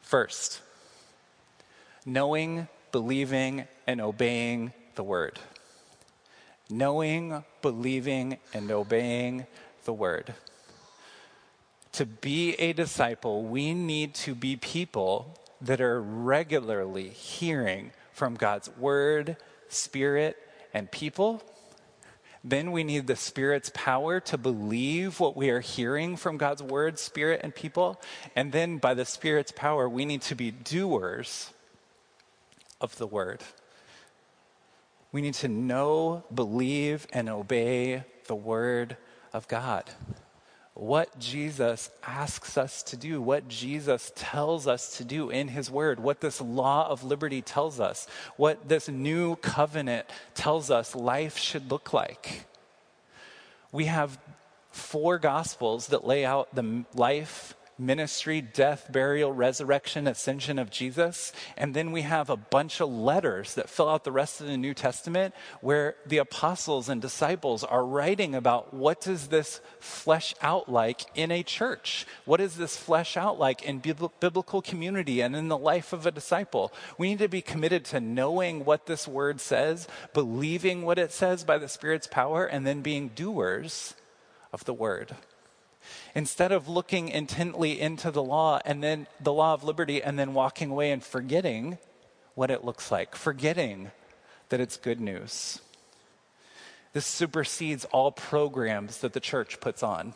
First, 0.00 0.60
knowing, 2.04 2.68
believing, 2.92 3.66
and 3.86 4.00
obeying 4.00 4.72
the 4.94 5.02
word. 5.02 5.38
Knowing, 6.70 7.44
believing, 7.60 8.38
and 8.54 8.70
obeying 8.70 9.46
the 9.84 9.92
word 9.92 10.34
to 11.96 12.04
be 12.04 12.52
a 12.56 12.74
disciple, 12.74 13.42
we 13.42 13.72
need 13.72 14.14
to 14.14 14.34
be 14.34 14.54
people 14.54 15.34
that 15.62 15.80
are 15.80 16.02
regularly 16.02 17.08
hearing 17.08 17.90
from 18.12 18.34
God's 18.34 18.68
word, 18.76 19.38
spirit, 19.68 20.36
and 20.74 20.90
people. 20.90 21.42
Then 22.44 22.70
we 22.70 22.84
need 22.84 23.06
the 23.06 23.16
Spirit's 23.16 23.70
power 23.72 24.20
to 24.20 24.36
believe 24.36 25.20
what 25.20 25.38
we 25.38 25.48
are 25.48 25.60
hearing 25.60 26.16
from 26.16 26.36
God's 26.36 26.62
word, 26.62 26.98
spirit, 26.98 27.40
and 27.42 27.54
people. 27.54 27.98
And 28.36 28.52
then 28.52 28.76
by 28.76 28.92
the 28.92 29.06
Spirit's 29.06 29.52
power, 29.52 29.88
we 29.88 30.04
need 30.04 30.20
to 30.22 30.34
be 30.34 30.50
doers 30.50 31.50
of 32.78 32.98
the 32.98 33.06
word. 33.06 33.40
We 35.12 35.22
need 35.22 35.34
to 35.34 35.48
know, 35.48 36.24
believe, 36.32 37.06
and 37.10 37.30
obey 37.30 38.04
the 38.26 38.36
word 38.36 38.98
of 39.32 39.48
God 39.48 39.90
what 40.76 41.18
Jesus 41.18 41.88
asks 42.06 42.58
us 42.58 42.82
to 42.82 42.98
do, 42.98 43.20
what 43.20 43.48
Jesus 43.48 44.12
tells 44.14 44.66
us 44.66 44.98
to 44.98 45.04
do 45.04 45.30
in 45.30 45.48
his 45.48 45.70
word, 45.70 45.98
what 45.98 46.20
this 46.20 46.38
law 46.38 46.86
of 46.88 47.02
liberty 47.02 47.40
tells 47.40 47.80
us, 47.80 48.06
what 48.36 48.68
this 48.68 48.86
new 48.86 49.36
covenant 49.36 50.06
tells 50.34 50.70
us 50.70 50.94
life 50.94 51.38
should 51.38 51.70
look 51.70 51.94
like. 51.94 52.44
We 53.72 53.86
have 53.86 54.18
four 54.70 55.18
gospels 55.18 55.86
that 55.88 56.06
lay 56.06 56.26
out 56.26 56.54
the 56.54 56.84
life, 56.94 57.55
ministry, 57.78 58.40
death, 58.40 58.90
burial, 58.90 59.32
resurrection, 59.32 60.06
ascension 60.06 60.58
of 60.58 60.70
Jesus. 60.70 61.32
And 61.56 61.74
then 61.74 61.92
we 61.92 62.02
have 62.02 62.30
a 62.30 62.36
bunch 62.36 62.80
of 62.80 62.88
letters 62.88 63.54
that 63.54 63.68
fill 63.68 63.88
out 63.88 64.04
the 64.04 64.12
rest 64.12 64.40
of 64.40 64.46
the 64.46 64.56
New 64.56 64.74
Testament 64.74 65.34
where 65.60 65.96
the 66.06 66.18
apostles 66.18 66.88
and 66.88 67.02
disciples 67.02 67.62
are 67.64 67.84
writing 67.84 68.34
about 68.34 68.72
what 68.72 69.00
does 69.00 69.28
this 69.28 69.60
flesh 69.78 70.34
out 70.40 70.70
like 70.70 71.02
in 71.14 71.30
a 71.30 71.42
church? 71.42 72.06
What 72.24 72.38
does 72.38 72.56
this 72.56 72.76
flesh 72.76 73.16
out 73.16 73.38
like 73.38 73.62
in 73.62 73.78
biblical 73.78 74.62
community 74.62 75.20
and 75.20 75.36
in 75.36 75.48
the 75.48 75.58
life 75.58 75.92
of 75.92 76.06
a 76.06 76.10
disciple? 76.10 76.72
We 76.96 77.10
need 77.10 77.18
to 77.18 77.28
be 77.28 77.42
committed 77.42 77.84
to 77.86 78.00
knowing 78.00 78.64
what 78.64 78.86
this 78.86 79.06
word 79.06 79.40
says, 79.40 79.86
believing 80.14 80.82
what 80.82 80.98
it 80.98 81.12
says 81.12 81.44
by 81.44 81.58
the 81.58 81.68
Spirit's 81.68 82.06
power, 82.06 82.46
and 82.46 82.66
then 82.66 82.80
being 82.80 83.08
doers 83.08 83.94
of 84.52 84.64
the 84.64 84.74
word. 84.74 85.14
Instead 86.14 86.52
of 86.52 86.68
looking 86.68 87.08
intently 87.08 87.80
into 87.80 88.10
the 88.10 88.22
law 88.22 88.60
and 88.64 88.82
then 88.82 89.06
the 89.20 89.32
law 89.32 89.54
of 89.54 89.64
liberty 89.64 90.02
and 90.02 90.18
then 90.18 90.34
walking 90.34 90.70
away 90.70 90.90
and 90.90 91.02
forgetting 91.02 91.78
what 92.34 92.50
it 92.50 92.64
looks 92.64 92.90
like, 92.90 93.14
forgetting 93.14 93.90
that 94.48 94.60
it's 94.60 94.76
good 94.76 95.00
news. 95.00 95.60
This 96.92 97.06
supersedes 97.06 97.84
all 97.86 98.12
programs 98.12 98.98
that 98.98 99.12
the 99.12 99.20
church 99.20 99.60
puts 99.60 99.82
on. 99.82 100.14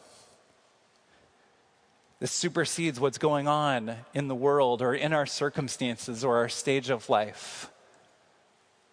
This 2.21 2.33
supersedes 2.33 3.01
what's 3.01 3.19
going 3.19 3.49
on 3.49 3.97
in 4.13 4.29
the 4.29 4.35
world 4.35 4.83
or 4.83 4.95
in 4.95 5.13
our 5.13 5.27
circumstances 5.27 6.23
or 6.23 6.37
our 6.37 6.49
stage 6.51 6.91
of 6.91 7.09
life. 7.09 7.71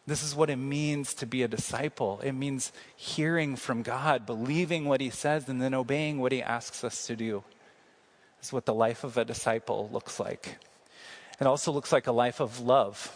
This 0.08 0.24
is 0.24 0.34
what 0.34 0.50
it 0.50 0.56
means 0.56 1.14
to 1.16 1.26
be 1.26 1.44
a 1.44 1.50
disciple. 1.50 2.22
It 2.24 2.32
means 2.32 2.72
hearing 2.96 3.58
from 3.58 3.84
God, 3.84 4.26
believing 4.26 4.86
what 4.86 5.02
He 5.02 5.10
says, 5.10 5.50
and 5.50 5.62
then 5.62 5.74
obeying 5.74 6.20
what 6.20 6.32
He 6.32 6.42
asks 6.42 6.84
us 6.86 7.06
to 7.08 7.16
do. 7.18 7.44
This 8.40 8.48
is 8.48 8.54
what 8.54 8.66
the 8.66 8.74
life 8.74 9.04
of 9.04 9.18
a 9.18 9.26
disciple 9.26 9.90
looks 9.92 10.20
like. 10.20 10.58
It 11.40 11.46
also 11.46 11.74
looks 11.74 11.92
like 11.92 12.08
a 12.08 12.14
life 12.14 12.40
of 12.40 12.62
love. 12.62 13.14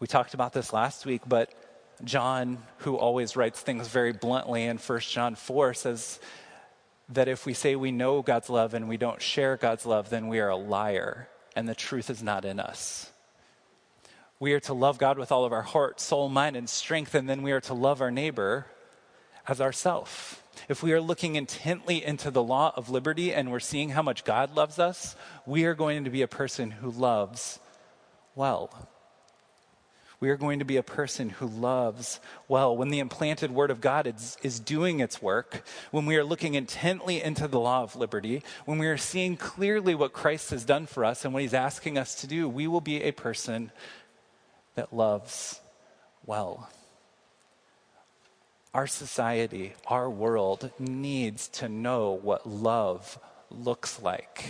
We 0.00 0.06
talked 0.06 0.32
about 0.32 0.54
this 0.54 0.72
last 0.72 1.04
week, 1.04 1.22
but 1.28 1.52
John, 2.02 2.58
who 2.78 2.96
always 2.96 3.36
writes 3.36 3.60
things 3.60 3.88
very 3.88 4.14
bluntly 4.14 4.64
in 4.64 4.78
1 4.78 5.00
John 5.00 5.34
4, 5.34 5.74
says 5.74 6.18
that 7.10 7.28
if 7.28 7.44
we 7.44 7.52
say 7.52 7.76
we 7.76 7.92
know 7.92 8.22
God's 8.22 8.48
love 8.48 8.72
and 8.72 8.88
we 8.88 8.96
don't 8.96 9.20
share 9.20 9.58
God's 9.58 9.84
love, 9.84 10.08
then 10.08 10.28
we 10.28 10.40
are 10.40 10.48
a 10.48 10.56
liar 10.56 11.28
and 11.54 11.68
the 11.68 11.74
truth 11.74 12.08
is 12.08 12.22
not 12.22 12.46
in 12.46 12.58
us. 12.58 13.10
We 14.40 14.54
are 14.54 14.60
to 14.60 14.72
love 14.72 14.96
God 14.96 15.18
with 15.18 15.30
all 15.30 15.44
of 15.44 15.52
our 15.52 15.60
heart, 15.60 16.00
soul, 16.00 16.30
mind, 16.30 16.56
and 16.56 16.66
strength, 16.66 17.14
and 17.14 17.28
then 17.28 17.42
we 17.42 17.52
are 17.52 17.60
to 17.60 17.74
love 17.74 18.00
our 18.00 18.10
neighbor 18.10 18.64
as 19.46 19.60
ourself. 19.60 20.42
If 20.66 20.82
we 20.82 20.94
are 20.94 21.00
looking 21.00 21.36
intently 21.36 22.02
into 22.02 22.30
the 22.30 22.42
law 22.42 22.72
of 22.74 22.88
liberty 22.88 23.34
and 23.34 23.52
we're 23.52 23.60
seeing 23.60 23.90
how 23.90 24.00
much 24.00 24.24
God 24.24 24.56
loves 24.56 24.78
us, 24.78 25.14
we 25.44 25.66
are 25.66 25.74
going 25.74 26.04
to 26.04 26.10
be 26.10 26.22
a 26.22 26.26
person 26.26 26.70
who 26.70 26.90
loves 26.90 27.60
well. 28.34 28.88
We 30.20 30.30
are 30.30 30.36
going 30.36 30.58
to 30.58 30.66
be 30.66 30.76
a 30.76 30.82
person 30.82 31.30
who 31.30 31.46
loves 31.46 32.20
well. 32.46 32.76
When 32.76 32.90
the 32.90 32.98
implanted 32.98 33.50
word 33.50 33.70
of 33.70 33.80
God 33.80 34.06
is, 34.06 34.36
is 34.42 34.60
doing 34.60 35.00
its 35.00 35.20
work, 35.22 35.64
when 35.90 36.04
we 36.04 36.16
are 36.16 36.24
looking 36.24 36.54
intently 36.54 37.22
into 37.22 37.48
the 37.48 37.60
law 37.60 37.82
of 37.82 37.96
liberty, 37.96 38.42
when 38.66 38.78
we 38.78 38.86
are 38.86 38.98
seeing 38.98 39.38
clearly 39.38 39.94
what 39.94 40.12
Christ 40.12 40.50
has 40.50 40.64
done 40.64 40.84
for 40.86 41.06
us 41.06 41.24
and 41.24 41.32
what 41.32 41.42
he's 41.42 41.54
asking 41.54 41.96
us 41.96 42.14
to 42.16 42.26
do, 42.26 42.48
we 42.48 42.66
will 42.66 42.82
be 42.82 43.02
a 43.02 43.12
person 43.12 43.72
that 44.74 44.92
loves 44.92 45.60
well. 46.26 46.70
Our 48.72 48.86
society, 48.86 49.74
our 49.86 50.08
world 50.08 50.70
needs 50.78 51.48
to 51.48 51.68
know 51.68 52.12
what 52.12 52.48
love 52.48 53.18
looks 53.50 54.00
like 54.00 54.44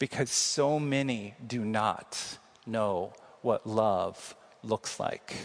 because 0.00 0.30
so 0.30 0.80
many 0.80 1.34
do 1.46 1.64
not 1.64 2.38
know 2.66 3.12
what 3.42 3.66
love 3.66 4.34
looks 4.62 4.98
like. 4.98 5.36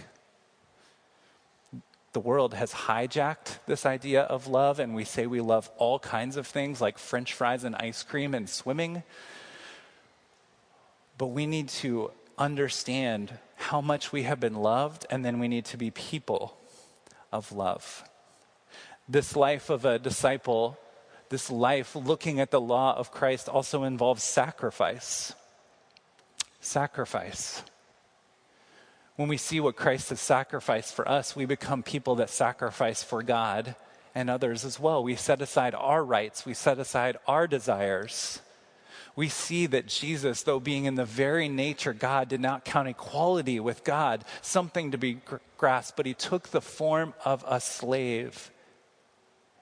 The 2.13 2.19
world 2.21 2.53
has 2.53 2.71
hijacked 2.71 3.59
this 3.67 3.85
idea 3.85 4.21
of 4.21 4.47
love, 4.47 4.79
and 4.79 4.95
we 4.95 5.03
say 5.03 5.27
we 5.27 5.41
love 5.41 5.69
all 5.77 5.99
kinds 5.99 6.37
of 6.37 6.47
things 6.47 6.79
like 6.79 6.97
french 6.97 7.33
fries 7.33 7.65
and 7.65 7.75
ice 7.75 8.03
cream 8.03 8.33
and 8.33 8.49
swimming. 8.49 9.03
But 11.17 11.27
we 11.27 11.45
need 11.45 11.67
to 11.69 12.11
understand 12.37 13.37
how 13.55 13.81
much 13.81 14.11
we 14.11 14.23
have 14.23 14.39
been 14.39 14.55
loved, 14.55 15.05
and 15.09 15.23
then 15.23 15.39
we 15.39 15.47
need 15.47 15.65
to 15.65 15.77
be 15.77 15.91
people 15.91 16.57
of 17.31 17.51
love. 17.51 18.03
This 19.07 19.35
life 19.35 19.69
of 19.69 19.85
a 19.85 19.99
disciple, 19.99 20.77
this 21.29 21.49
life 21.49 21.95
looking 21.95 22.39
at 22.39 22.51
the 22.51 22.61
law 22.61 22.95
of 22.95 23.11
Christ, 23.11 23.49
also 23.49 23.83
involves 23.83 24.23
sacrifice. 24.23 25.33
Sacrifice. 26.59 27.63
When 29.15 29.29
we 29.29 29.37
see 29.37 29.59
what 29.59 29.75
Christ 29.75 30.09
has 30.09 30.19
sacrificed 30.19 30.93
for 30.93 31.07
us, 31.07 31.35
we 31.35 31.45
become 31.45 31.83
people 31.83 32.15
that 32.15 32.29
sacrifice 32.29 33.01
for 33.03 33.23
God 33.23 33.75
and 34.13 34.29
others 34.29 34.65
as 34.65 34.79
well. 34.79 35.03
We 35.03 35.15
set 35.15 35.41
aside 35.41 35.73
our 35.75 36.03
rights, 36.03 36.45
we 36.45 36.53
set 36.53 36.79
aside 36.79 37.17
our 37.27 37.47
desires 37.47 38.41
we 39.15 39.29
see 39.29 39.65
that 39.67 39.87
Jesus, 39.87 40.43
though 40.43 40.59
being 40.59 40.85
in 40.85 40.95
the 40.95 41.05
very 41.05 41.47
nature 41.47 41.93
God, 41.93 42.27
did 42.27 42.41
not 42.41 42.65
count 42.65 42.89
equality 42.89 43.59
with 43.59 43.83
God 43.83 44.25
something 44.41 44.91
to 44.91 44.97
be 44.97 45.19
grasped, 45.57 45.95
but 45.95 46.05
he 46.05 46.13
took 46.13 46.49
the 46.49 46.61
form 46.61 47.13
of 47.23 47.43
a 47.47 47.61
slave. 47.61 48.51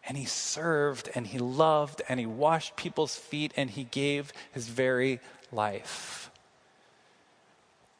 And 0.05 0.17
he 0.17 0.25
served 0.25 1.09
and 1.15 1.27
he 1.27 1.37
loved 1.37 2.01
and 2.09 2.19
he 2.19 2.25
washed 2.25 2.75
people's 2.75 3.15
feet 3.15 3.53
and 3.55 3.69
he 3.69 3.85
gave 3.85 4.33
his 4.51 4.67
very 4.67 5.19
life. 5.51 6.31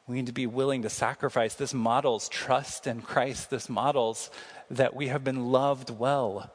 We 0.06 0.16
need 0.16 0.26
to 0.26 0.32
be 0.32 0.46
willing 0.46 0.82
to 0.82 0.90
sacrifice. 0.90 1.54
This 1.54 1.72
models 1.72 2.28
trust 2.28 2.86
in 2.86 3.00
Christ. 3.00 3.48
This 3.48 3.70
models 3.70 4.30
that 4.70 4.94
we 4.94 5.06
have 5.08 5.24
been 5.24 5.50
loved 5.50 5.88
well 5.88 6.50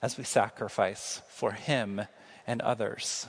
as 0.00 0.16
we 0.16 0.24
sacrifice 0.24 1.20
for 1.28 1.52
him 1.52 2.00
and 2.46 2.62
others. 2.62 3.28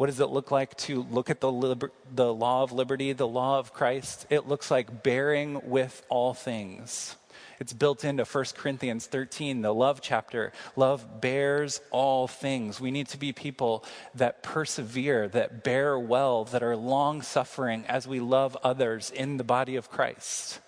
What 0.00 0.06
does 0.06 0.20
it 0.20 0.30
look 0.30 0.50
like 0.50 0.74
to 0.78 1.02
look 1.10 1.28
at 1.28 1.40
the, 1.42 1.52
liber- 1.52 1.92
the 2.14 2.32
law 2.32 2.62
of 2.62 2.72
liberty, 2.72 3.12
the 3.12 3.28
law 3.28 3.58
of 3.58 3.74
Christ? 3.74 4.26
It 4.30 4.48
looks 4.48 4.70
like 4.70 5.02
bearing 5.02 5.60
with 5.68 6.02
all 6.08 6.32
things. 6.32 7.16
It's 7.58 7.74
built 7.74 8.02
into 8.02 8.24
1 8.24 8.44
Corinthians 8.56 9.04
13, 9.04 9.60
the 9.60 9.74
love 9.74 10.00
chapter. 10.00 10.54
Love 10.74 11.20
bears 11.20 11.82
all 11.90 12.26
things. 12.26 12.80
We 12.80 12.90
need 12.90 13.08
to 13.08 13.18
be 13.18 13.34
people 13.34 13.84
that 14.14 14.42
persevere, 14.42 15.28
that 15.28 15.64
bear 15.64 15.98
well, 15.98 16.44
that 16.46 16.62
are 16.62 16.78
long 16.78 17.20
suffering 17.20 17.84
as 17.86 18.08
we 18.08 18.20
love 18.20 18.56
others 18.64 19.10
in 19.10 19.36
the 19.36 19.44
body 19.44 19.76
of 19.76 19.90
Christ. 19.90 20.60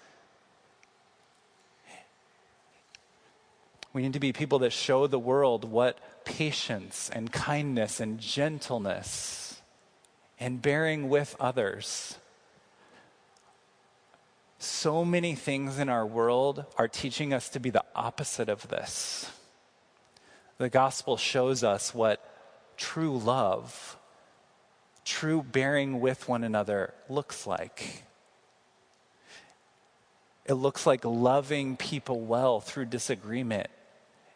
We 3.94 4.02
need 4.02 4.12
to 4.12 4.20
be 4.20 4.34
people 4.34 4.58
that 4.58 4.74
show 4.74 5.06
the 5.06 5.18
world 5.18 5.64
what 5.64 5.98
patience 6.24 7.10
and 7.12 7.32
kindness 7.32 8.00
and 8.00 8.18
gentleness 8.18 9.60
and 10.38 10.60
bearing 10.60 11.08
with 11.08 11.36
others. 11.38 12.16
So 14.58 15.04
many 15.04 15.34
things 15.34 15.78
in 15.78 15.88
our 15.88 16.06
world 16.06 16.64
are 16.76 16.88
teaching 16.88 17.32
us 17.32 17.48
to 17.50 17.60
be 17.60 17.70
the 17.70 17.84
opposite 17.94 18.48
of 18.48 18.68
this. 18.68 19.30
The 20.58 20.68
gospel 20.68 21.16
shows 21.16 21.64
us 21.64 21.94
what 21.94 22.24
true 22.76 23.18
love, 23.18 23.96
true 25.04 25.42
bearing 25.42 26.00
with 26.00 26.28
one 26.28 26.44
another 26.44 26.94
looks 27.08 27.46
like. 27.46 28.04
It 30.44 30.54
looks 30.54 30.86
like 30.86 31.04
loving 31.04 31.76
people 31.76 32.20
well 32.20 32.60
through 32.60 32.86
disagreement 32.86 33.68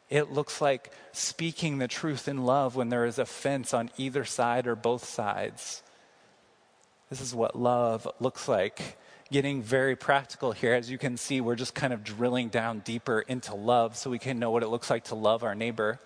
it 0.09 0.31
looks 0.31 0.61
like 0.61 0.92
speaking 1.12 1.79
the 1.79 1.88
truth 1.88 2.29
in 2.29 2.45
love 2.45 2.77
when 2.77 2.88
there 2.88 3.07
is 3.07 3.19
offense 3.19 3.75
on 3.75 3.90
either 3.97 4.25
side 4.25 4.66
or 4.66 4.77
both 4.77 5.05
sides. 5.05 5.83
This 7.11 7.21
is 7.21 7.35
what 7.35 7.59
love 7.59 8.07
looks 8.21 8.49
like. 8.49 8.99
Getting 9.33 9.62
very 9.62 9.97
practical 9.97 10.53
here. 10.53 10.75
As 10.75 10.88
you 10.88 10.99
can 10.99 11.16
see, 11.16 11.40
we're 11.40 11.57
just 11.57 11.75
kind 11.75 11.92
of 11.92 12.05
drilling 12.05 12.49
down 12.49 12.81
deeper 12.81 13.21
into 13.21 13.55
love 13.55 13.97
so 13.97 14.09
we 14.09 14.21
can 14.21 14.38
know 14.38 14.53
what 14.53 14.62
it 14.62 14.69
looks 14.69 14.90
like 14.90 15.05
to 15.05 15.16
love 15.16 15.42
our 15.42 15.57
neighbor. 15.57 16.01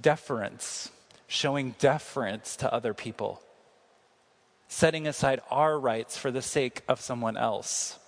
Deference, 0.00 0.90
showing 1.26 1.74
deference 1.78 2.56
to 2.56 2.72
other 2.72 2.92
people, 2.92 3.40
setting 4.68 5.06
aside 5.06 5.40
our 5.50 5.78
rights 5.78 6.18
for 6.18 6.30
the 6.30 6.42
sake 6.42 6.82
of 6.88 7.00
someone 7.00 7.38
else 7.38 7.98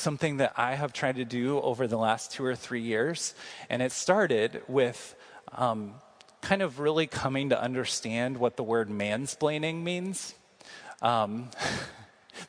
something 0.00 0.38
that 0.38 0.54
I 0.56 0.74
have 0.74 0.92
tried 0.92 1.16
to 1.16 1.24
do 1.24 1.60
over 1.60 1.86
the 1.86 1.98
last 1.98 2.32
two 2.32 2.44
or 2.44 2.56
three 2.56 2.80
years. 2.80 3.34
And 3.68 3.82
it 3.82 3.92
started 3.92 4.62
with 4.66 5.14
um, 5.52 5.94
kind 6.40 6.62
of 6.62 6.80
really 6.80 7.06
coming 7.06 7.50
to 7.50 7.60
understand 7.60 8.38
what 8.38 8.56
the 8.56 8.64
word 8.64 8.88
mansplaining 8.88 9.82
means. 9.82 10.34
Um, 11.02 11.50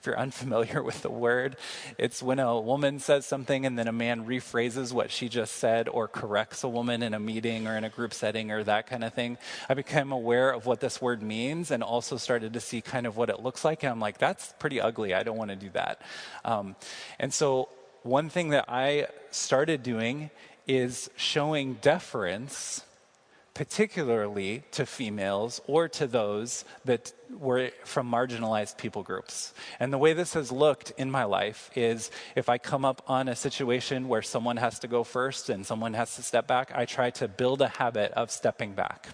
if 0.02 0.08
you're 0.08 0.18
unfamiliar 0.18 0.82
with 0.90 1.04
the 1.04 1.12
word, 1.12 1.56
it's 2.00 2.24
when 2.24 2.40
a 2.40 2.60
woman 2.60 3.00
says 3.00 3.24
something 3.24 3.68
and 3.68 3.78
then 3.78 3.88
a 3.88 3.92
man 3.92 4.26
rephrases 4.26 4.92
what 4.92 5.12
she 5.12 5.30
just 5.30 5.58
said 5.58 5.88
or 5.88 6.08
corrects 6.08 6.64
a 6.64 6.68
woman 6.68 7.04
in 7.04 7.14
a 7.14 7.20
meeting 7.20 7.68
or 7.68 7.78
in 7.78 7.84
a 7.84 7.90
group 7.90 8.12
setting 8.12 8.50
or 8.50 8.64
that 8.64 8.88
kind 8.88 9.04
of 9.04 9.14
thing. 9.14 9.38
I 9.70 9.76
became 9.76 10.12
aware 10.12 10.50
of 10.50 10.66
what 10.66 10.80
this 10.80 11.00
word 11.00 11.22
means 11.22 11.70
and 11.70 11.84
also 11.84 12.18
started 12.18 12.54
to 12.54 12.60
see 12.60 12.82
kind 12.82 13.06
of 13.06 13.16
what 13.16 13.30
it 13.30 13.44
looks 13.44 13.64
like. 13.64 13.84
And 13.84 13.92
I'm 13.92 14.00
like, 14.00 14.18
that's 14.18 14.56
pretty 14.58 14.82
ugly. 14.82 15.14
I 15.14 15.22
don't 15.22 15.38
want 15.38 15.52
to 15.52 15.56
do 15.56 15.70
that. 15.74 16.02
Um, 16.44 16.76
and 17.20 17.32
so, 17.32 17.70
one 18.02 18.30
thing 18.30 18.50
that 18.50 18.66
I 18.68 19.06
started 19.30 19.84
doing 19.84 20.32
is 20.66 21.12
showing 21.16 21.76
deference 21.76 22.84
particularly 23.54 24.64
to 24.72 24.86
females 24.86 25.62
or 25.68 25.88
to 25.90 26.08
those 26.08 26.64
that 26.86 27.14
were 27.30 27.72
from 27.84 28.10
marginalized 28.10 28.78
people 28.78 29.04
groups. 29.04 29.54
And 29.80 29.92
the 29.92 29.98
way 29.98 30.14
this 30.14 30.34
has 30.34 30.52
looked 30.52 30.92
in 30.98 31.12
my 31.12 31.26
life 31.26 31.70
is 31.76 32.12
if 32.36 32.50
I 32.50 32.58
come 32.58 32.86
up 32.86 33.04
on 33.08 33.28
a 33.28 33.36
situation 33.36 34.08
where 34.08 34.22
someone 34.22 34.58
has 34.58 34.80
to 34.80 34.88
go 34.88 35.04
first 35.04 35.50
and 35.50 35.66
someone 35.66 35.94
has 35.94 36.16
to 36.16 36.24
step 36.24 36.48
back, 36.48 36.72
I 36.74 36.86
try 36.86 37.10
to 37.12 37.28
build 37.28 37.62
a 37.62 37.68
habit 37.68 38.12
of 38.14 38.32
stepping 38.32 38.74
back. 38.74 39.10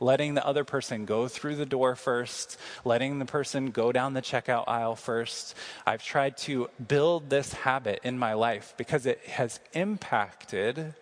Letting 0.00 0.34
the 0.34 0.46
other 0.46 0.64
person 0.64 1.04
go 1.04 1.28
through 1.28 1.56
the 1.56 1.66
door 1.66 1.96
first, 1.96 2.56
letting 2.84 3.18
the 3.18 3.24
person 3.24 3.70
go 3.70 3.90
down 3.90 4.14
the 4.14 4.22
checkout 4.22 4.64
aisle 4.68 4.94
first. 4.94 5.56
I've 5.86 6.04
tried 6.04 6.36
to 6.38 6.68
build 6.86 7.30
this 7.30 7.52
habit 7.52 8.00
in 8.04 8.18
my 8.18 8.34
life 8.34 8.74
because 8.76 9.06
it 9.06 9.20
has 9.26 9.58
impacted 9.72 10.94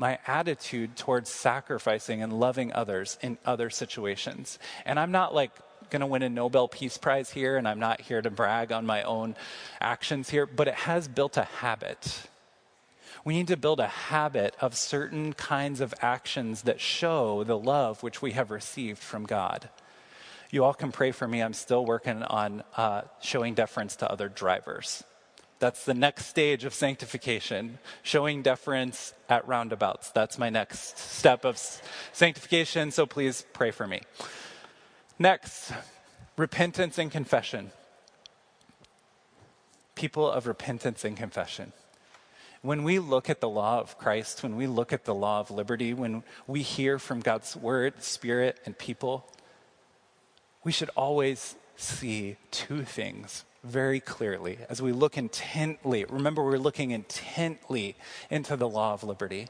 my 0.00 0.18
attitude 0.26 0.96
towards 0.96 1.28
sacrificing 1.28 2.22
and 2.22 2.32
loving 2.32 2.72
others 2.72 3.18
in 3.20 3.36
other 3.44 3.68
situations. 3.68 4.58
And 4.86 4.98
I'm 4.98 5.12
not 5.12 5.34
like 5.34 5.52
going 5.90 6.00
to 6.00 6.06
win 6.06 6.22
a 6.22 6.30
Nobel 6.30 6.68
Peace 6.68 6.96
Prize 6.96 7.30
here, 7.30 7.58
and 7.58 7.68
I'm 7.68 7.78
not 7.78 8.00
here 8.00 8.22
to 8.22 8.30
brag 8.30 8.72
on 8.72 8.86
my 8.86 9.02
own 9.02 9.36
actions 9.78 10.30
here, 10.30 10.46
but 10.46 10.68
it 10.68 10.74
has 10.74 11.06
built 11.06 11.36
a 11.36 11.42
habit. 11.42 12.22
We 13.26 13.34
need 13.34 13.48
to 13.48 13.58
build 13.58 13.78
a 13.78 13.88
habit 13.88 14.56
of 14.58 14.74
certain 14.74 15.34
kinds 15.34 15.82
of 15.82 15.92
actions 16.00 16.62
that 16.62 16.80
show 16.80 17.44
the 17.44 17.58
love 17.58 18.02
which 18.02 18.22
we 18.22 18.32
have 18.32 18.50
received 18.50 19.02
from 19.02 19.26
God. 19.26 19.68
You 20.50 20.64
all 20.64 20.72
can 20.72 20.92
pray 20.92 21.12
for 21.12 21.28
me. 21.28 21.42
I'm 21.42 21.52
still 21.52 21.84
working 21.84 22.22
on 22.22 22.62
uh, 22.74 23.02
showing 23.20 23.52
deference 23.52 23.96
to 23.96 24.10
other 24.10 24.30
drivers. 24.30 25.04
That's 25.60 25.84
the 25.84 25.92
next 25.92 26.24
stage 26.26 26.64
of 26.64 26.72
sanctification, 26.72 27.78
showing 28.02 28.40
deference 28.40 29.12
at 29.28 29.46
roundabouts. 29.46 30.10
That's 30.10 30.38
my 30.38 30.48
next 30.48 30.98
step 30.98 31.44
of 31.44 31.58
sanctification, 32.12 32.90
so 32.90 33.04
please 33.04 33.44
pray 33.52 33.70
for 33.70 33.86
me. 33.86 34.00
Next, 35.18 35.70
repentance 36.38 36.96
and 36.96 37.10
confession. 37.10 37.72
People 39.94 40.30
of 40.30 40.46
repentance 40.46 41.04
and 41.04 41.14
confession. 41.14 41.74
When 42.62 42.82
we 42.82 42.98
look 42.98 43.28
at 43.28 43.40
the 43.40 43.48
law 43.48 43.80
of 43.80 43.98
Christ, 43.98 44.42
when 44.42 44.56
we 44.56 44.66
look 44.66 44.94
at 44.94 45.04
the 45.04 45.14
law 45.14 45.40
of 45.40 45.50
liberty, 45.50 45.92
when 45.92 46.22
we 46.46 46.62
hear 46.62 46.98
from 46.98 47.20
God's 47.20 47.54
word, 47.54 48.02
spirit, 48.02 48.58
and 48.64 48.78
people, 48.78 49.30
we 50.64 50.72
should 50.72 50.90
always 50.96 51.54
see 51.76 52.36
two 52.50 52.82
things 52.82 53.44
very 53.62 54.00
clearly 54.00 54.58
as 54.68 54.80
we 54.80 54.92
look 54.92 55.18
intently. 55.18 56.04
Remember, 56.04 56.42
we're 56.42 56.58
looking 56.58 56.90
intently 56.90 57.96
into 58.30 58.56
the 58.56 58.68
law 58.68 58.94
of 58.94 59.04
liberty. 59.04 59.48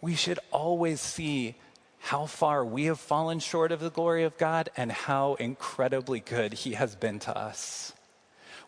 We 0.00 0.14
should 0.14 0.38
always 0.50 1.00
see 1.00 1.56
how 1.98 2.26
far 2.26 2.64
we 2.64 2.84
have 2.84 2.98
fallen 2.98 3.38
short 3.38 3.70
of 3.70 3.80
the 3.80 3.90
glory 3.90 4.24
of 4.24 4.36
God 4.36 4.68
and 4.76 4.90
how 4.90 5.34
incredibly 5.34 6.20
good 6.20 6.52
He 6.52 6.72
has 6.72 6.96
been 6.96 7.18
to 7.20 7.36
us. 7.36 7.92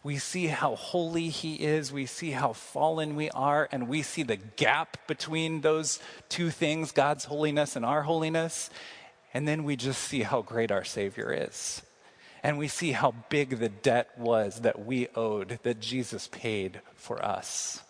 We 0.05 0.19
see 0.19 0.47
how 0.49 0.77
holy 0.77 1.31
He 1.31 1.55
is, 1.55 1.93
we 1.93 2.07
see 2.07 2.31
how 2.31 2.53
fallen 2.53 3.17
we 3.17 3.31
are, 3.31 3.69
and 3.73 3.89
we 3.89 4.03
see 4.03 4.23
the 4.23 4.37
gap 4.37 5.09
between 5.09 5.63
those 5.63 5.99
two 6.29 6.51
things 6.51 6.93
God's 6.93 7.25
holiness 7.25 7.75
and 7.75 7.85
our 7.85 8.03
holiness. 8.03 8.71
And 9.33 9.49
then 9.49 9.65
we 9.65 9.75
just 9.75 10.03
see 10.03 10.23
how 10.23 10.43
great 10.43 10.71
our 10.71 10.85
Savior 10.85 11.33
is 11.33 11.83
and 12.45 12.59
we 12.59 12.69
see 12.69 12.93
how 12.93 13.15
big 13.31 13.59
the 13.59 13.71
debt 13.71 14.11
was 14.19 14.61
that 14.61 14.85
we 14.85 15.09
owed, 15.17 15.59
that 15.63 15.81
Jesus 15.81 16.29
paid 16.31 16.83
for 16.95 17.25
us. 17.25 17.83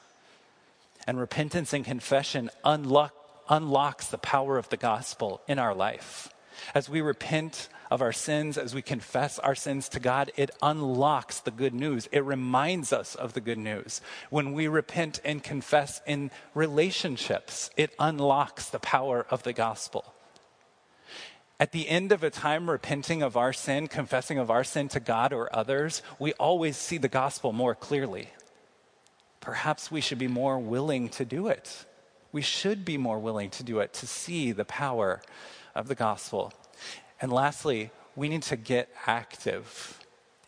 And 1.08 1.18
repentance 1.18 1.72
and 1.72 1.84
confession 1.84 2.50
unlock, 2.64 3.12
unlocks 3.48 4.06
the 4.06 4.16
power 4.16 4.56
of 4.56 4.68
the 4.68 4.76
gospel 4.76 5.42
in 5.48 5.58
our 5.58 5.74
life. 5.74 6.28
As 6.72 6.88
we 6.88 7.00
repent 7.00 7.68
of 7.90 8.00
our 8.00 8.12
sins, 8.12 8.56
as 8.56 8.76
we 8.76 8.80
confess 8.80 9.40
our 9.40 9.56
sins 9.56 9.88
to 9.88 9.98
God, 9.98 10.30
it 10.36 10.50
unlocks 10.62 11.40
the 11.40 11.50
good 11.50 11.74
news. 11.74 12.08
It 12.12 12.24
reminds 12.24 12.92
us 12.92 13.16
of 13.16 13.32
the 13.32 13.40
good 13.40 13.58
news. 13.58 14.00
When 14.30 14.52
we 14.52 14.68
repent 14.68 15.20
and 15.24 15.42
confess 15.42 16.00
in 16.06 16.30
relationships, 16.54 17.70
it 17.76 17.92
unlocks 17.98 18.68
the 18.68 18.78
power 18.78 19.26
of 19.30 19.42
the 19.42 19.52
gospel. 19.52 20.14
At 21.64 21.72
the 21.72 21.88
end 21.88 22.12
of 22.12 22.22
a 22.22 22.28
time 22.28 22.68
repenting 22.68 23.22
of 23.22 23.38
our 23.38 23.54
sin, 23.54 23.88
confessing 23.88 24.36
of 24.36 24.50
our 24.50 24.64
sin 24.64 24.88
to 24.88 25.00
God 25.00 25.32
or 25.32 25.48
others, 25.56 26.02
we 26.18 26.34
always 26.34 26.76
see 26.76 26.98
the 26.98 27.08
gospel 27.08 27.54
more 27.54 27.74
clearly. 27.74 28.28
Perhaps 29.40 29.90
we 29.90 30.02
should 30.02 30.18
be 30.18 30.28
more 30.28 30.58
willing 30.58 31.08
to 31.08 31.24
do 31.24 31.46
it. 31.46 31.86
We 32.32 32.42
should 32.42 32.84
be 32.84 32.98
more 32.98 33.18
willing 33.18 33.48
to 33.48 33.62
do 33.62 33.78
it 33.78 33.94
to 33.94 34.06
see 34.06 34.52
the 34.52 34.66
power 34.66 35.22
of 35.74 35.88
the 35.88 35.94
gospel. 35.94 36.52
And 37.18 37.32
lastly, 37.32 37.90
we 38.14 38.28
need 38.28 38.42
to 38.42 38.56
get 38.56 38.90
active 39.06 39.98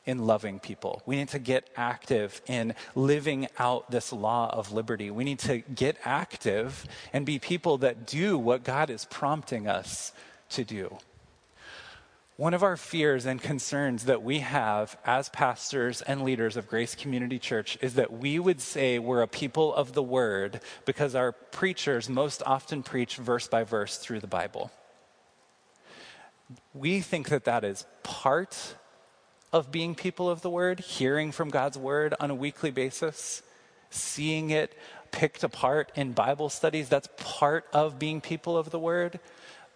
in 0.05 0.27
loving 0.27 0.59
people. 0.59 1.01
We 1.07 1.17
need 1.17 1.31
to 1.31 1.39
get 1.39 1.71
active 1.77 2.43
in 2.47 2.75
living 2.95 3.49
out 3.59 3.91
this 3.91 4.13
law 4.13 4.51
of 4.51 4.71
liberty. 4.71 5.11
We 5.11 5.25
need 5.25 5.39
to 5.39 5.61
get 5.61 5.97
active 6.05 6.85
and 7.15 7.25
be 7.25 7.39
people 7.39 7.79
that 7.79 8.07
do 8.07 8.37
what 8.37 8.65
God 8.65 8.91
is 8.91 9.07
prompting 9.07 9.67
us 9.67 10.13
to 10.51 10.65
do. 10.65 10.99
One 12.37 12.53
of 12.53 12.63
our 12.63 12.77
fears 12.77 13.25
and 13.25 13.41
concerns 13.41 14.05
that 14.05 14.23
we 14.23 14.41
have 14.41 14.99
as 15.07 15.31
pastors 15.31 16.03
and 16.03 16.21
leaders 16.21 16.59
of 16.59 16.69
Grace 16.69 16.95
Community 16.95 17.39
Church 17.39 17.79
is 17.81 17.95
that 17.95 18.13
we 18.13 18.39
would 18.39 18.61
say 18.61 18.99
we're 18.99 19.23
a 19.23 19.29
people 19.29 19.75
of 19.75 19.95
the 19.95 20.03
Word 20.03 20.61
because 20.85 21.15
our 21.15 21.33
preachers 21.33 22.11
most 22.11 22.43
often 22.45 22.83
preach 22.83 23.17
verse 23.17 23.49
by 23.49 23.65
verse 23.65 23.97
through 23.97 24.21
the 24.21 24.27
Bible. 24.27 24.71
We 26.75 27.01
think 27.01 27.31
that 27.31 27.45
that 27.45 27.65
is 27.65 27.87
part 28.03 28.75
of 29.51 29.73
being 29.73 29.95
people 29.95 30.29
of 30.29 30.43
the 30.43 30.51
Word, 30.51 30.81
hearing 30.81 31.33
from 31.33 31.49
God's 31.49 31.79
Word 31.79 32.15
on 32.21 32.31
a 32.31 32.35
weekly 32.35 32.71
basis, 32.71 33.43
seeing 33.89 34.51
it 34.51 34.77
picked 35.11 35.43
apart 35.43 35.91
in 35.95 36.13
Bible 36.13 36.51
studies. 36.51 36.91
That's 36.91 37.09
part 37.17 37.65
of 37.73 37.99
being 37.99 38.21
people 38.21 38.59
of 38.59 38.71
the 38.71 38.79
Word. 38.79 39.21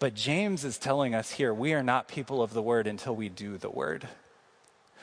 But 0.01 0.15
James 0.15 0.65
is 0.65 0.79
telling 0.79 1.15
us 1.15 1.33
here 1.33 1.53
we 1.53 1.75
are 1.75 1.83
not 1.83 2.09
people 2.09 2.43
of 2.43 2.55
the 2.55 2.63
word 2.63 2.87
until 2.87 3.15
we 3.15 3.29
do 3.29 3.59
the 3.59 3.71
word. 3.71 4.09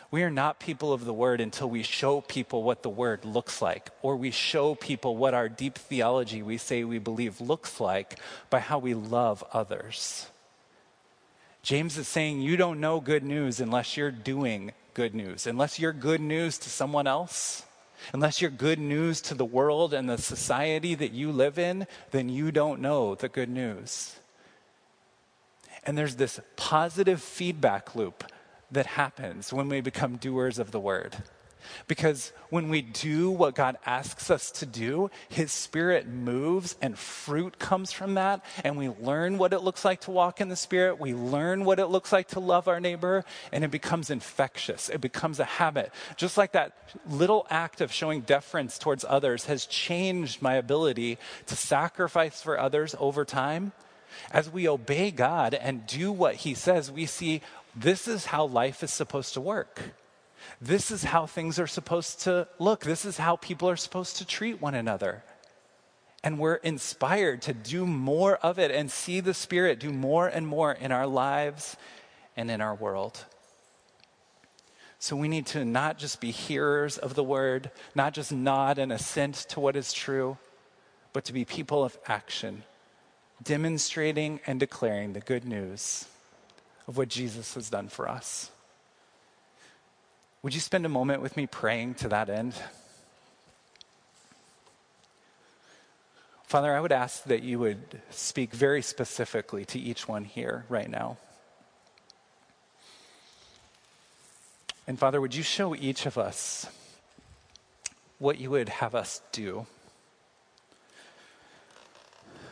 We 0.10 0.24
are 0.24 0.32
not 0.32 0.60
people 0.60 0.91
of 0.91 1.06
the 1.06 1.14
word 1.14 1.39
until 1.39 1.70
we 1.70 1.84
show 1.84 2.22
people 2.22 2.64
what 2.64 2.82
the 2.82 2.89
word 2.89 3.24
looks 3.24 3.62
like, 3.62 3.89
or 4.02 4.16
we 4.16 4.32
show 4.32 4.74
people 4.74 5.16
what 5.16 5.36
our 5.36 5.50
deep 5.50 5.78
theology 5.78 6.41
we 6.41 6.58
say 6.58 6.84
we 6.84 6.98
believe 6.98 7.39
looks 7.39 7.80
like 7.80 8.18
by 8.50 8.60
how 8.60 8.80
we 8.80 8.95
love 8.95 9.43
others. 9.54 10.28
James 11.62 11.98
is 11.98 12.08
saying 12.08 12.41
you 12.41 12.58
don't 12.58 12.80
know 12.80 13.00
good 13.00 13.24
news 13.24 13.60
unless 13.60 13.98
you're 13.98 14.10
doing 14.10 14.72
good 14.95 15.14
news, 15.14 15.45
unless 15.45 15.78
you're 15.78 15.93
good 15.93 16.22
news 16.22 16.58
to 16.58 16.70
someone 16.70 17.06
else. 17.06 17.64
Unless 18.14 18.41
you're 18.41 18.52
good 18.52 18.80
news 18.80 19.22
to 19.22 19.34
the 19.34 19.43
world 19.43 19.93
and 19.93 20.08
the 20.08 20.18
society 20.18 20.95
that 20.95 21.12
you 21.12 21.32
live 21.32 21.60
in, 21.60 21.88
then 22.12 22.30
you 22.30 22.52
don't 22.52 22.80
know 22.80 23.16
the 23.16 23.28
good 23.28 23.50
news. 23.50 24.16
And 25.88 25.97
there's 25.97 26.17
this 26.17 26.39
positive 26.57 27.21
feedback 27.21 27.95
loop 27.95 28.25
that 28.71 28.85
happens 28.85 29.53
when 29.53 29.69
we 29.69 29.79
become 29.79 30.17
doers 30.17 30.59
of 30.59 30.71
the 30.71 30.79
word. 30.79 31.15
Because 31.88 32.31
when 32.49 32.69
we 32.69 32.81
do 32.81 33.31
what 33.31 33.55
God 33.55 33.77
asks 33.85 34.29
us 34.29 34.51
to 34.51 34.65
do, 34.65 35.09
His 35.29 35.51
Spirit 35.51 36.07
moves 36.07 36.75
and 36.81 36.97
fruit 36.97 37.59
comes 37.59 37.91
from 37.91 38.15
that. 38.15 38.43
And 38.63 38.77
we 38.77 38.89
learn 38.89 39.38
what 39.38 39.53
it 39.53 39.59
looks 39.59 39.83
like 39.83 40.01
to 40.01 40.11
walk 40.11 40.41
in 40.41 40.49
the 40.49 40.55
Spirit. 40.55 40.99
We 40.99 41.13
learn 41.13 41.65
what 41.65 41.79
it 41.79 41.88
looks 41.88 42.11
like 42.11 42.29
to 42.29 42.39
love 42.39 42.67
our 42.67 42.79
neighbor. 42.79 43.25
And 43.51 43.63
it 43.63 43.71
becomes 43.71 44.09
infectious. 44.09 44.89
It 44.89 45.01
becomes 45.01 45.39
a 45.39 45.45
habit. 45.45 45.91
Just 46.15 46.38
like 46.38 46.53
that 46.53 46.73
little 47.09 47.47
act 47.49 47.81
of 47.81 47.91
showing 47.91 48.21
deference 48.21 48.77
towards 48.77 49.05
others 49.07 49.45
has 49.45 49.65
changed 49.65 50.41
my 50.41 50.55
ability 50.55 51.17
to 51.47 51.55
sacrifice 51.55 52.41
for 52.41 52.59
others 52.59 52.95
over 52.99 53.25
time. 53.25 53.71
As 54.32 54.49
we 54.49 54.68
obey 54.68 55.11
God 55.11 55.53
and 55.53 55.88
do 55.88 56.11
what 56.11 56.36
He 56.36 56.53
says, 56.53 56.91
we 56.91 57.05
see 57.05 57.41
this 57.76 58.07
is 58.07 58.26
how 58.26 58.45
life 58.45 58.84
is 58.84 58.91
supposed 58.91 59.34
to 59.36 59.41
work. 59.41 59.82
This 60.61 60.91
is 60.91 61.03
how 61.03 61.26
things 61.26 61.59
are 61.59 61.68
supposed 61.68 62.22
to 62.22 62.47
look. 62.59 62.82
This 62.82 63.05
is 63.05 63.18
how 63.18 63.36
people 63.36 63.70
are 63.70 63.76
supposed 63.76 64.18
to 64.18 64.26
treat 64.26 64.61
one 64.61 64.76
another. 64.76 65.24
And 66.24 66.39
we're 66.39 66.55
inspired 66.55 67.41
to 67.43 67.53
do 67.53 67.86
more 67.86 68.38
of 68.38 68.57
it 68.57 68.72
and 68.72 68.89
see 68.89 69.20
the 69.20 69.34
Spirit 69.34 69.80
do 69.80 69.91
more 69.91 70.28
and 70.28 70.47
more 70.47 70.72
in 70.72 70.91
our 70.91 71.07
lives 71.07 71.78
and 72.36 72.49
in 72.49 72.61
our 72.61 72.74
world. 72.74 73.26
So 74.99 75.15
we 75.15 75.28
need 75.28 75.45
to 75.47 75.63
not 75.63 75.99
just 75.99 76.20
be 76.20 76.32
hearers 76.32 76.97
of 76.97 77.13
the 77.13 77.24
word, 77.24 77.70
not 77.93 78.13
just 78.13 78.32
nod 78.32 78.80
and 78.80 78.91
assent 78.91 79.36
to 79.49 79.59
what 79.59 79.76
is 79.76 79.93
true, 79.93 80.38
but 81.13 81.24
to 81.26 81.34
be 81.34 81.45
people 81.45 81.84
of 81.84 81.97
action 82.07 82.63
demonstrating 83.41 84.39
and 84.47 84.59
declaring 84.59 85.13
the 85.13 85.19
good 85.19 85.45
news 85.45 86.05
of 86.88 86.97
what 86.97 87.09
Jesus 87.09 87.53
has 87.53 87.69
done 87.69 87.88
for 87.88 88.07
us. 88.07 88.51
Would 90.41 90.53
you 90.53 90.59
spend 90.59 90.85
a 90.85 90.89
moment 90.89 91.21
with 91.21 91.35
me 91.35 91.45
praying 91.47 91.95
to 91.95 92.09
that 92.09 92.29
end? 92.29 92.53
Father, 96.43 96.73
I 96.73 96.79
would 96.79 96.93
ask 96.93 97.25
that 97.25 97.43
you 97.43 97.59
would 97.59 98.01
speak 98.09 98.53
very 98.53 98.81
specifically 98.81 99.65
to 99.65 99.79
each 99.79 100.07
one 100.07 100.23
here 100.23 100.63
right 100.69 100.89
now. 100.89 101.17
And 104.88 104.97
Father, 104.97 105.19
would 105.19 105.35
you 105.35 105.43
show 105.43 105.75
each 105.75 106.05
of 106.05 106.17
us 106.17 106.67
what 108.19 108.39
you 108.39 108.49
would 108.51 108.69
have 108.69 108.95
us 108.95 109.21
do? 109.33 109.67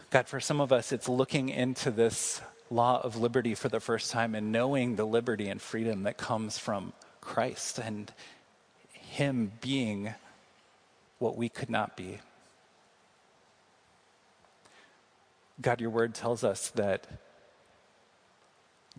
God, 0.09 0.27
for 0.27 0.39
some 0.39 0.61
of 0.61 0.71
us, 0.71 0.91
it's 0.91 1.09
looking 1.09 1.49
into 1.49 1.91
this 1.91 2.41
law 2.69 3.01
of 3.01 3.15
liberty 3.15 3.55
for 3.55 3.69
the 3.69 3.79
first 3.79 4.11
time 4.11 4.35
and 4.35 4.51
knowing 4.51 4.95
the 4.95 5.05
liberty 5.05 5.47
and 5.47 5.61
freedom 5.61 6.03
that 6.03 6.17
comes 6.17 6.57
from 6.57 6.93
Christ 7.21 7.79
and 7.79 8.11
Him 8.91 9.51
being 9.61 10.13
what 11.19 11.37
we 11.37 11.49
could 11.49 11.69
not 11.69 11.95
be. 11.95 12.19
God, 15.61 15.79
your 15.79 15.89
word 15.89 16.13
tells 16.13 16.43
us 16.43 16.69
that 16.71 17.07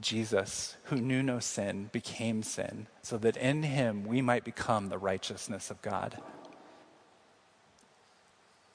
Jesus, 0.01 0.77
who 0.85 0.97
knew 0.97 1.23
no 1.23 1.39
sin, 1.39 1.89
became 1.93 2.43
sin, 2.43 2.87
so 3.03 3.17
that 3.19 3.37
in 3.37 3.63
him 3.63 4.05
we 4.05 4.21
might 4.21 4.45
become 4.45 4.89
the 4.89 4.99
righteousness 4.99 5.71
of 5.71 5.81
God. 5.81 6.19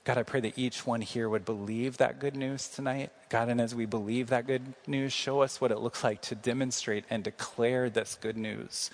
God, 0.04 0.18
I 0.18 0.24
pray 0.24 0.40
that 0.42 0.58
each 0.58 0.86
one 0.86 1.02
here 1.02 1.30
would 1.30 1.46
believe 1.46 1.98
that 1.98 2.20
good 2.20 2.36
news 2.36 2.68
tonight. 2.68 3.12
God, 3.30 3.50
and 3.50 3.62
as 3.62 3.76
we 3.76 3.86
believe 3.86 4.28
that 4.30 4.48
good 4.48 4.74
news, 4.88 5.14
show 5.14 5.42
us 5.42 5.62
what 5.62 5.72
it 5.72 5.80
looks 5.80 6.04
like 6.04 6.22
to 6.24 6.36
demonstrate 6.36 7.06
and 7.10 7.24
declare 7.24 7.88
this 7.90 8.18
good 8.20 8.38
news 8.38 8.90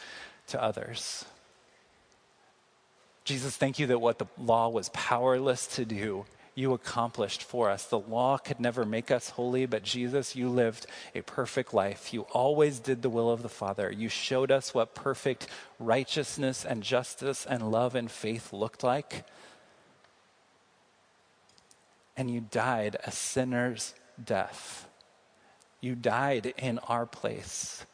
to 0.47 0.61
others. 0.61 1.23
Jesus, 3.23 3.55
thank 3.55 3.79
you 3.79 3.87
that 3.87 3.99
what 3.99 4.19
the 4.19 4.25
law 4.37 4.67
was 4.67 4.89
powerless 4.89 5.67
to 5.67 5.85
do, 5.85 6.25
you 6.55 6.73
accomplished 6.73 7.43
for 7.43 7.69
us. 7.69 7.85
The 7.85 7.99
law 7.99 8.37
could 8.37 8.59
never 8.59 8.83
make 8.83 9.09
us 9.09 9.29
holy, 9.29 9.65
but 9.65 9.83
Jesus, 9.83 10.35
you 10.35 10.49
lived 10.49 10.87
a 11.15 11.21
perfect 11.21 11.73
life. 11.73 12.13
You 12.13 12.23
always 12.33 12.79
did 12.79 13.01
the 13.01 13.09
will 13.09 13.29
of 13.29 13.43
the 13.43 13.49
Father. 13.49 13.91
You 13.91 14.09
showed 14.09 14.51
us 14.51 14.73
what 14.73 14.95
perfect 14.95 15.47
righteousness 15.79 16.65
and 16.65 16.83
justice 16.83 17.45
and 17.45 17.71
love 17.71 17.95
and 17.95 18.11
faith 18.11 18.51
looked 18.51 18.83
like 18.83 19.23
and 22.17 22.29
you 22.29 22.41
died 22.41 22.97
a 23.05 23.11
sinner's 23.11 23.93
death. 24.21 24.87
You 25.79 25.95
died 25.95 26.53
in 26.57 26.79
our 26.79 27.05
place. 27.05 27.85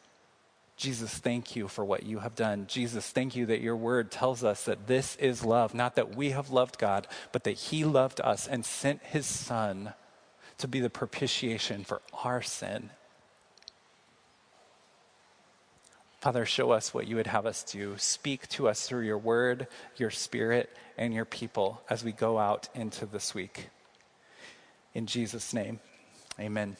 Jesus, 0.76 1.16
thank 1.16 1.54
you 1.54 1.68
for 1.68 1.84
what 1.84 2.02
you 2.02 2.18
have 2.18 2.34
done. 2.34 2.66
Jesus, 2.66 3.08
thank 3.08 3.36
you 3.36 3.46
that 3.46 3.60
your 3.60 3.76
word 3.76 4.10
tells 4.10 4.42
us 4.42 4.64
that 4.64 4.86
this 4.86 5.14
is 5.16 5.44
love, 5.44 5.74
not 5.74 5.94
that 5.94 6.16
we 6.16 6.30
have 6.30 6.50
loved 6.50 6.78
God, 6.78 7.06
but 7.30 7.44
that 7.44 7.52
he 7.52 7.84
loved 7.84 8.20
us 8.20 8.48
and 8.48 8.64
sent 8.64 9.02
his 9.02 9.26
son 9.26 9.92
to 10.58 10.66
be 10.66 10.80
the 10.80 10.90
propitiation 10.90 11.84
for 11.84 12.02
our 12.24 12.42
sin. 12.42 12.90
Father, 16.20 16.46
show 16.46 16.70
us 16.70 16.94
what 16.94 17.06
you 17.06 17.16
would 17.16 17.26
have 17.26 17.44
us 17.44 17.62
do. 17.62 17.96
Speak 17.98 18.48
to 18.48 18.66
us 18.66 18.88
through 18.88 19.04
your 19.04 19.18
word, 19.18 19.68
your 19.96 20.10
spirit, 20.10 20.74
and 20.96 21.12
your 21.12 21.26
people 21.26 21.82
as 21.90 22.02
we 22.02 22.12
go 22.12 22.38
out 22.38 22.68
into 22.74 23.04
this 23.04 23.34
week. 23.34 23.68
In 24.94 25.06
Jesus' 25.06 25.52
name, 25.52 25.80
amen. 26.38 26.76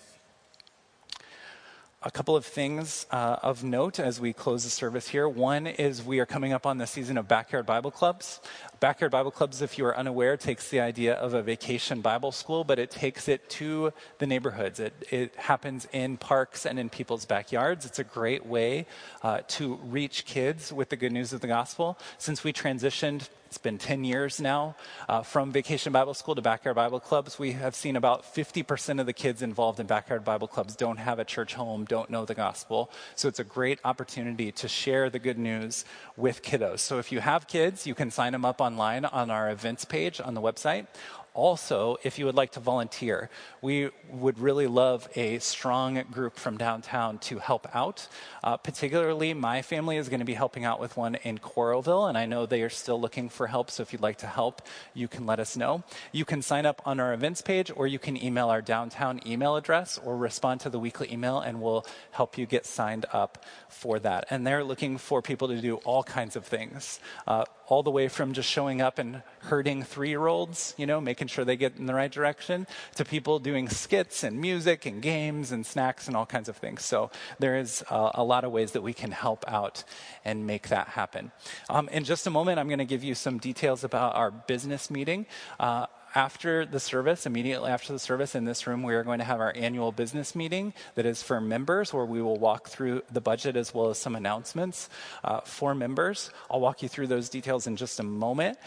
A 2.05 2.13
couple 2.13 2.37
of 2.37 2.45
things 2.45 3.07
uh, 3.11 3.39
of 3.43 3.65
note 3.65 3.99
as 3.99 4.21
we 4.21 4.33
close 4.33 4.63
the 4.63 4.71
service 4.71 5.09
here. 5.09 5.29
One 5.29 5.67
is 5.67 6.01
we 6.01 6.21
are 6.21 6.27
coming 6.27 6.53
up 6.53 6.65
on 6.65 6.79
the 6.79 6.87
season 6.87 7.19
of 7.19 7.27
Backyard 7.27 7.67
Bible 7.67 7.91
Clubs. 7.91 8.41
Backyard 8.79 9.11
Bible 9.11 9.33
Clubs, 9.33 9.63
if 9.63 9.79
you 9.79 9.87
are 9.87 9.97
unaware, 9.97 10.37
takes 10.37 10.69
the 10.69 10.79
idea 10.79 11.15
of 11.15 11.35
a 11.35 11.43
vacation 11.43 12.03
Bible 12.03 12.31
school, 12.31 12.63
but 12.63 12.79
it 12.79 12.93
takes 12.93 13.27
it 13.27 13.49
to 13.51 13.93
the 14.19 14.27
neighborhoods. 14.29 14.79
It, 14.79 14.93
it 15.11 15.35
happens 15.35 15.89
in 15.93 16.17
parks 16.19 16.67
and 16.67 16.79
in 16.79 16.91
people's 16.91 17.25
backyards. 17.25 17.85
It's 17.85 17.99
a 17.99 18.05
great 18.05 18.47
way 18.47 18.87
uh, 19.25 19.41
to 19.49 19.77
reach 19.83 20.25
kids 20.25 20.73
with 20.73 20.91
the 20.91 20.97
good 20.97 21.11
news 21.11 21.33
of 21.33 21.41
the 21.41 21.49
gospel. 21.49 21.99
Since 22.19 22.45
we 22.45 22.53
transitioned 22.53 23.29
it's 23.55 23.59
been 23.63 23.79
10 23.79 24.03
years 24.03 24.41
now 24.41 24.75
uh, 25.09 25.23
from 25.23 25.53
Vacation 25.53 25.93
Bible 25.93 26.13
School 26.13 26.35
to 26.35 26.43
Backyard 26.43 26.75
Bible 26.75 26.99
Clubs. 26.99 27.39
We 27.39 27.53
have 27.53 27.77
seen 27.77 27.95
about 27.95 28.25
50% 28.35 28.99
of 28.99 29.07
the 29.07 29.13
kids 29.13 29.43
involved 29.43 29.79
in 29.79 29.87
Backyard 29.87 30.25
Bible 30.25 30.49
Clubs 30.49 30.75
don't 30.75 30.97
have 30.97 31.21
a 31.21 31.25
church 31.25 31.55
home, 31.55 31.85
don't 31.85 32.11
know 32.11 32.25
the 32.25 32.35
gospel. 32.35 32.91
So 33.15 33.29
it's 33.29 33.39
a 33.39 33.45
great 33.45 33.79
opportunity 33.85 34.51
to 34.51 34.67
share 34.67 35.09
the 35.09 35.21
good 35.21 35.39
news 35.39 35.85
with 36.17 36.43
kiddos. 36.43 36.81
So 36.81 36.99
if 36.99 37.13
you 37.13 37.21
have 37.21 37.47
kids, 37.47 37.87
you 37.87 37.95
can 37.95 38.11
sign 38.11 38.33
them 38.33 38.45
up 38.45 38.61
online 38.61 39.05
on 39.05 39.31
our 39.31 39.49
events 39.49 39.85
page 39.85 40.21
on 40.21 40.35
the 40.35 40.43
website 40.43 40.89
Also, 41.35 41.97
if 42.05 42.17
you 42.19 42.27
would 42.27 42.37
like 42.37 42.53
to 42.53 42.61
volunteer, 42.61 43.29
we 43.61 43.91
would 44.09 44.39
really 44.39 44.69
love 44.69 45.09
a 45.17 45.41
strong 45.41 46.01
group 46.13 46.37
from 46.37 46.57
downtown 46.57 47.19
to 47.19 47.41
help 47.41 47.67
out. 47.75 48.07
Uh, 48.45 48.57
particularly, 48.57 49.35
my 49.35 49.61
family 49.61 49.97
is 49.97 50.09
going 50.09 50.21
to 50.21 50.25
be 50.25 50.35
helping 50.35 50.65
out 50.65 50.79
with 50.79 50.97
one 50.97 51.17
in 51.17 51.39
Coralville, 51.39 52.09
and 52.09 52.17
I 52.17 52.27
know 52.27 52.47
they 52.47 52.63
are 52.63 52.71
still 52.71 53.01
looking 53.01 53.29
for 53.29 53.49
help. 53.49 53.69
So 53.71 53.83
if 53.83 53.93
you'd 53.93 54.01
like 54.01 54.19
to 54.19 54.29
help, 54.29 54.63
you 54.95 55.09
can 55.09 55.27
let 55.27 55.41
us 55.41 55.57
know. 55.57 55.83
You 56.13 56.25
can 56.25 56.41
sign 56.41 56.67
up 56.67 56.81
on 56.87 57.01
our 57.01 57.13
events 57.13 57.43
page, 57.43 57.71
or 57.75 57.89
you 57.89 57.99
can 57.99 58.17
email 58.23 58.49
our 58.49 58.63
downtown 58.63 59.21
email 59.27 59.57
address, 59.57 59.99
or 60.05 60.17
respond 60.17 60.61
to 60.61 60.71
the 60.71 60.79
weekly 60.79 61.13
email, 61.13 61.41
and 61.41 61.61
we'll 61.61 61.85
help 62.13 62.39
you 62.39 62.47
get 62.47 62.65
signed 62.65 63.07
up 63.13 63.45
for 63.69 63.99
that. 63.99 64.27
And 64.31 64.47
they're 64.47 64.63
looking 64.63 64.99
for 64.99 65.21
people 65.21 65.49
to 65.49 65.61
do 65.61 65.77
all 65.79 66.05
kinds 66.05 66.37
of 66.37 66.47
things. 66.47 67.01
Uh, 67.27 67.45
all 67.67 67.83
the 67.83 67.91
way 67.91 68.09
from 68.09 68.33
just 68.33 68.49
showing 68.49 68.81
up 68.81 68.99
and 68.99 69.23
herding 69.41 69.83
three 69.83 70.09
year 70.09 70.27
olds, 70.27 70.75
you 70.77 70.87
know, 70.87 71.01
making 71.01 71.29
sure 71.29 71.45
they 71.45 71.57
get 71.57 71.77
in 71.77 71.87
the 71.87 71.95
right 71.95 72.11
direction, 72.11 72.67
to 72.95 73.05
people 73.05 73.39
doing 73.39 73.69
skits 73.69 74.23
and 74.23 74.41
music 74.41 74.87
and 74.87 75.03
games 75.03 75.53
and 75.53 75.65
snacks 75.65 76.07
and 76.07 76.17
all 76.17 76.27
kinds 76.27 76.49
of 76.49 76.57
things. 76.57 76.85
So 76.85 77.11
there 77.39 77.57
is 77.57 77.85
uh, 77.91 78.11
a 78.15 78.25
lot 78.25 78.45
of 78.45 78.53
ways 78.53 78.73
that 78.73 78.83
we 78.83 78.93
can 78.93 79.11
help 79.11 79.45
out 79.49 79.85
and 80.25 80.47
make 80.47 80.69
that 80.69 80.89
happen. 80.89 81.33
Um, 81.69 81.89
in 81.89 82.05
just 82.05 82.27
a 82.27 82.31
moment, 82.31 82.59
I'm 82.59 82.69
going 82.69 82.79
to 82.79 82.85
give 82.85 83.05
you 83.05 83.15
some 83.15 83.39
details 83.39 83.85
about 83.85 84.15
our 84.15 84.31
business 84.31 84.91
meeting. 84.91 85.27
Uh, 85.59 85.87
after 86.15 86.65
the 86.65 86.79
service, 86.79 87.27
immediately 87.27 87.71
after 87.71 87.93
the 87.93 87.99
service 87.99 88.35
in 88.35 88.45
this 88.45 88.67
room, 88.67 88.83
we 88.83 88.95
are 88.95 89.03
going 89.03 89.19
to 89.19 89.25
have 89.25 89.41
our 89.41 89.53
annual 89.57 89.91
business 89.91 90.35
meeting 90.35 90.73
that 90.95 91.07
is 91.07 91.23
for 91.23 91.41
members, 91.41 91.93
where 91.93 92.05
we 92.05 92.23
will 92.23 92.39
walk 92.39 92.69
through 92.69 93.03
the 93.11 93.21
budget 93.21 93.57
as 93.57 93.75
well 93.75 93.91
as 93.91 93.99
some 93.99 94.15
announcements 94.15 94.89
uh, 95.25 95.41
for 95.41 95.75
members. 95.75 96.31
I'll 96.51 96.61
walk 96.61 96.83
you 96.83 96.89
through 96.89 97.09
those 97.09 97.29
details 97.29 97.67
in 97.67 97.77
just 97.77 97.99
a 97.99 98.05
moment. 98.05 98.59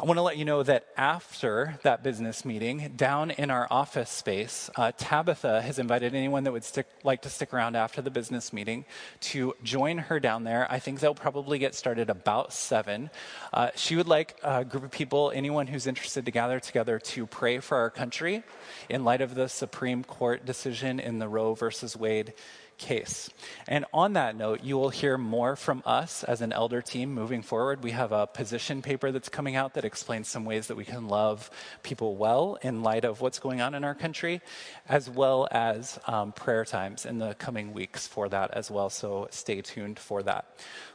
I 0.00 0.04
want 0.04 0.18
to 0.18 0.22
let 0.22 0.36
you 0.36 0.44
know 0.44 0.62
that 0.62 0.86
after 0.96 1.80
that 1.82 2.04
business 2.04 2.44
meeting, 2.44 2.92
down 2.94 3.32
in 3.32 3.50
our 3.50 3.66
office 3.68 4.10
space, 4.10 4.70
uh, 4.76 4.92
Tabitha 4.96 5.60
has 5.60 5.80
invited 5.80 6.14
anyone 6.14 6.44
that 6.44 6.52
would 6.52 6.62
stick, 6.62 6.86
like 7.02 7.22
to 7.22 7.28
stick 7.28 7.52
around 7.52 7.74
after 7.74 8.00
the 8.00 8.10
business 8.10 8.52
meeting 8.52 8.84
to 9.22 9.54
join 9.64 9.98
her 9.98 10.20
down 10.20 10.44
there. 10.44 10.68
I 10.70 10.78
think 10.78 11.00
they'll 11.00 11.16
probably 11.16 11.58
get 11.58 11.74
started 11.74 12.10
about 12.10 12.52
seven. 12.52 13.10
Uh, 13.52 13.70
she 13.74 13.96
would 13.96 14.06
like 14.06 14.38
a 14.44 14.64
group 14.64 14.84
of 14.84 14.92
people, 14.92 15.32
anyone 15.34 15.66
who's 15.66 15.88
interested, 15.88 16.24
to 16.26 16.30
gather 16.30 16.60
together 16.60 17.00
to 17.00 17.26
pray 17.26 17.58
for 17.58 17.76
our 17.76 17.90
country 17.90 18.44
in 18.88 19.02
light 19.02 19.20
of 19.20 19.34
the 19.34 19.48
Supreme 19.48 20.04
Court 20.04 20.46
decision 20.46 21.00
in 21.00 21.18
the 21.18 21.28
Roe 21.28 21.54
versus 21.54 21.96
Wade 21.96 22.34
case. 22.78 23.28
And 23.66 23.84
on 23.92 24.14
that 24.14 24.36
note, 24.36 24.62
you 24.64 24.78
will 24.78 24.88
hear 24.90 25.18
more 25.18 25.56
from 25.56 25.82
us 25.84 26.24
as 26.24 26.40
an 26.40 26.52
elder 26.52 26.80
team 26.80 27.12
moving 27.12 27.42
forward. 27.42 27.82
We 27.82 27.90
have 27.90 28.12
a 28.12 28.26
position 28.26 28.80
paper 28.82 29.12
that's 29.12 29.28
coming 29.28 29.56
out 29.56 29.74
that 29.74 29.84
explains 29.84 30.28
some 30.28 30.44
ways 30.44 30.68
that 30.68 30.76
we 30.76 30.84
can 30.84 31.08
love 31.08 31.50
people 31.82 32.16
well 32.16 32.58
in 32.62 32.82
light 32.82 33.04
of 33.04 33.20
what's 33.20 33.38
going 33.38 33.60
on 33.60 33.74
in 33.74 33.84
our 33.84 33.94
country, 33.94 34.40
as 34.88 35.10
well 35.10 35.48
as 35.50 35.98
um, 36.06 36.32
prayer 36.32 36.64
times 36.64 37.04
in 37.04 37.18
the 37.18 37.34
coming 37.34 37.72
weeks 37.72 38.06
for 38.06 38.28
that 38.28 38.52
as 38.52 38.70
well. 38.70 38.88
So 38.90 39.28
stay 39.30 39.60
tuned 39.60 39.98
for 39.98 40.22
that. 40.22 40.46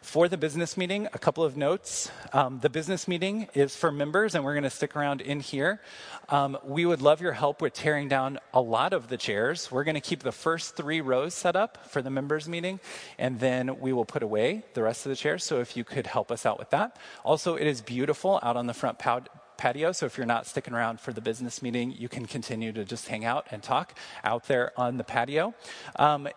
For 0.03 0.27
the 0.27 0.37
business 0.37 0.75
meeting, 0.75 1.07
a 1.13 1.17
couple 1.17 1.45
of 1.45 1.55
notes. 1.55 2.11
Um, 2.33 2.59
the 2.59 2.69
business 2.69 3.07
meeting 3.07 3.47
is 3.53 3.73
for 3.73 3.89
members, 3.89 4.35
and 4.35 4.43
we're 4.43 4.53
going 4.53 4.65
to 4.65 4.69
stick 4.69 4.97
around 4.97 5.21
in 5.21 5.39
here. 5.39 5.79
Um, 6.27 6.57
we 6.65 6.85
would 6.85 7.01
love 7.01 7.21
your 7.21 7.31
help 7.31 7.61
with 7.61 7.71
tearing 7.71 8.09
down 8.09 8.37
a 8.53 8.59
lot 8.59 8.91
of 8.91 9.07
the 9.07 9.15
chairs. 9.15 9.71
We're 9.71 9.85
going 9.85 9.95
to 9.95 10.01
keep 10.01 10.21
the 10.21 10.33
first 10.33 10.75
three 10.75 10.99
rows 10.99 11.33
set 11.33 11.55
up 11.55 11.87
for 11.89 12.01
the 12.01 12.09
members 12.09 12.49
meeting, 12.49 12.81
and 13.17 13.39
then 13.39 13.79
we 13.79 13.93
will 13.93 14.03
put 14.03 14.23
away 14.23 14.65
the 14.73 14.83
rest 14.83 15.05
of 15.05 15.09
the 15.09 15.15
chairs. 15.15 15.45
So 15.45 15.61
if 15.61 15.77
you 15.77 15.85
could 15.85 16.05
help 16.05 16.31
us 16.31 16.45
out 16.45 16.59
with 16.59 16.69
that. 16.71 16.97
Also, 17.23 17.55
it 17.55 17.65
is 17.65 17.81
beautiful 17.81 18.39
out 18.43 18.57
on 18.57 18.67
the 18.67 18.73
front 18.73 18.99
patio. 19.57 19.93
So 19.93 20.05
if 20.05 20.17
you're 20.17 20.27
not 20.27 20.45
sticking 20.45 20.73
around 20.73 20.99
for 20.99 21.13
the 21.13 21.21
business 21.21 21.61
meeting, 21.61 21.91
you 21.97 22.09
can 22.09 22.25
continue 22.25 22.73
to 22.73 22.83
just 22.83 23.07
hang 23.07 23.23
out 23.23 23.47
and 23.51 23.63
talk 23.63 23.97
out 24.25 24.47
there 24.47 24.73
on 24.77 24.97
the 24.97 25.05
patio. 25.05 25.53
Um, 25.95 26.27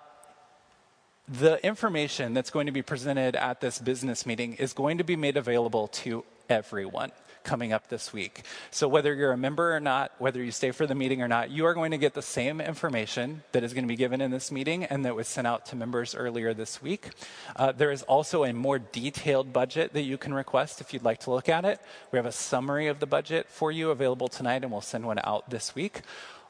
the 1.29 1.65
information 1.67 2.35
that's 2.35 2.51
going 2.51 2.67
to 2.67 2.73
be 2.73 2.83
presented 2.83 3.35
at 3.35 3.61
this 3.61 3.79
business 3.79 4.27
meeting 4.27 4.55
is 4.55 4.73
going 4.73 4.99
to 4.99 5.05
be 5.05 5.17
made 5.17 5.37
available 5.37 5.89
to 5.89 6.25
everyone 6.49 7.11
coming 7.43 7.73
up 7.73 7.89
this 7.89 8.13
week. 8.13 8.43
So, 8.71 8.89
whether 8.89 9.15
you're 9.15 9.33
a 9.33 9.37
member 9.37 9.75
or 9.75 9.81
not, 9.81 10.13
whether 10.19 10.43
you 10.43 10.51
stay 10.51 10.73
for 10.73 10.87
the 10.87 10.95
meeting 10.95 11.23
or 11.23 11.29
not, 11.29 11.51
you 11.51 11.65
are 11.65 11.75
going 11.75 11.93
to 11.93 11.99
get 11.99 12.13
the 12.13 12.23
same 12.23 12.61
information 12.61 13.43
that 13.53 13.63
is 13.63 13.73
going 13.73 13.85
to 13.85 13.89
be 13.89 13.97
given 13.97 14.21
in 14.21 14.31
this 14.31 14.51
meeting 14.53 14.85
and 14.85 15.05
that 15.05 15.15
was 15.15 15.29
sent 15.29 15.47
out 15.47 15.67
to 15.67 15.77
members 15.77 16.15
earlier 16.15 16.53
this 16.53 16.83
week. 16.83 17.11
Uh, 17.55 17.73
there 17.73 17.93
is 17.93 18.03
also 18.03 18.45
a 18.45 18.53
more 18.53 18.79
detailed 18.79 19.53
budget 19.53 19.93
that 19.95 20.03
you 20.03 20.19
can 20.19 20.35
request 20.35 20.81
if 20.81 20.93
you'd 20.93 21.05
like 21.05 21.21
to 21.21 21.31
look 21.31 21.49
at 21.49 21.65
it. 21.65 21.81
We 22.13 22.19
have 22.19 22.27
a 22.27 22.33
summary 22.33 22.89
of 22.89 22.99
the 22.99 23.07
budget 23.07 23.49
for 23.49 23.71
you 23.71 23.91
available 23.91 24.29
tonight, 24.29 24.63
and 24.63 24.73
we'll 24.73 24.81
send 24.81 25.07
one 25.07 25.21
out 25.23 25.49
this 25.49 25.75
week. 25.75 26.03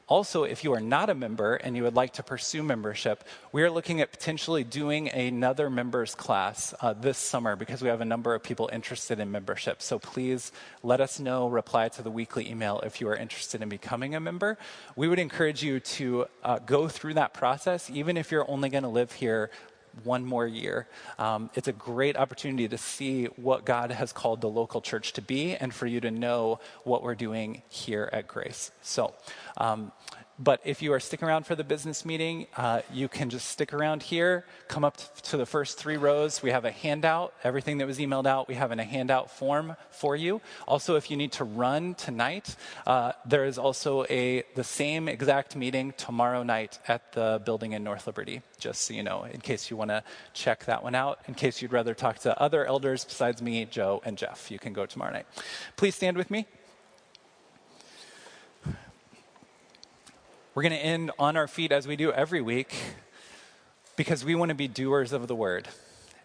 Also, 0.07 0.43
if 0.43 0.63
you 0.63 0.73
are 0.73 0.79
not 0.79 1.09
a 1.09 1.13
member 1.13 1.55
and 1.55 1.75
you 1.75 1.83
would 1.83 1.95
like 1.95 2.13
to 2.13 2.23
pursue 2.23 2.63
membership, 2.63 3.25
we 3.51 3.61
are 3.61 3.69
looking 3.69 3.99
at 3.99 4.09
potentially 4.09 4.63
doing 4.63 5.09
another 5.09 5.69
members 5.69 6.15
class 6.15 6.73
uh, 6.79 6.93
this 6.93 7.17
summer 7.17 7.57
because 7.57 7.81
we 7.81 7.89
have 7.89 7.99
a 7.99 8.05
number 8.05 8.33
of 8.33 8.41
people 8.41 8.69
interested 8.71 9.19
in 9.19 9.31
membership. 9.31 9.81
So 9.81 9.99
please 9.99 10.53
let 10.81 11.01
us 11.01 11.19
know, 11.19 11.49
reply 11.49 11.89
to 11.89 12.01
the 12.01 12.09
weekly 12.09 12.49
email 12.49 12.79
if 12.85 13.01
you 13.01 13.09
are 13.09 13.17
interested 13.17 13.61
in 13.61 13.67
becoming 13.67 14.15
a 14.15 14.21
member. 14.21 14.57
We 14.95 15.09
would 15.09 15.19
encourage 15.19 15.61
you 15.61 15.81
to 15.81 16.27
uh, 16.41 16.59
go 16.59 16.87
through 16.87 17.15
that 17.15 17.33
process, 17.33 17.89
even 17.89 18.15
if 18.15 18.31
you're 18.31 18.49
only 18.49 18.69
going 18.69 18.83
to 18.83 18.89
live 18.89 19.11
here 19.11 19.51
one 20.03 20.25
more 20.25 20.47
year. 20.47 20.87
Um, 21.19 21.49
it's 21.55 21.67
a 21.67 21.73
great 21.73 22.17
opportunity 22.17 22.67
to 22.67 22.77
see 22.77 23.25
what 23.35 23.65
God 23.65 23.91
has 23.91 24.11
called 24.11 24.41
the 24.41 24.49
local 24.49 24.81
church 24.81 25.13
to 25.13 25.21
be 25.21 25.55
and 25.55 25.73
for 25.73 25.85
you 25.87 25.99
to 26.01 26.11
know 26.11 26.59
what 26.83 27.03
we're 27.03 27.15
doing 27.15 27.61
here 27.69 28.09
at 28.11 28.27
Grace. 28.27 28.71
So, 28.81 29.13
um, 29.57 29.91
but 30.39 30.61
if 30.63 30.81
you 30.81 30.93
are 30.93 30.99
sticking 30.99 31.27
around 31.27 31.45
for 31.45 31.55
the 31.55 31.63
business 31.63 32.05
meeting, 32.05 32.47
uh, 32.55 32.81
you 32.93 33.07
can 33.07 33.29
just 33.29 33.47
stick 33.47 33.73
around 33.73 34.03
here, 34.03 34.45
come 34.67 34.83
up 34.83 34.97
to 35.23 35.37
the 35.37 35.45
first 35.45 35.77
three 35.77 35.97
rows. 35.97 36.43
We 36.43 36.51
have 36.51 36.65
a 36.65 36.71
handout, 36.71 37.33
everything 37.43 37.79
that 37.79 37.87
was 37.87 37.97
emailed 37.97 38.27
out, 38.27 38.47
we 38.47 38.55
have 38.55 38.71
in 38.71 38.79
a 38.79 38.83
handout 38.83 39.31
form 39.31 39.75
for 39.89 40.15
you. 40.15 40.41
Also, 40.67 40.95
if 40.95 41.09
you 41.09 41.17
need 41.17 41.31
to 41.33 41.43
run 41.43 41.95
tonight, 41.95 42.55
uh, 42.85 43.13
there 43.25 43.45
is 43.45 43.57
also 43.57 44.05
a 44.09 44.43
the 44.55 44.63
same 44.63 45.07
exact 45.07 45.55
meeting 45.55 45.93
tomorrow 45.97 46.43
night 46.43 46.79
at 46.87 47.13
the 47.13 47.41
building 47.43 47.73
in 47.73 47.83
North 47.83 48.05
Liberty, 48.05 48.41
just 48.59 48.81
so 48.81 48.93
you 48.93 49.03
know, 49.03 49.23
in 49.23 49.41
case 49.41 49.71
you 49.71 49.77
want 49.77 49.89
to 49.89 50.03
check 50.33 50.65
that 50.65 50.83
one 50.83 50.93
out. 50.93 51.19
In 51.27 51.33
case 51.33 51.61
you'd 51.61 51.73
rather 51.73 51.95
talk 51.95 52.19
to 52.19 52.39
other 52.39 52.65
elders 52.65 53.03
besides 53.03 53.41
me, 53.41 53.65
Joe, 53.65 54.01
and 54.05 54.17
Jeff, 54.17 54.51
you 54.51 54.59
can 54.59 54.73
go 54.73 54.85
tomorrow 54.85 55.11
night. 55.11 55.25
Please 55.75 55.95
stand 55.95 56.15
with 56.15 56.29
me. 56.29 56.45
We're 60.57 60.63
going 60.63 60.73
to 60.73 60.83
end 60.83 61.11
on 61.19 61.37
our 61.37 61.47
feet 61.47 61.71
as 61.71 61.87
we 61.87 61.95
do 61.95 62.11
every 62.11 62.41
week 62.41 62.73
because 63.95 64.25
we 64.25 64.33
want 64.33 64.49
to 64.49 64.55
be 64.55 64.67
doers 64.67 65.13
of 65.13 65.27
the 65.27 65.35
word 65.35 65.67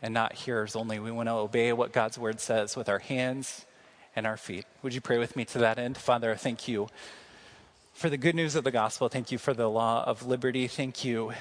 and 0.00 0.14
not 0.14 0.32
hearers 0.32 0.74
only. 0.74 0.98
We 0.98 1.10
want 1.10 1.28
to 1.28 1.34
obey 1.34 1.74
what 1.74 1.92
God's 1.92 2.16
word 2.16 2.40
says 2.40 2.74
with 2.74 2.88
our 2.88 3.00
hands 3.00 3.66
and 4.16 4.26
our 4.26 4.38
feet. 4.38 4.64
Would 4.80 4.94
you 4.94 5.02
pray 5.02 5.18
with 5.18 5.36
me 5.36 5.44
to 5.44 5.58
that 5.58 5.78
end? 5.78 5.98
Father, 5.98 6.34
thank 6.34 6.66
you 6.66 6.88
for 7.92 8.08
the 8.08 8.16
good 8.16 8.34
news 8.34 8.56
of 8.56 8.64
the 8.64 8.70
gospel. 8.70 9.10
Thank 9.10 9.32
you 9.32 9.36
for 9.36 9.52
the 9.52 9.68
law 9.68 10.02
of 10.02 10.26
liberty. 10.26 10.66
Thank 10.66 11.04
you 11.04 11.34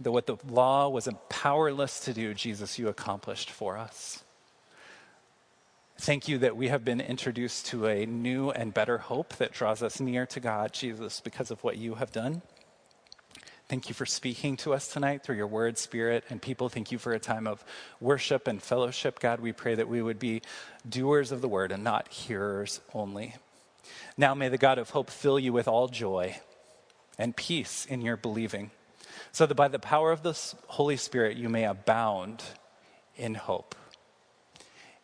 that 0.00 0.10
what 0.10 0.24
the 0.24 0.38
law 0.48 0.88
was 0.88 1.06
powerless 1.28 2.00
to 2.00 2.14
do, 2.14 2.32
Jesus, 2.32 2.78
you 2.78 2.88
accomplished 2.88 3.50
for 3.50 3.76
us. 3.76 4.24
Thank 6.00 6.28
you 6.28 6.38
that 6.38 6.56
we 6.56 6.68
have 6.68 6.84
been 6.84 7.00
introduced 7.00 7.66
to 7.66 7.86
a 7.86 8.06
new 8.06 8.50
and 8.50 8.72
better 8.72 8.98
hope 8.98 9.34
that 9.36 9.52
draws 9.52 9.82
us 9.82 9.98
near 9.98 10.26
to 10.26 10.38
God, 10.38 10.72
Jesus, 10.72 11.20
because 11.20 11.50
of 11.50 11.64
what 11.64 11.76
you 11.76 11.96
have 11.96 12.12
done. 12.12 12.40
Thank 13.68 13.88
you 13.88 13.94
for 13.94 14.06
speaking 14.06 14.56
to 14.58 14.72
us 14.72 14.86
tonight 14.86 15.24
through 15.24 15.36
your 15.36 15.48
word, 15.48 15.76
spirit, 15.76 16.22
and 16.30 16.40
people. 16.40 16.68
Thank 16.68 16.92
you 16.92 16.98
for 16.98 17.12
a 17.12 17.18
time 17.18 17.48
of 17.48 17.64
worship 18.00 18.46
and 18.46 18.62
fellowship. 18.62 19.18
God, 19.18 19.40
we 19.40 19.52
pray 19.52 19.74
that 19.74 19.88
we 19.88 20.00
would 20.00 20.20
be 20.20 20.40
doers 20.88 21.32
of 21.32 21.40
the 21.40 21.48
word 21.48 21.72
and 21.72 21.82
not 21.82 22.08
hearers 22.08 22.80
only. 22.94 23.34
Now 24.16 24.34
may 24.34 24.48
the 24.48 24.56
God 24.56 24.78
of 24.78 24.90
hope 24.90 25.10
fill 25.10 25.38
you 25.38 25.52
with 25.52 25.66
all 25.66 25.88
joy 25.88 26.38
and 27.18 27.34
peace 27.34 27.84
in 27.84 28.02
your 28.02 28.16
believing, 28.16 28.70
so 29.32 29.46
that 29.46 29.56
by 29.56 29.66
the 29.66 29.80
power 29.80 30.12
of 30.12 30.22
the 30.22 30.38
Holy 30.68 30.96
Spirit 30.96 31.36
you 31.36 31.48
may 31.48 31.64
abound 31.64 32.44
in 33.16 33.34
hope. 33.34 33.74